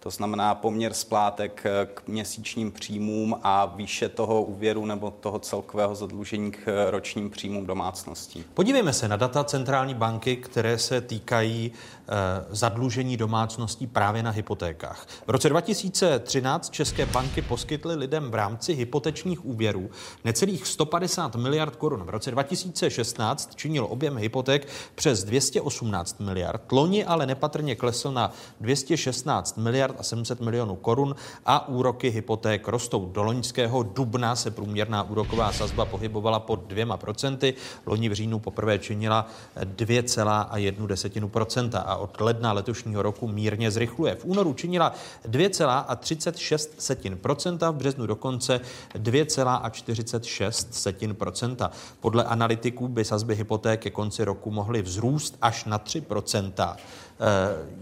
[0.03, 1.63] To znamená poměr splátek
[1.93, 8.45] k měsíčním příjmům a výše toho úvěru nebo toho celkového zadlužení k ročním příjmům domácností.
[8.53, 12.11] Podívejme se na data centrální banky, které se týkají eh,
[12.49, 15.07] zadlužení domácností právě na hypotékách.
[15.27, 19.89] V roce 2013 české banky poskytly lidem v rámci hypotečních úvěrů
[20.25, 22.03] necelých 150 miliard korun.
[22.03, 26.71] V roce 2016 činil objem hypoték přes 218 miliard.
[26.71, 31.15] Loni ale nepatrně klesl na 216 miliard a 700 milionů korun
[31.45, 33.05] a úroky hypoték rostou.
[33.05, 37.53] Do loňského dubna se průměrná úroková sazba pohybovala pod dvěma procenty.
[37.85, 39.27] Loni v říjnu poprvé činila
[39.59, 44.15] 2,1% a od ledna letošního roku mírně zrychluje.
[44.15, 44.93] V únoru činila
[45.29, 48.61] 2,36% v březnu dokonce
[48.95, 51.69] 2,46%
[51.99, 56.75] Podle analytiků by sazby hypoték ke konci roku mohly vzrůst až na 3 Eh,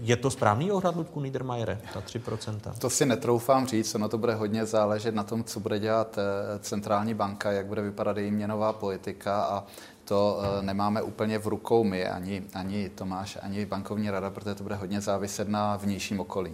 [0.02, 2.74] je to správný odhad, Ludku Niedermayere, ta 3%?
[2.80, 6.60] To si netroufám říct, ono to bude hodně záležet na tom, co bude dělat eh,
[6.60, 9.64] centrální banka, jak bude vypadat její měnová politika a
[10.06, 14.64] to eh, nemáme úplně v rukou my, ani, ani Tomáš, ani bankovní rada, protože to
[14.64, 16.53] bude hodně záviset na vnějším okolí.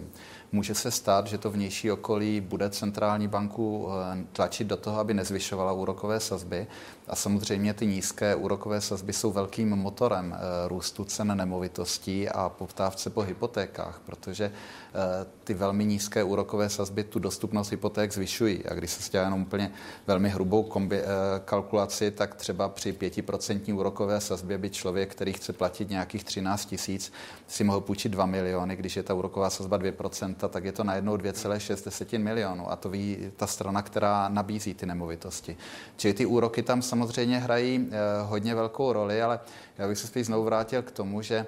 [0.52, 3.88] Může se stát, že to vnější okolí bude centrální banku
[4.32, 6.66] tlačit do toho, aby nezvyšovala úrokové sazby.
[7.08, 13.22] A samozřejmě ty nízké úrokové sazby jsou velkým motorem růstu cen nemovitostí a poptávce po
[13.22, 14.52] hypotékách, protože
[14.96, 18.66] Eh, ty velmi nízké úrokové sazby tu dostupnost hypoték zvyšují.
[18.66, 19.72] A když se dělá jenom úplně
[20.06, 21.06] velmi hrubou kombi, eh,
[21.44, 27.12] kalkulaci, tak třeba při 5% úrokové sazbě by člověk, který chce platit nějakých 13 tisíc,
[27.46, 28.76] si mohl půjčit 2 miliony.
[28.76, 32.70] Když je ta úroková sazba 2%, tak je to najednou 2,6 milionů.
[32.70, 35.56] A to ví ta strana, která nabízí ty nemovitosti.
[35.96, 36.95] Čili ty úroky tam samozřejmě
[37.38, 39.40] hrají eh, hodně velkou roli, ale
[39.78, 41.46] já bych se spíš znovu vrátil k tomu, že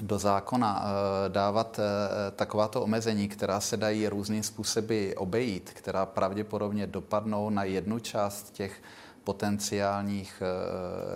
[0.00, 6.86] do zákona eh, dávat eh, takováto omezení, která se dají různým způsoby obejít, která pravděpodobně
[6.86, 8.82] dopadnou na jednu část těch
[9.24, 10.42] potenciálních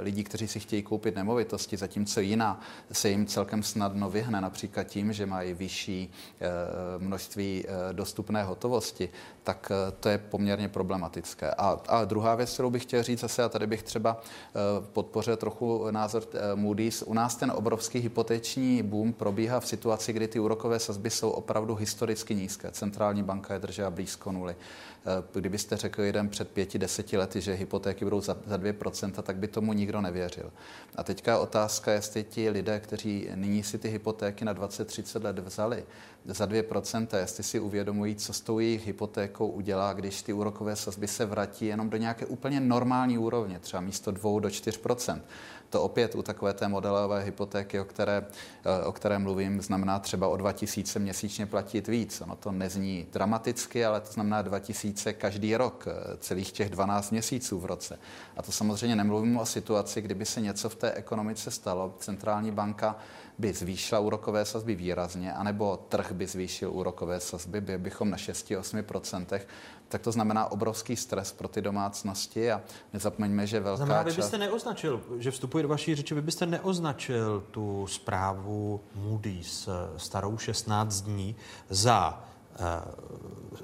[0.00, 2.60] lidí, kteří si chtějí koupit nemovitosti, zatímco jiná
[2.92, 6.12] se jim celkem snadno vyhne, například tím, že mají vyšší
[6.98, 9.08] množství dostupné hotovosti,
[9.44, 11.50] tak to je poměrně problematické.
[11.50, 14.20] A, a druhá věc, kterou bych chtěl říct zase, a tady bych třeba
[14.92, 16.22] podpořil trochu názor
[16.54, 21.30] Moody's, u nás ten obrovský hypoteční boom probíhá v situaci, kdy ty úrokové sazby jsou
[21.30, 22.70] opravdu historicky nízké.
[22.70, 24.56] Centrální banka je držela blízko nuly.
[25.06, 29.36] Eh, kdybyste řekl jeden před pěti, deseti lety, že hypotéky budou za, za 2%, tak
[29.36, 30.52] by tomu nikdo nevěřil.
[30.96, 35.84] A teďka otázka, jestli ti lidé, kteří nyní si ty hypotéky na 20-30 let vzali
[36.24, 41.08] za 2%, jestli si uvědomují, co s tou jejich hypotékou udělá, když ty úrokové sazby
[41.08, 45.20] se vrátí jenom do nějaké úplně normální úrovně, třeba místo 2 do 4%.
[45.70, 48.26] To opět u takové té modelové hypotéky, o které,
[48.64, 52.20] eh, o které mluvím, znamená třeba o 2000 měsíčně platit víc.
[52.20, 57.58] Ono to nezní dramaticky, ale to znamená 2000 každý rok, eh, celých těch 12 měsíců
[57.58, 57.98] v roce.
[58.36, 61.94] A to samozřejmě nemluvím o situaci, kdyby se něco v té ekonomice stalo.
[61.98, 62.96] Centrální banka
[63.38, 69.40] by zvýšila úrokové sazby výrazně, anebo trh by zvýšil úrokové sazby, by bychom na 6-8%,
[69.88, 74.30] tak to znamená obrovský stres pro ty domácnosti a nezapomeňme, že velká znamená, vy byste
[74.30, 74.40] část...
[74.40, 81.36] neoznačil, že vstupuje do vaší řeči, vy byste neoznačil tu zprávu Moody's starou 16 dní
[81.68, 82.58] za eh,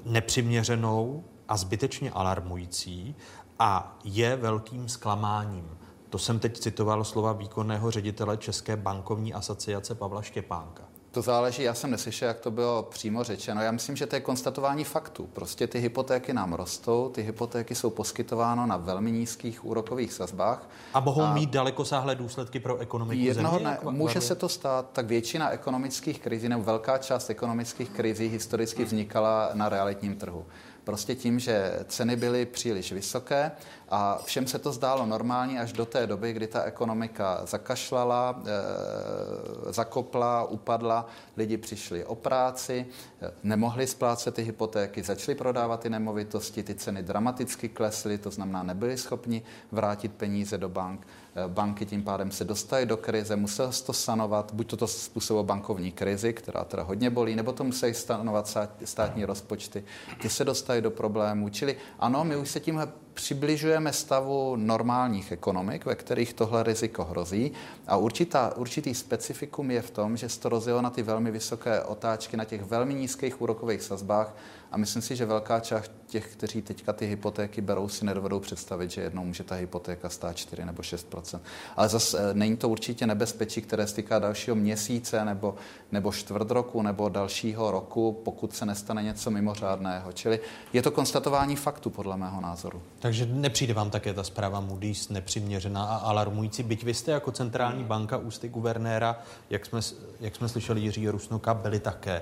[0.05, 3.15] nepřiměřenou a zbytečně alarmující
[3.59, 5.78] a je velkým zklamáním.
[6.09, 10.83] To jsem teď citoval slova výkonného ředitele České bankovní asociace Pavla Štěpánka.
[11.11, 13.61] To záleží, já jsem neslyšel, jak to bylo přímo řečeno.
[13.61, 15.29] Já myslím, že to je konstatování faktů.
[15.33, 20.69] Prostě ty hypotéky nám rostou, ty hypotéky jsou poskytováno na velmi nízkých úrokových sazbách.
[20.93, 23.77] A mohou a mít dalekosáhlé důsledky pro ekonomiku jednoho země?
[23.83, 28.85] Ne, může se to stát, tak většina ekonomických krizí nebo velká část ekonomických krizí historicky
[28.85, 30.45] vznikala na realitním trhu.
[30.89, 33.51] Prostě tím, že ceny byly příliš vysoké
[33.89, 39.73] a všem se to zdálo normální až do té doby, kdy ta ekonomika zakašlala, e,
[39.73, 41.05] zakopla, upadla,
[41.37, 42.85] lidi přišli o práci,
[43.21, 48.63] e, nemohli splácet ty hypotéky, začali prodávat ty nemovitosti, ty ceny dramaticky klesly, to znamená
[48.63, 49.41] nebyli schopni
[49.71, 51.07] vrátit peníze do bank.
[51.35, 55.43] E, banky tím pádem se dostaly do krize, musel se to sanovat, buď to způsobilo
[55.43, 59.83] bankovní krizi, která teda hodně bolí, nebo to museli stanovat státní rozpočty,
[60.21, 61.49] ty se dostaly do problémů.
[61.49, 67.51] Čili ano, my už se tímhle přibližujeme stavu normálních ekonomik, ve kterých tohle riziko hrozí.
[67.87, 71.81] A určitá, určitý specifikum je v tom, že se to rozjelo na ty velmi vysoké
[71.81, 74.35] otáčky, na těch velmi nízkých úrokových sazbách,
[74.71, 78.91] a myslím si, že velká část těch, kteří teďka ty hypotéky berou, si nedovedou představit,
[78.91, 81.39] že jednou může ta hypotéka stát 4 nebo 6%
[81.75, 85.55] Ale zase eh, není to určitě nebezpečí, které se týká dalšího měsíce nebo,
[85.91, 90.11] nebo čtvrt roku nebo dalšího roku, pokud se nestane něco mimořádného.
[90.11, 90.39] Čili
[90.73, 92.81] je to konstatování faktu, podle mého názoru.
[92.99, 97.83] Takže nepřijde vám také ta zpráva Moody's nepřiměřená a alarmující, byť vy jste jako centrální
[97.83, 99.19] banka ústy guvernéra,
[99.49, 99.79] jak jsme,
[100.19, 102.21] jak jsme slyšeli Jiří Rusnoka, byli také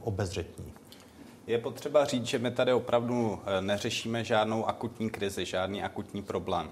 [0.00, 0.77] obezřetní.
[1.48, 6.70] Je potřeba říct, že my tady opravdu eh, neřešíme žádnou akutní krizi, žádný akutní problém.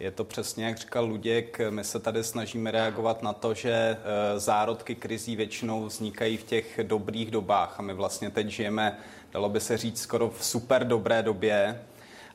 [0.00, 3.98] Je to přesně, jak říkal Luděk, my se tady snažíme reagovat na to, že eh,
[4.40, 8.98] zárodky krizí většinou vznikají v těch dobrých dobách a my vlastně teď žijeme,
[9.32, 11.82] dalo by se říct, skoro v super dobré době,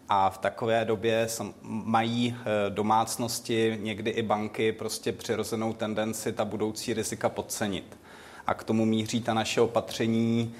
[0.09, 1.27] a v takové době
[1.63, 7.97] mají eh, domácnosti, někdy i banky, prostě přirozenou tendenci ta budoucí rizika podcenit.
[8.47, 10.55] A k tomu míří ta naše opatření,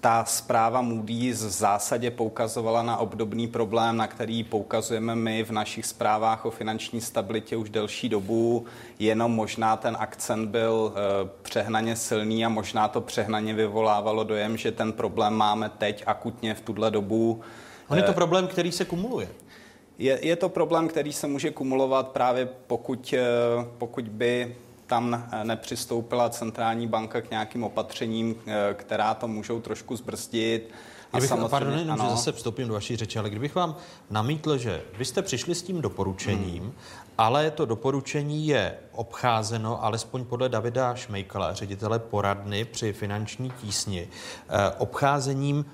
[0.00, 5.86] ta zpráva Moody's v zásadě poukazovala na obdobný problém, na který poukazujeme my v našich
[5.86, 8.64] zprávách o finanční stabilitě už delší dobu,
[8.98, 14.72] jenom možná ten akcent byl e, přehnaně silný a možná to přehnaně vyvolávalo dojem, že
[14.72, 17.40] ten problém máme teď akutně v tuhle dobu.
[17.88, 19.28] On je to eh, problém, který se kumuluje.
[19.98, 23.24] Je, je to problém, který se může kumulovat právě pokud, eh,
[23.78, 24.56] pokud by
[24.90, 30.70] tam eh, nepřistoupila centrální banka k nějakým opatřením, eh, která to můžou trošku zbrzdit.
[31.12, 32.04] A kdybych, samozřejmě, pardon, jenom, ano.
[32.04, 33.76] že zase vstoupím do vaší řeči, ale kdybych vám
[34.10, 36.72] namítl, že vy jste přišli s tím doporučením, hmm.
[37.18, 44.70] ale to doporučení je obcházeno, alespoň podle Davida Šmejkala, ředitele poradny při finanční tísni, eh,
[44.78, 45.64] obcházením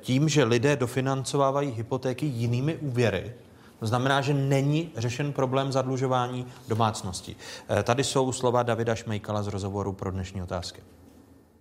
[0.00, 3.34] tím, že lidé dofinancovávají hypotéky jinými úvěry,
[3.80, 7.36] to znamená, že není řešen problém zadlužování domácností.
[7.68, 10.80] Eh, tady jsou slova Davida Šmejkala z rozhovoru pro dnešní otázky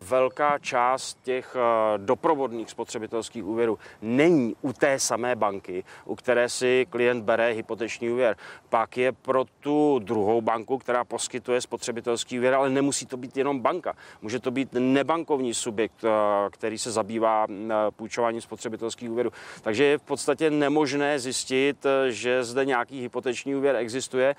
[0.09, 6.87] velká část těch eh, doprovodných spotřebitelských úvěrů není u té samé banky, u které si
[6.89, 8.35] klient bere hypoteční úvěr.
[8.69, 13.59] Pak je pro tu druhou banku, která poskytuje spotřebitelský úvěr, ale nemusí to být jenom
[13.59, 13.93] banka.
[14.21, 16.09] Může to být nebankovní subjekt, eh,
[16.49, 19.31] který se zabývá eh, půjčováním spotřebitelských úvěrů.
[19.61, 24.35] Takže je v podstatě nemožné zjistit, že zde nějaký hypoteční úvěr existuje,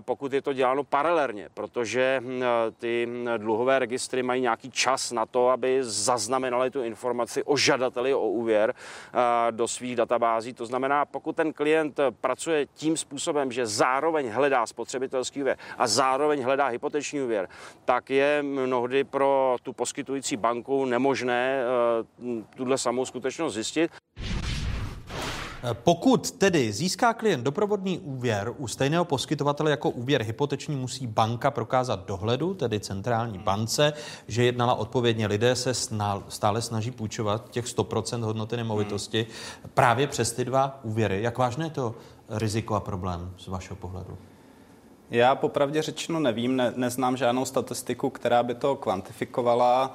[0.00, 2.22] pokud je to děláno paralelně, protože
[2.78, 8.28] ty dluhové registry mají nějaký čas na to, aby zaznamenali tu informaci o žadateli o
[8.28, 10.52] úvěr eh, do svých databází.
[10.52, 16.42] To znamená, pokud ten klient pracuje tím způsobem, že zároveň hledá spotřebitelský úvěr a zároveň
[16.42, 17.48] hledá hypoteční úvěr,
[17.84, 23.90] tak je mnohdy pro tu poskytující banku nemožné eh, tuhle samou skutečnost zjistit.
[25.72, 32.06] Pokud tedy získá klient doprovodný úvěr u stejného poskytovatele jako úvěr hypoteční, musí banka prokázat
[32.06, 33.92] dohledu, tedy centrální bance,
[34.28, 35.26] že jednala odpovědně.
[35.26, 35.74] Lidé se
[36.28, 39.26] stále snaží půjčovat těch 100% hodnoty nemovitosti
[39.74, 41.22] právě přes ty dva úvěry.
[41.22, 41.94] Jak vážné je to
[42.28, 44.18] riziko a problém z vašeho pohledu?
[45.10, 49.94] Já popravdě řečeno nevím, ne, neznám žádnou statistiku, která by to kvantifikovala.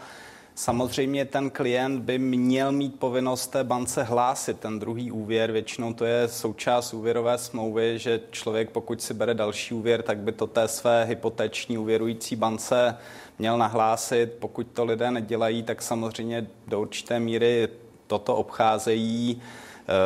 [0.58, 5.52] Samozřejmě ten klient by měl mít povinnost té bance hlásit ten druhý úvěr.
[5.52, 10.32] Většinou to je součást úvěrové smlouvy, že člověk, pokud si bere další úvěr, tak by
[10.32, 12.98] to té své hypoteční úvěrující bance
[13.40, 14.34] měl nahlásit.
[14.40, 17.68] Pokud to lidé nedělají, tak samozřejmě do určité míry
[18.08, 19.42] toto obcházejí.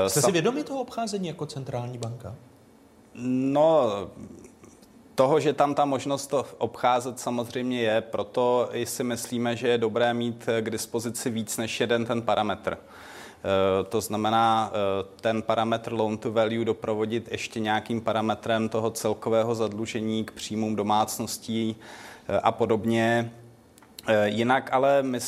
[0.08, 2.36] Jste si vědomi toho obcházení jako centrální banka?
[3.16, 3.90] No,
[5.16, 9.78] toho, že tam ta možnost to obcházet samozřejmě je, proto i si myslíme, že je
[9.78, 12.78] dobré mít k dispozici víc než jeden ten parametr.
[13.44, 19.56] Eh, to znamená eh, ten parametr loan to value doprovodit ještě nějakým parametrem toho celkového
[19.56, 21.76] zadlužení k příjmům domácností
[22.28, 23.32] eh, a podobně.
[24.26, 25.20] Jinak ale my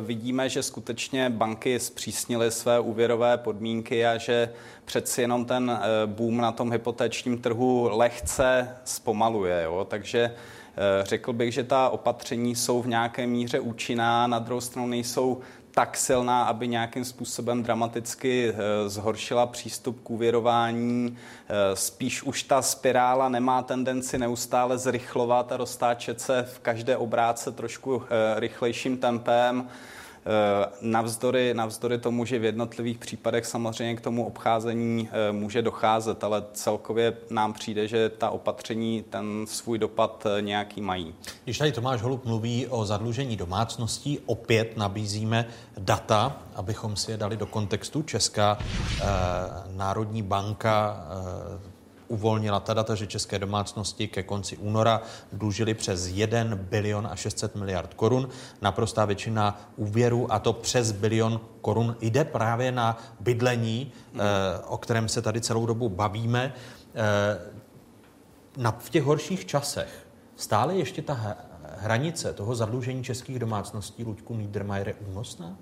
[0.00, 4.50] vidíme, že skutečně banky zpřísnily své úvěrové podmínky a že
[4.84, 9.62] přeci jenom ten eh, boom na tom hypotečním trhu lehce zpomaluje.
[9.62, 9.86] Jo?
[9.90, 14.88] Takže eh, řekl bych, že ta opatření jsou v nějaké míře účinná, na druhou stranu
[14.88, 15.40] nejsou
[15.74, 21.16] tak silná, aby nějakým způsobem dramaticky eh, zhoršila přístup k úvěrování.
[21.74, 28.02] Spíš už ta spirála nemá tendenci neustále zrychlovat a roztáčet se v každé obráce trošku
[28.36, 29.68] rychlejším tempem.
[30.80, 37.16] Navzdory, navzdory tomu, že v jednotlivých případech samozřejmě k tomu obcházení může docházet, ale celkově
[37.30, 41.14] nám přijde, že ta opatření ten svůj dopad nějaký mají.
[41.44, 45.46] Když tady Tomáš Holub mluví o zadlužení domácností, opět nabízíme
[45.78, 48.02] data, abychom si je dali do kontextu.
[48.02, 49.04] Česká eh,
[49.76, 51.73] národní banka eh,
[52.14, 57.56] uvolnila ta data, že české domácnosti ke konci února dlužily přes 1 bilion a 600
[57.56, 58.28] miliard korun.
[58.62, 64.18] Naprostá většina úvěrů, a to přes bilion korun, jde právě na bydlení, eh,
[64.66, 66.54] o kterém se tady celou dobu bavíme.
[66.94, 67.38] Eh,
[68.56, 71.36] na, v těch horších časech stále ještě ta
[71.78, 75.56] hranice toho zadlužení českých domácností, Luďku Niedermayer, je únosná?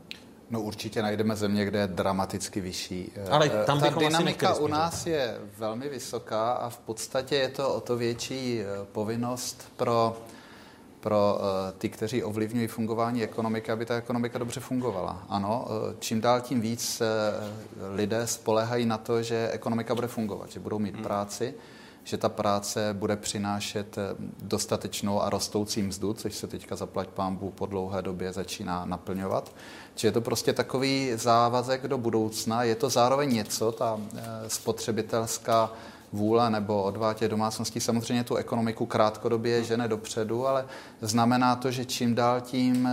[0.52, 3.12] No určitě najdeme země, kde je dramaticky vyšší.
[3.30, 7.74] Ale eh, tam Ta dynamika u nás je velmi vysoká a v podstatě je to
[7.74, 10.16] o to větší eh, povinnost pro,
[11.00, 15.26] pro eh, ty, kteří ovlivňují fungování ekonomiky, aby ta ekonomika dobře fungovala.
[15.28, 15.66] Ano,
[15.98, 17.02] čím dál tím víc
[17.94, 21.04] lidé spolehají na to, že ekonomika bude fungovat, že budou mít hmm.
[21.04, 21.54] práci,
[22.04, 23.96] že ta práce bude přinášet
[24.42, 29.52] dostatečnou a rostoucí mzdu, což se teďka zaplať pámbu po dlouhé době začíná naplňovat.
[29.94, 32.62] Či je to prostě takový závazek do budoucna.
[32.62, 35.70] Je to zároveň něco, ta eh, spotřebitelská
[36.12, 40.64] vůle nebo odvátě domácností samozřejmě tu ekonomiku krátkodobě žene dopředu, ale
[41.00, 42.92] znamená to, že čím dál tím eh,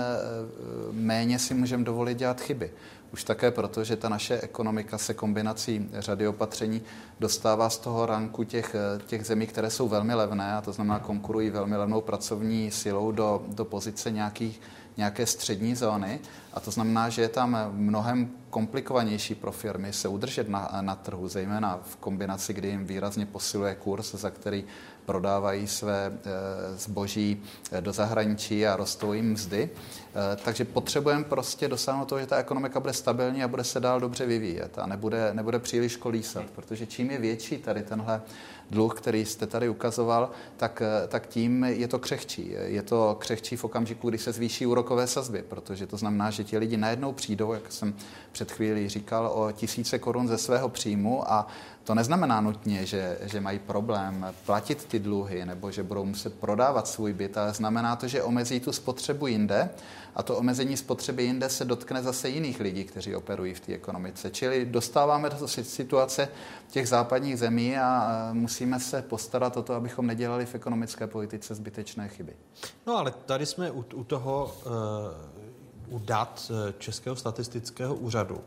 [0.92, 2.72] méně si můžeme dovolit dělat chyby.
[3.14, 6.82] Už také proto, že ta naše ekonomika se kombinací řady opatření
[7.20, 11.00] dostává z toho ranku těch, eh, těch zemí, které jsou velmi levné, a to znamená
[11.00, 14.62] konkurují velmi levnou pracovní silou do, do pozice nějakých
[15.00, 16.20] nějaké střední zóny.
[16.54, 21.28] A to znamená, že je tam mnohem komplikovanější pro firmy se udržet na, na trhu,
[21.28, 24.64] zejména v kombinaci, kdy jim výrazně posiluje kurz, za který
[25.10, 27.42] prodávají své eh, zboží
[27.72, 29.70] eh, do zahraničí a rostou jim mzdy.
[29.70, 34.00] Eh, takže potřebujeme prostě dosáhnout toho, že ta ekonomika bude stabilní a bude se dál
[34.00, 38.22] dobře vyvíjet a nebude, nebude příliš kolísat, protože čím je větší tady tenhle
[38.72, 42.54] dluh, který jste tady ukazoval, tak, tak tím je to křehčí.
[42.64, 46.58] Je to křehčí v okamžiku, kdy se zvýší úrokové sazby, protože to znamená, že ti
[46.58, 47.94] lidi najednou přijdou, jak jsem
[48.32, 51.48] před chvílí říkal, o tisíce korun ze svého příjmu a
[51.90, 56.88] to neznamená nutně, že, že mají problém platit ty dluhy nebo že budou muset prodávat
[56.88, 59.70] svůj byt, ale znamená to, že omezí tu spotřebu jinde
[60.16, 64.30] a to omezení spotřeby jinde se dotkne zase jiných lidí, kteří operují v té ekonomice.
[64.30, 66.30] Čili dostáváme do situace
[66.68, 72.08] těch západních zemí a musíme se postarat o to, abychom nedělali v ekonomické politice zbytečné
[72.08, 72.34] chyby.
[72.88, 74.72] No ale tady jsme u, u toho, uh,
[75.90, 78.42] u dat eh, Českého statistického úřadu,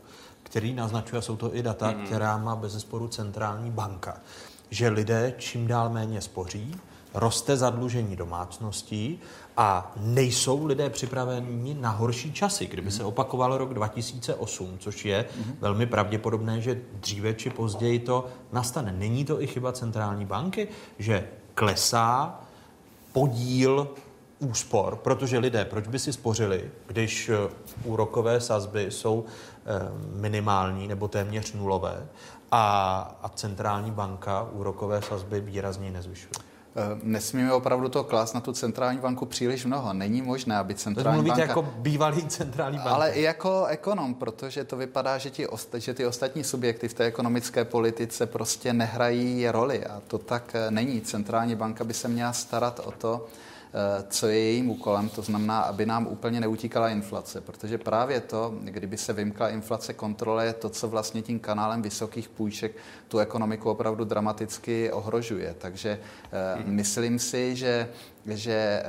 [0.53, 2.05] který naznačuje, jsou to i data, mm.
[2.05, 4.17] která má bez zesporu centrální banka,
[4.69, 6.75] že lidé čím dál méně spoří,
[7.13, 9.19] roste zadlužení domácností
[9.57, 12.65] a nejsou lidé připraveni na horší časy.
[12.65, 18.27] Kdyby se opakoval rok 2008, což je mm velmi pravděpodobné, že dříve či později to
[18.51, 18.91] nastane.
[18.91, 20.67] Není to i chyba centrální banky,
[20.99, 22.39] že klesá
[23.11, 23.87] podíl
[24.39, 27.49] úspor, protože lidé, proč by si spořili, když eh,
[27.83, 29.25] úrokové sazby jsou
[30.15, 32.07] minimální nebo téměř nulové
[32.51, 36.31] a, a centrální banka úrokové sazby výrazně nezvyšuje?
[36.75, 39.93] Eh, nesmíme opravdu to klást na tu centrální banku příliš mnoho.
[39.93, 41.41] Není možné, aby centrální to banka...
[41.41, 42.91] jako bývalý centrální banka.
[42.91, 45.79] Ale i jako ekonom, protože to vypadá, že, ti osta...
[45.79, 51.01] že ty ostatní subjekty v té ekonomické politice prostě nehrají roli a to tak není.
[51.01, 53.52] Centrální banka by se měla starat o to, Eh,
[54.09, 58.97] co je jejím úkolem, to znamená, aby nám úplně neutíkala inflace, protože právě to, kdyby
[58.97, 62.71] se vymkla inflace kontrole, je to, co vlastně tím kanálem vysokých půjček
[63.07, 65.55] tu ekonomiku opravdu dramaticky ohrožuje.
[65.57, 65.99] Takže
[66.55, 66.75] hmm.
[66.75, 67.89] myslím si, že
[68.25, 68.83] že e,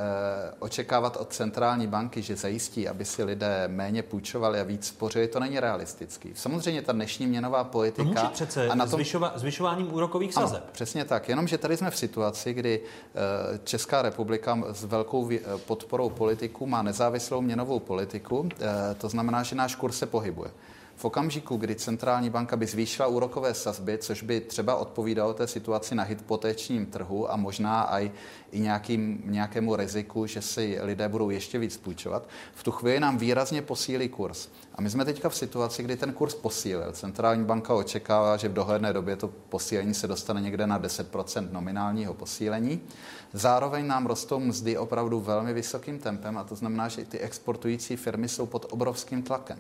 [0.59, 5.41] očekávat od centrální banky, že zajistí, aby si lidé méně půjčovali a víc spořili, to
[5.41, 6.31] není realistický.
[6.35, 8.03] Samozřejmě ta dnešní měnová politika...
[8.03, 10.63] To může přece a na tom, zvyšova, zvyšováním úrokových sazeb.
[10.63, 11.29] Ano, přesně tak.
[11.29, 15.31] Jenomže tady jsme v situaci, kdy e, Česká republika s velkou
[15.67, 18.49] podporou politiků má nezávislou měnovou politiku.
[18.61, 20.51] E, to znamená, že náš kurz se pohybuje.
[20.97, 25.95] V okamžiku, kdy centrální banka by zvýšila úrokové sazby, což by třeba odpovídalo té situaci
[25.95, 28.13] na hypotečním trhu a možná i,
[28.53, 33.19] i nějakým, nějakému riziku, že si lidé budou ještě víc půjčovat, v tu chvíli nám
[33.19, 34.49] výrazně posílí kurz.
[34.75, 36.93] A my jsme teďka v situaci, kdy ten kurz posílil.
[36.93, 42.15] Centrální banka očekává, že v dohledné době to posílení se dostane někde na 10% nominálního
[42.15, 42.81] posílení.
[43.33, 48.29] Zároveň nám rostou mzdy opravdu velmi vysokým tempem a to znamená, že ty exportující firmy
[48.29, 49.59] jsou pod obrovským tlakem.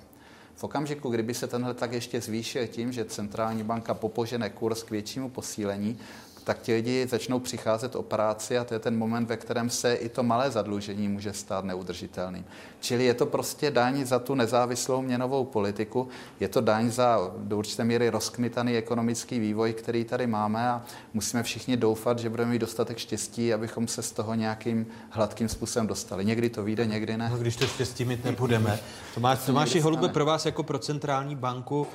[0.57, 4.91] V okamžiku, kdyby se tenhle tak ještě zvýšil tím, že centrální banka popožene kurz k
[4.91, 5.99] většímu posílení,
[6.45, 9.95] tak ti lidi začnou přicházet o práci a to je ten moment, ve kterém se
[9.95, 12.45] i to malé zadlužení může stát neudržitelným.
[12.81, 16.09] Čili je to prostě daň za tu nezávislou měnovou politiku,
[16.41, 20.83] je to daň za do určité míry rozkmitaný ekonomický vývoj, který tady máme a
[21.15, 25.87] musíme všichni doufat, že budeme mít dostatek štěstí, abychom se z toho nějakým hladkým způsobem
[25.87, 26.25] dostali.
[26.25, 27.29] Někdy to vyjde, někdy ne.
[27.31, 28.81] No, když to štěstí mít nebudeme.
[29.15, 31.87] Tomáš, Tomáši Holube, pro vás jako pro centrální banku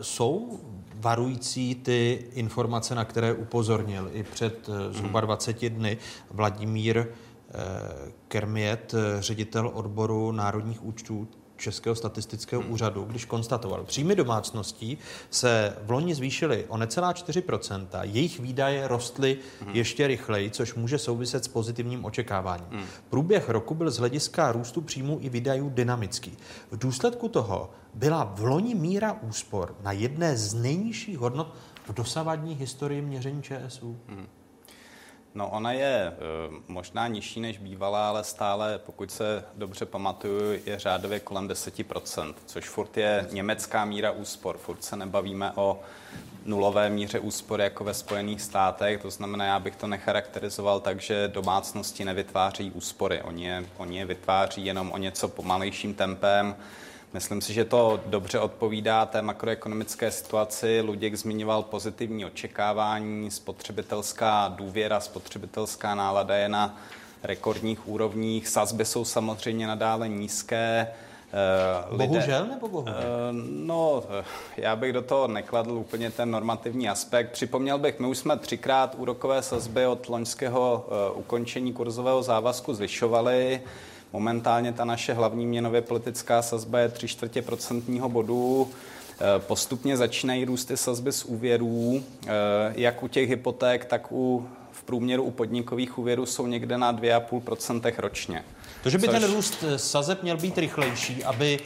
[0.00, 0.60] jsou
[0.94, 5.98] varující ty informace, na které upozornil i před eh, zhruba 20 dny
[6.30, 7.06] Vladimír eh,
[8.28, 11.28] Kermiet, ředitel odboru národních účtů
[11.58, 12.72] Českého statistického hmm.
[12.72, 14.98] úřadu, když konstatoval, příjmy domácností
[15.30, 19.74] se v loni zvýšily o necelá 4%, jejich výdaje rostly hmm.
[19.74, 22.68] ještě rychleji, což může souviset s pozitivním očekáváním.
[22.70, 22.84] Hmm.
[23.10, 26.36] Průběh roku byl z hlediska růstu příjmů i výdajů dynamický.
[26.70, 31.54] V důsledku toho byla v loni míra úspor na jedné z nejnižších hodnot
[31.84, 33.96] v dosavadní historii měření ČSU.
[34.08, 34.26] Hmm.
[35.38, 36.14] No ona je eh,
[36.68, 42.68] možná nižší než bývalá, ale stále, pokud se dobře pamatuju, je řádově kolem 10%, což
[42.68, 44.58] furt je německá míra úspor.
[44.58, 45.80] Furt se nebavíme o
[46.44, 51.28] nulové míře úspor jako ve Spojených státech, to znamená, já bych to necharakterizoval tak, že
[51.28, 53.22] domácnosti nevytváří úspory.
[53.22, 56.56] Oni je, oni je vytváří jenom o něco pomalejším tempem,
[57.12, 60.80] Myslím si, že to dobře odpovídá té makroekonomické situaci.
[60.80, 66.76] Luděk zmiňoval pozitivní očekávání, spotřebitelská důvěra, spotřebitelská nálada je na
[67.22, 68.48] rekordních úrovních.
[68.48, 70.88] Sazby jsou samozřejmě nadále nízké.
[71.90, 72.94] Uh, bohužel nebo bohužel?
[72.94, 74.02] Uh, no,
[74.56, 77.32] já bych do toho nekladl úplně ten normativní aspekt.
[77.32, 83.60] Připomněl bych, my už jsme třikrát úrokové sazby od loňského ukončení kurzového závazku zvyšovali.
[84.12, 88.68] Momentálně ta naše hlavní měnově politická sazba je 3 čtvrtě procentního bodu.
[89.20, 92.28] Eh, postupně začínají růst ty sazby z úvěrů, eh,
[92.74, 97.98] jak u těch hypoték, tak u v průměru u podnikových úvěrů jsou někde na 2,5%
[97.98, 98.44] ročně.
[98.82, 99.18] To, že by Což...
[99.20, 101.60] ten růst eh, sazeb měl být rychlejší, aby,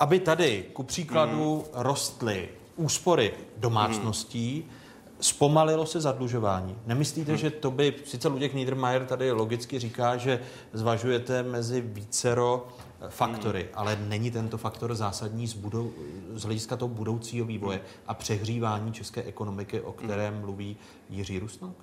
[0.00, 1.82] aby tady ku příkladu hmm.
[1.82, 4.79] rostly úspory domácností, hmm
[5.20, 6.78] Zpomalilo se zadlužování.
[6.86, 7.38] Nemyslíte, hmm.
[7.38, 10.40] že to by, sice Luděk Niedermayer tady logicky říká, že
[10.72, 12.68] zvažujete mezi vícero
[13.00, 13.70] eh, faktory, hmm.
[13.74, 15.92] ale není tento faktor zásadní z, budou,
[16.34, 17.86] z hlediska toho budoucího vývoje hmm.
[18.06, 20.42] a přehřívání české ekonomiky, o kterém hmm.
[20.42, 20.76] mluví
[21.10, 21.76] Jiří Rusnok?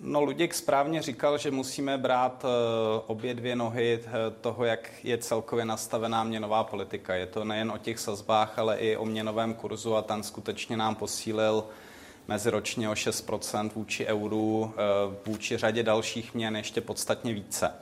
[0.00, 2.50] No, Luděk správně říkal, že musíme brát uh,
[3.06, 7.14] obě dvě nohy uh, toho, jak je celkově nastavená měnová politika.
[7.14, 10.94] Je to nejen o těch sazbách, ale i o měnovém kurzu a ten skutečně nám
[10.94, 11.64] posílil
[12.28, 14.80] meziročně o 6% vůči euru, eh,
[15.26, 17.72] vůči řadě dalších měn ještě podstatně více.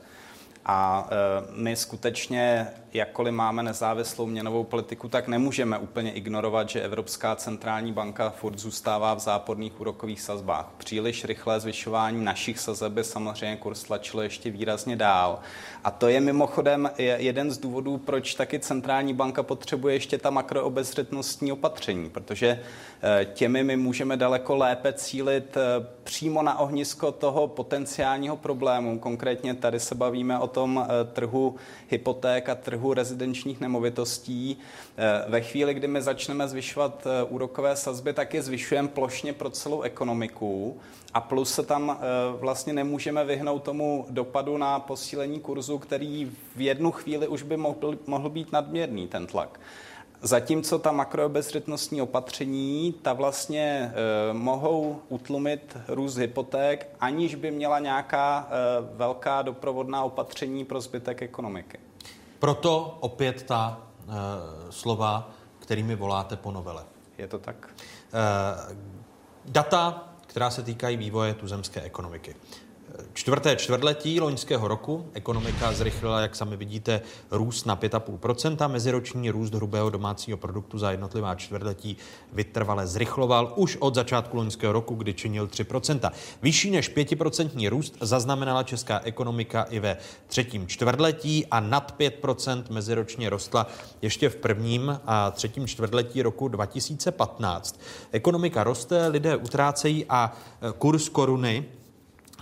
[0.67, 7.37] A eh, my skutečně jakkoliv máme nezávislou měnovou politiku, tak nemůžeme úplně ignorovat, že Evropská
[7.37, 10.71] centrální banka furt zůstává v záporných úrokových sazbách.
[10.79, 15.39] Příliš rychlé zvyšování našich sazeb by samozřejmě kurz tlačilo ještě výrazně dál.
[15.85, 21.53] A to je mimochodem jeden z důvodů, proč taky centrální banka potřebuje ještě ta makroobezřetnostní
[21.53, 22.61] opatření, protože
[23.03, 28.99] eh, těmi my můžeme daleko lépe cílit eh, přímo na ohnisko toho potenciálního problému.
[28.99, 31.57] Konkrétně tady se bavíme o tom eh, trhu
[31.89, 34.57] hypoték a trhu trhu rezidenčních nemovitostí.
[34.97, 39.51] Eh, ve chvíli, kdy my začneme zvyšovat eh, úrokové sazby, tak je zvyšujeme plošně pro
[39.51, 40.81] celou ekonomiku
[41.15, 42.05] a plus se tam eh,
[42.41, 47.99] vlastně nemůžeme vyhnout tomu dopadu na posílení kurzu, který v jednu chvíli už by mohl,
[48.07, 49.61] mohl být nadměrný, ten tlak.
[50.25, 58.49] Zatímco ta makroobezřetnostní opatření, ta vlastně e, mohou utlumit růst hypoték, aniž by měla nějaká
[58.49, 61.79] e, velká doprovodná opatření pro zbytek ekonomiky.
[62.43, 64.15] Proto opět ta uh,
[64.71, 66.85] slova, kterými voláte po novele.
[67.19, 67.69] Je to tak?
[67.69, 68.77] Uh,
[69.45, 72.37] data, která se týkají vývoje tuzemské ekonomiky.
[73.13, 77.01] Čtvrté čtvrtletí loňského roku ekonomika zrychlila, jak sami vidíte,
[77.31, 78.69] růst na 5,5%.
[78.69, 81.97] Meziroční růst hrubého domácího produktu za jednotlivá čtvrtletí
[82.33, 86.11] vytrvale zrychloval už od začátku loňského roku, kdy činil 3%.
[86.43, 89.97] Vyšší než 5% růst zaznamenala česká ekonomika i ve
[90.27, 93.67] třetím čtvrtletí a nad 5% meziročně rostla
[94.03, 97.81] ještě v prvním a třetím čtvrtletí roku 2015.
[98.13, 100.33] Ekonomika roste, lidé utrácejí a
[100.79, 101.65] kurz koruny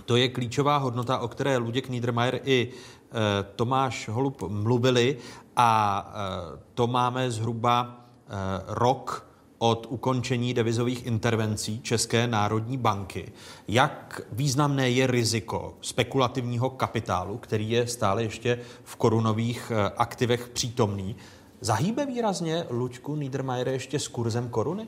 [0.05, 5.17] to je klíčová hodnota, o které Luděk Niedermayer i e, Tomáš Holub mluvili
[5.55, 8.33] a e, to máme zhruba e,
[8.67, 13.31] rok od ukončení devizových intervencí České národní banky.
[13.67, 21.15] Jak významné je riziko spekulativního kapitálu, který je stále ještě v korunových aktivech přítomný?
[21.61, 24.87] Zahýbe výrazně Luďku Niedermayer ještě s kurzem koruny?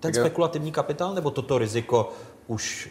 [0.00, 2.12] Ten spekulativní kapitál nebo toto riziko
[2.48, 2.90] už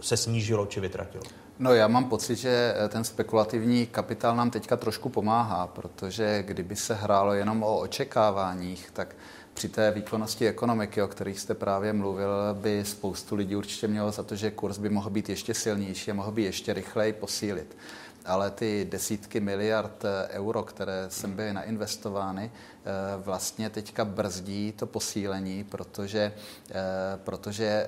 [0.00, 1.24] se snížilo či vytratilo?
[1.58, 6.94] No já mám pocit, že ten spekulativní kapitál nám teďka trošku pomáhá, protože kdyby se
[6.94, 9.16] hrálo jenom o očekáváních, tak
[9.54, 14.22] při té výkonnosti ekonomiky, o kterých jste právě mluvil, by spoustu lidí určitě mělo za
[14.22, 17.76] to, že kurz by mohl být ještě silnější a mohl by ještě rychleji posílit
[18.26, 22.73] ale ty desítky miliard euro, které sem byly nainvestovány, Eh,
[23.18, 26.32] vlastně teďka brzdí to posílení, protože,
[26.70, 26.74] eh,
[27.16, 27.86] protože eh,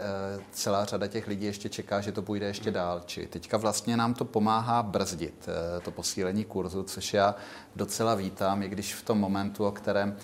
[0.53, 3.03] celá řada těch lidí ještě čeká, že to půjde ještě dál.
[3.07, 5.49] Či teďka vlastně nám to pomáhá brzdit
[5.83, 7.35] to posílení kurzu, což já
[7.77, 10.17] docela vítám, i když v tom momentu, o kterém,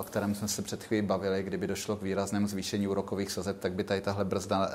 [0.00, 3.72] o kterém jsme se před chvílí bavili, kdyby došlo k výraznému zvýšení úrokových sazeb, tak
[3.72, 4.70] by tady tahle brzda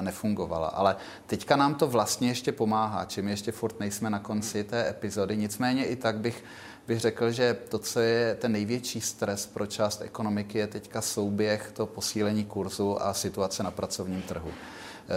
[0.00, 0.68] nefungovala.
[0.68, 0.96] Ale
[1.26, 5.36] teďka nám to vlastně ještě pomáhá, čím ještě furt nejsme na konci té epizody.
[5.36, 6.44] Nicméně i tak bych
[6.92, 11.70] bych řekl, že to, co je ten největší stres pro část ekonomiky, je teďka souběh
[11.74, 14.50] to posílení kurzu a situace na pracovním trhu.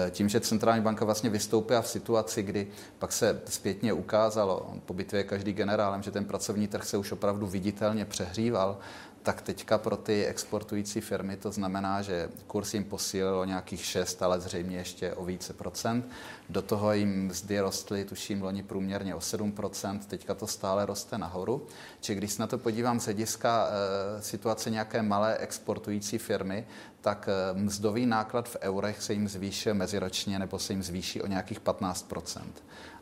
[0.07, 2.67] E, tím, že centrální banka vlastně vystoupila v situaci, kdy
[2.99, 7.47] pak se zpětně ukázalo, po bitvě každý generálem, že ten pracovní trh se už opravdu
[7.47, 8.77] viditelně přehříval,
[9.25, 14.23] tak teďka pro ty exportující firmy to znamená, že kurz jim posílil o nějakých 6,
[14.23, 16.09] ale zřejmě ještě o více procent.
[16.49, 21.67] Do toho jim mzdy rostly, tuším, loni průměrně o 7%, teďka to stále roste nahoru.
[22.01, 26.67] Či když se na to podívám z hlediska e, situace nějaké malé exportující firmy,
[27.01, 31.27] tak e, mzdový náklad v eurech se jim zvýšil meziročně nebo se jim zvýší o
[31.27, 32.41] nějakých 15%.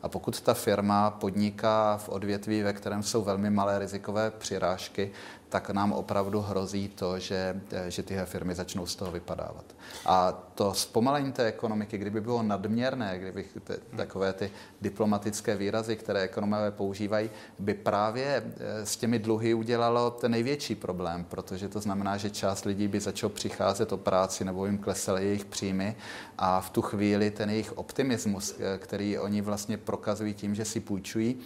[0.02, 5.10] A pokud ta firma podniká v odvětví, ve kterém jsou velmi malé rizikové přirážky,
[5.54, 9.64] tak nám opravdu hrozí to, že, že tyhle firmy začnou z toho vypadávat.
[10.06, 14.50] A to zpomalení té ekonomiky, kdyby bylo nadměrné, kdyby te, takové ty
[14.80, 21.24] diplomatické výrazy, které ekonomové používají, by právě eh, s těmi dluhy udělalo ten největší problém,
[21.24, 25.44] protože to znamená, že část lidí by začal přicházet o práci nebo jim klesaly jejich
[25.44, 25.96] příjmy
[26.38, 30.80] a v tu chvíli ten jejich optimismus, eh, který oni vlastně prokazují tím, že si
[30.80, 31.38] půjčují,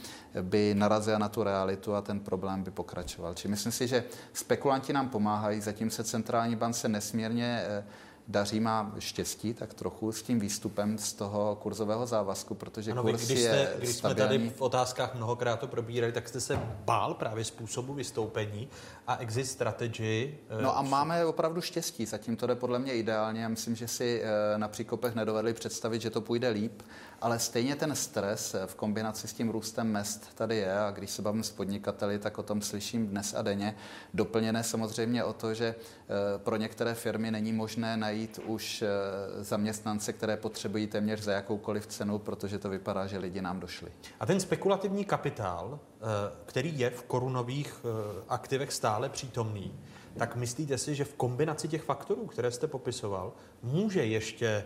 [0.42, 3.34] by narazil na tu realitu a ten problém by pokračoval.
[3.34, 7.84] Či myslím si, že spekulanti nám pomáhají, zatím se centrální bance nesmírně eh,
[8.28, 13.26] daří, má štěstí tak trochu s tím výstupem z toho kurzového závazku, protože ano, kurz
[13.26, 17.14] když, jste, je když jsme tady v otázkách mnohokrát to probírali, tak jste se bál
[17.14, 18.68] právě způsobu vystoupení
[19.06, 20.38] a exit strategy.
[20.58, 23.42] Eh, no a máme opravdu štěstí, zatím to jde podle mě ideálně.
[23.42, 26.82] Já myslím, že si eh, na příkopech nedovedli představit, že to půjde líp
[27.20, 31.22] ale stejně ten stres v kombinaci s tím růstem mest tady je a když se
[31.22, 33.76] bavím s podnikateli, tak o tom slyším dnes a denně.
[34.14, 38.88] Doplněné samozřejmě o to, že eh, pro některé firmy není možné najít už eh,
[39.44, 43.92] zaměstnance, které potřebují téměř za jakoukoliv cenu, protože to vypadá, že lidi nám došli.
[44.20, 46.04] A ten spekulativní kapitál, eh,
[46.44, 47.84] který je v korunových
[48.28, 49.74] aktivech stále přítomný,
[50.16, 53.32] tak myslíte si, že v kombinaci těch faktorů, které jste popisoval,
[53.62, 54.64] může ještě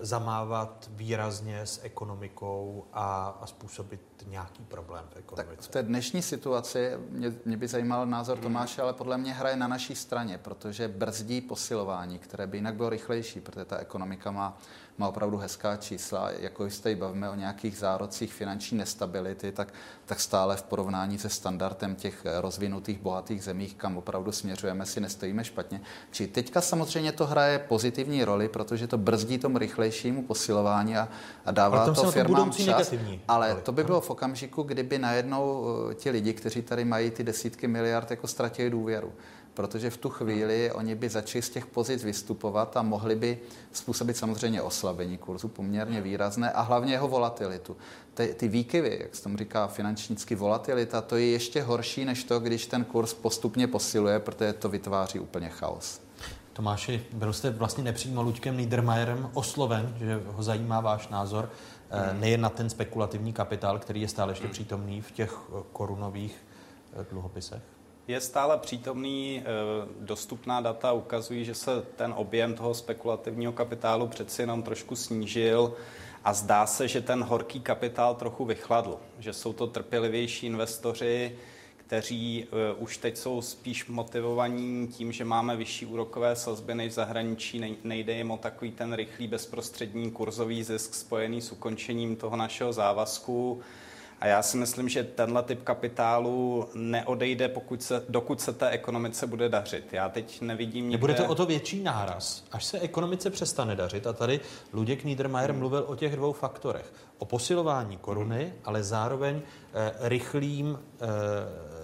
[0.00, 5.56] zamávat výrazně s ekonomikou a, a způsobit nějaký problém v ekonomice.
[5.56, 9.56] Tak v té dnešní situaci mě, mě by zajímal názor Tomáše, ale podle mě hraje
[9.56, 14.58] na naší straně, protože brzdí posilování, které by jinak bylo rychlejší, protože ta ekonomika má
[14.98, 16.30] má opravdu hezká čísla.
[16.30, 19.74] Jako jste bavíme o nějakých zárocích finanční nestability, tak,
[20.06, 25.44] tak stále v porovnání se standardem těch rozvinutých, bohatých zemích, kam opravdu směřujeme, si nestojíme
[25.44, 25.80] špatně.
[26.10, 31.08] Či teďka samozřejmě to hraje pozitivní roli, protože to brzdí tomu rychlejšímu posilování a,
[31.44, 32.94] a dává to, to firmám čas.
[33.28, 33.62] Ale roli.
[33.62, 38.10] to by bylo okamžiku, kdyby najednou eh, ti lidi, kteří tady mají ty desítky miliard,
[38.10, 39.12] jako ztratili důvěru
[39.58, 43.38] protože v tu chvíli oni by začali z těch pozic vystupovat a mohli by
[43.72, 47.76] způsobit samozřejmě oslabení kurzu poměrně výrazné a hlavně jeho volatilitu.
[48.14, 52.40] Ty, ty výkyvy, jak se tomu říká finančnicky volatilita, to je ještě horší než to,
[52.40, 56.00] když ten kurz postupně posiluje, protože to vytváří úplně chaos.
[56.52, 61.50] Tomáši, byl jste vlastně nepřímo Luďkem Niedermayerem osloven, že ho zajímá váš názor.
[62.12, 66.36] Nejen na ten spekulativní kapitál, který je stále ještě přítomný v těch eh, korunových
[66.92, 67.62] eh, dluhopisech?
[68.08, 69.42] je stále přítomný.
[69.42, 69.44] Eh,
[70.00, 75.74] dostupná data ukazují, že se ten objem toho spekulativního kapitálu přeci jenom trošku snížil
[76.24, 81.38] a zdá se, že ten horký kapitál trochu vychladl, že jsou to trpělivější investoři,
[81.88, 82.46] kteří
[82.76, 87.78] uh, už teď jsou spíš motivovaní tím, že máme vyšší úrokové sazby než v zahraničí.
[87.84, 93.60] Nejde jim o takový ten rychlý bezprostřední kurzový zisk spojený s ukončením toho našeho závazku.
[94.20, 99.26] A já si myslím, že tenhle typ kapitálu neodejde, pokud se, dokud se té ekonomice
[99.26, 99.92] bude dařit.
[99.92, 101.00] Já teď nevidím nikde...
[101.00, 104.06] Bude to o to větší náraz, až se ekonomice přestane dařit.
[104.06, 104.40] A tady
[104.72, 105.58] Luděk Niedermayer hmm.
[105.58, 106.92] mluvil o těch dvou faktorech.
[107.18, 108.52] O posilování koruny, hmm.
[108.64, 109.40] ale zároveň
[109.74, 111.06] eh, rychlým, eh,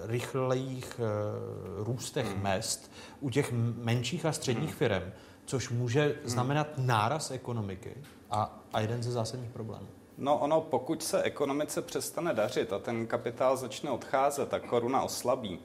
[0.07, 2.43] rychlejích eh, růstech hmm.
[2.43, 4.79] mest u těch menších a středních hmm.
[4.79, 5.13] firm
[5.47, 7.95] což může znamenat náraz ekonomiky
[8.31, 9.87] a, a jeden ze zásadních problémů.
[10.19, 15.59] No ono, pokud se ekonomice přestane dařit a ten kapitál začne odcházet a koruna oslabí,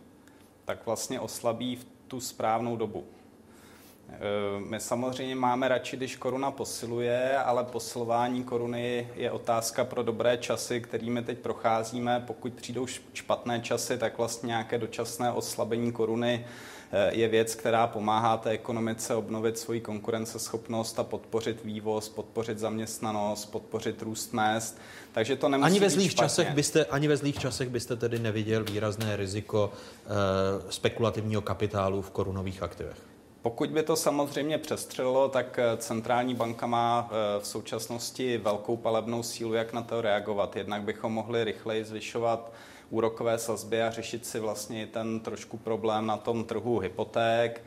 [0.66, 3.06] tak vlastně oslabí v tu správnou dobu.
[4.12, 10.38] E, my samozřejmě máme radši, když koruna posiluje, ale posilování koruny je otázka pro dobré
[10.38, 12.24] časy, kterými teď procházíme.
[12.28, 16.46] Pokud přijdou špatné časy, tak vlastně nějaké dočasné oslabení koruny
[17.10, 24.02] je věc, která pomáhá té ekonomice obnovit svoji konkurenceschopnost a podpořit vývoz, podpořit zaměstnanost, podpořit
[24.02, 24.78] růst mest.
[25.12, 28.64] Takže to nemusí ani ve zlých časech byste Ani ve zlých časech byste tedy neviděl
[28.64, 29.72] výrazné riziko
[30.06, 33.09] e, spekulativního kapitálu v korunových aktivech?
[33.42, 39.24] Pokud by to samozřejmě přestřelilo, tak eh, centrální banka má eh, v současnosti velkou palebnou
[39.24, 40.56] sílu, jak na to reagovat.
[40.56, 42.52] Jednak bychom mohli rychleji zvyšovat
[42.90, 47.62] úrokové sazby a řešit si vlastně ten trošku problém na tom trhu hypoték.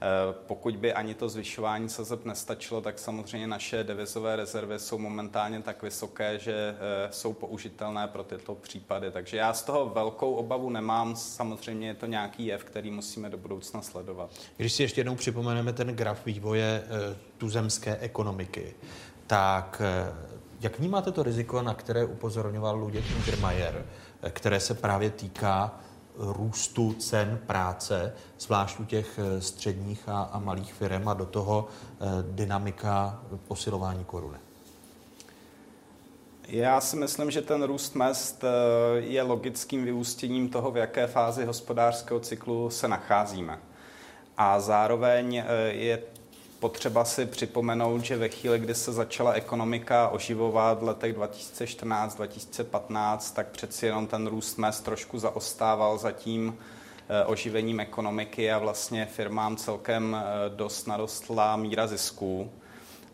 [0.00, 5.62] Eh, pokud by ani to zvyšování sazeb nestačilo, tak samozřejmě naše devizové rezervy jsou momentálně
[5.62, 9.10] tak vysoké, že eh, jsou použitelné pro tyto případy.
[9.10, 11.16] Takže já z toho velkou obavu nemám.
[11.16, 14.30] Samozřejmě je to nějaký jev, který musíme do budoucna sledovat.
[14.56, 18.74] Když si ještě jednou připomeneme ten graf vývoje eh, tuzemské ekonomiky,
[19.26, 19.82] tak
[20.60, 23.86] jak vnímáte to riziko, na které upozorňoval Luděk Niedermayer,
[24.30, 25.80] které se právě týká
[26.18, 31.68] růstu cen práce, zvlášť u těch eh, středních a, a malých firm a do toho
[31.68, 34.38] eh, dynamika posilování koruny?
[36.48, 38.48] Já si myslím, že ten růst mest eh,
[39.00, 43.58] je logickým vyústěním toho, v jaké fázi hospodářského cyklu se nacházíme.
[44.36, 46.02] A zároveň je
[46.68, 53.46] potřeba si připomenout, že ve chvíli, kdy se začala ekonomika oživovat v letech 2014-2015, tak
[53.46, 56.58] přeci jenom ten růst mest trošku zaostával za tím
[57.08, 60.24] eh, oživením ekonomiky a vlastně firmám celkem eh,
[60.56, 62.50] dost narostla míra zisků.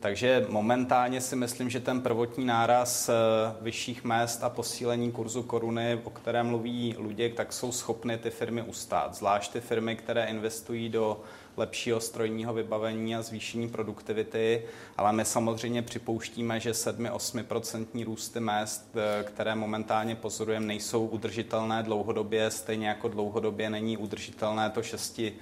[0.01, 3.15] Takže momentálně si myslím, že ten prvotní náraz eh,
[3.61, 8.62] vyšších mest a posílení kurzu koruny, o kterém mluví Luděk, tak jsou schopny ty firmy
[8.62, 9.15] ustát.
[9.15, 11.20] Zvlášť ty firmy, které investují do
[11.57, 14.62] lepšího strojního vybavení a zvýšení produktivity,
[14.97, 22.51] ale my samozřejmě připouštíme, že 7-8% růsty mest, eh, které momentálně pozorujeme, nejsou udržitelné dlouhodobě,
[22.51, 25.33] stejně jako dlouhodobě není udržitelné to 6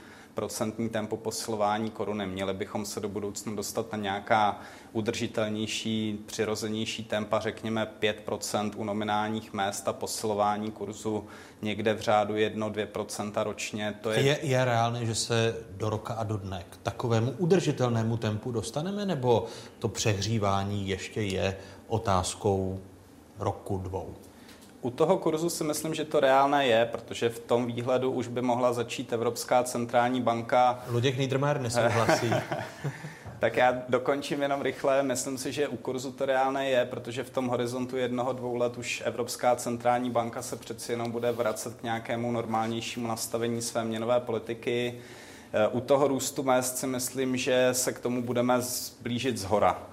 [0.41, 2.27] procentní tempo posilování koruny.
[2.27, 4.61] Měli bychom se do budoucna dostat na nějaká
[4.93, 11.25] udržitelnější, přirozenější tempa, řekněme 5% u nominálních mest a posilování kurzu
[11.63, 13.95] někde v řádu 1-2% ročně.
[14.01, 14.21] To je...
[14.21, 19.07] Je, je reálné, že se do roka a do dne k takovému udržitelnému tempu dostaneme,
[19.07, 19.47] nebo
[19.79, 21.57] to přehřívání ještě je
[21.89, 22.81] otázkou
[23.39, 24.15] roku, dvou?
[24.83, 28.43] U toho kurzu si myslím, že to reálné je, protože v tom výhledu už by
[28.43, 30.85] mohla začít Evropská centrální banka.
[30.89, 32.31] Luděk Niedermayer nesouhlasí.
[33.39, 35.03] tak já dokončím jenom rychle.
[35.03, 38.79] Myslím si, že u kurzu to reálné je, protože v tom horizontu jednoho, dvou let
[38.79, 44.21] už Evropská centrální banka se přeci jenom bude vracet k nějakému normálnějšímu nastavení své měnové
[44.21, 44.99] politiky.
[45.71, 49.90] U toho růstu mest si myslím, že se k tomu budeme zblížit z hora.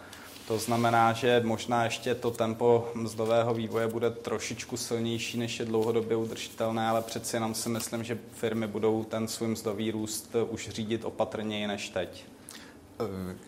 [0.48, 6.18] To znamená, že možná ještě to tempo mzdového vývoje bude trošičku silnější, než je dlouhodobě
[6.18, 11.06] udržitelné, ale přeci jenom si myslím, že firmy budou ten svůj mzdový růst už řídit
[11.06, 12.26] opatrněji než teď.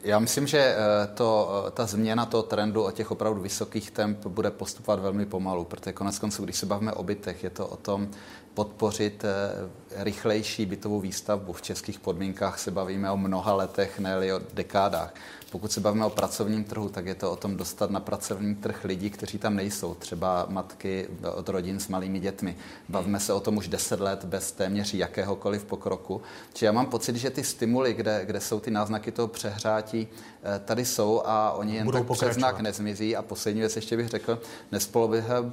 [0.04, 4.26] Já myslím, že eh, to, eh, ta změna toho trendu o těch opravdu vysokých temp
[4.26, 7.78] bude postupovat velmi pomalu, protože konec konců, když se bavíme o bytech, je to o
[7.78, 8.10] tom
[8.54, 11.54] podpořit eh, rychlejší bytovou výstavbu.
[11.54, 15.14] V českých podmínkách se bavíme o mnoha letech, ne o dekádách.
[15.52, 18.84] Pokud se bavíme o pracovním trhu, tak je to o tom dostat na pracovní trh
[18.84, 22.56] lidi, kteří tam nejsou, třeba matky od rodin s malými dětmi.
[22.90, 26.22] Bavíme se o tom už deset let bez téměř jakéhokoliv pokroku.
[26.54, 30.39] Či já mám pocit, že ty stimuly, kde, kde jsou ty náznaky toho přehrátí, eh,
[30.66, 33.16] tady jsou a oni jen Budou tak přes znak nezmizí.
[33.16, 34.42] A poslední věc ještě bych řekl,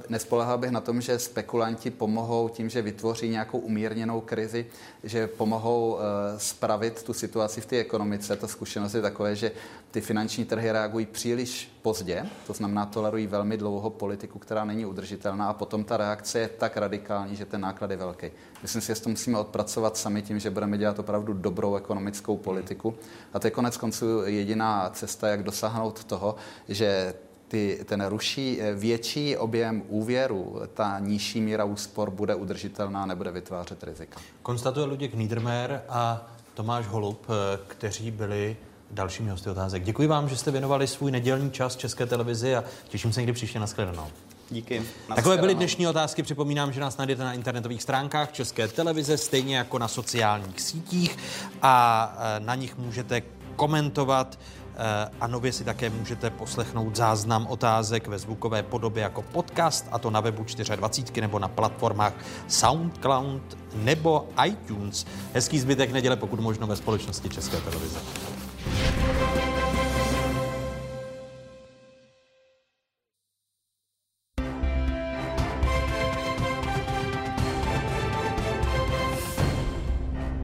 [0.09, 4.65] nespolehal bych na tom, že spekulanti pomohou tím, že vytvoří nějakou umírněnou krizi,
[5.03, 5.99] že pomohou uh,
[6.37, 8.35] spravit tu situaci v té ekonomice.
[8.35, 9.51] Ta zkušenost je takové, že
[9.91, 15.49] ty finanční trhy reagují příliš pozdě, to znamená, tolerují velmi dlouho politiku, která není udržitelná
[15.49, 18.31] a potom ta reakce je tak radikální, že ten náklad je velký.
[18.61, 22.95] Myslím si, že to musíme odpracovat sami tím, že budeme dělat opravdu dobrou ekonomickou politiku.
[23.33, 26.35] A to je konec konců jediná cesta, jak dosáhnout toho,
[26.69, 27.13] že
[27.47, 33.83] ty, ten ruší eh, větší objem úvěru, ta nižší míra úspor bude udržitelná, nebude vytvářet
[33.83, 34.19] rizika.
[34.41, 38.57] Konstatuje Luděk Niedermayer a Tomáš Holub, eh, kteří byli
[38.91, 39.83] dalšími hosty otázek.
[39.83, 43.59] Děkuji vám, že jste věnovali svůj nedělní čas České televizi a těším se někdy příště
[43.59, 44.07] na shledanou.
[44.49, 44.83] Díky.
[45.15, 46.23] Takové byly dnešní otázky.
[46.23, 51.17] Připomínám, že nás najdete na internetových stránkách České televize, stejně jako na sociálních sítích
[51.61, 53.21] a e, na nich můžete
[53.55, 54.39] komentovat.
[54.79, 59.99] Eh, a nově si také můžete poslechnout záznam otázek ve zvukové podobě jako podcast, a
[59.99, 60.45] to na webu
[60.75, 62.13] 24 nebo na platformách
[62.47, 65.05] SoundCloud nebo iTunes.
[65.33, 67.99] Hezký zbytek neděle, pokud možno ve společnosti České televize.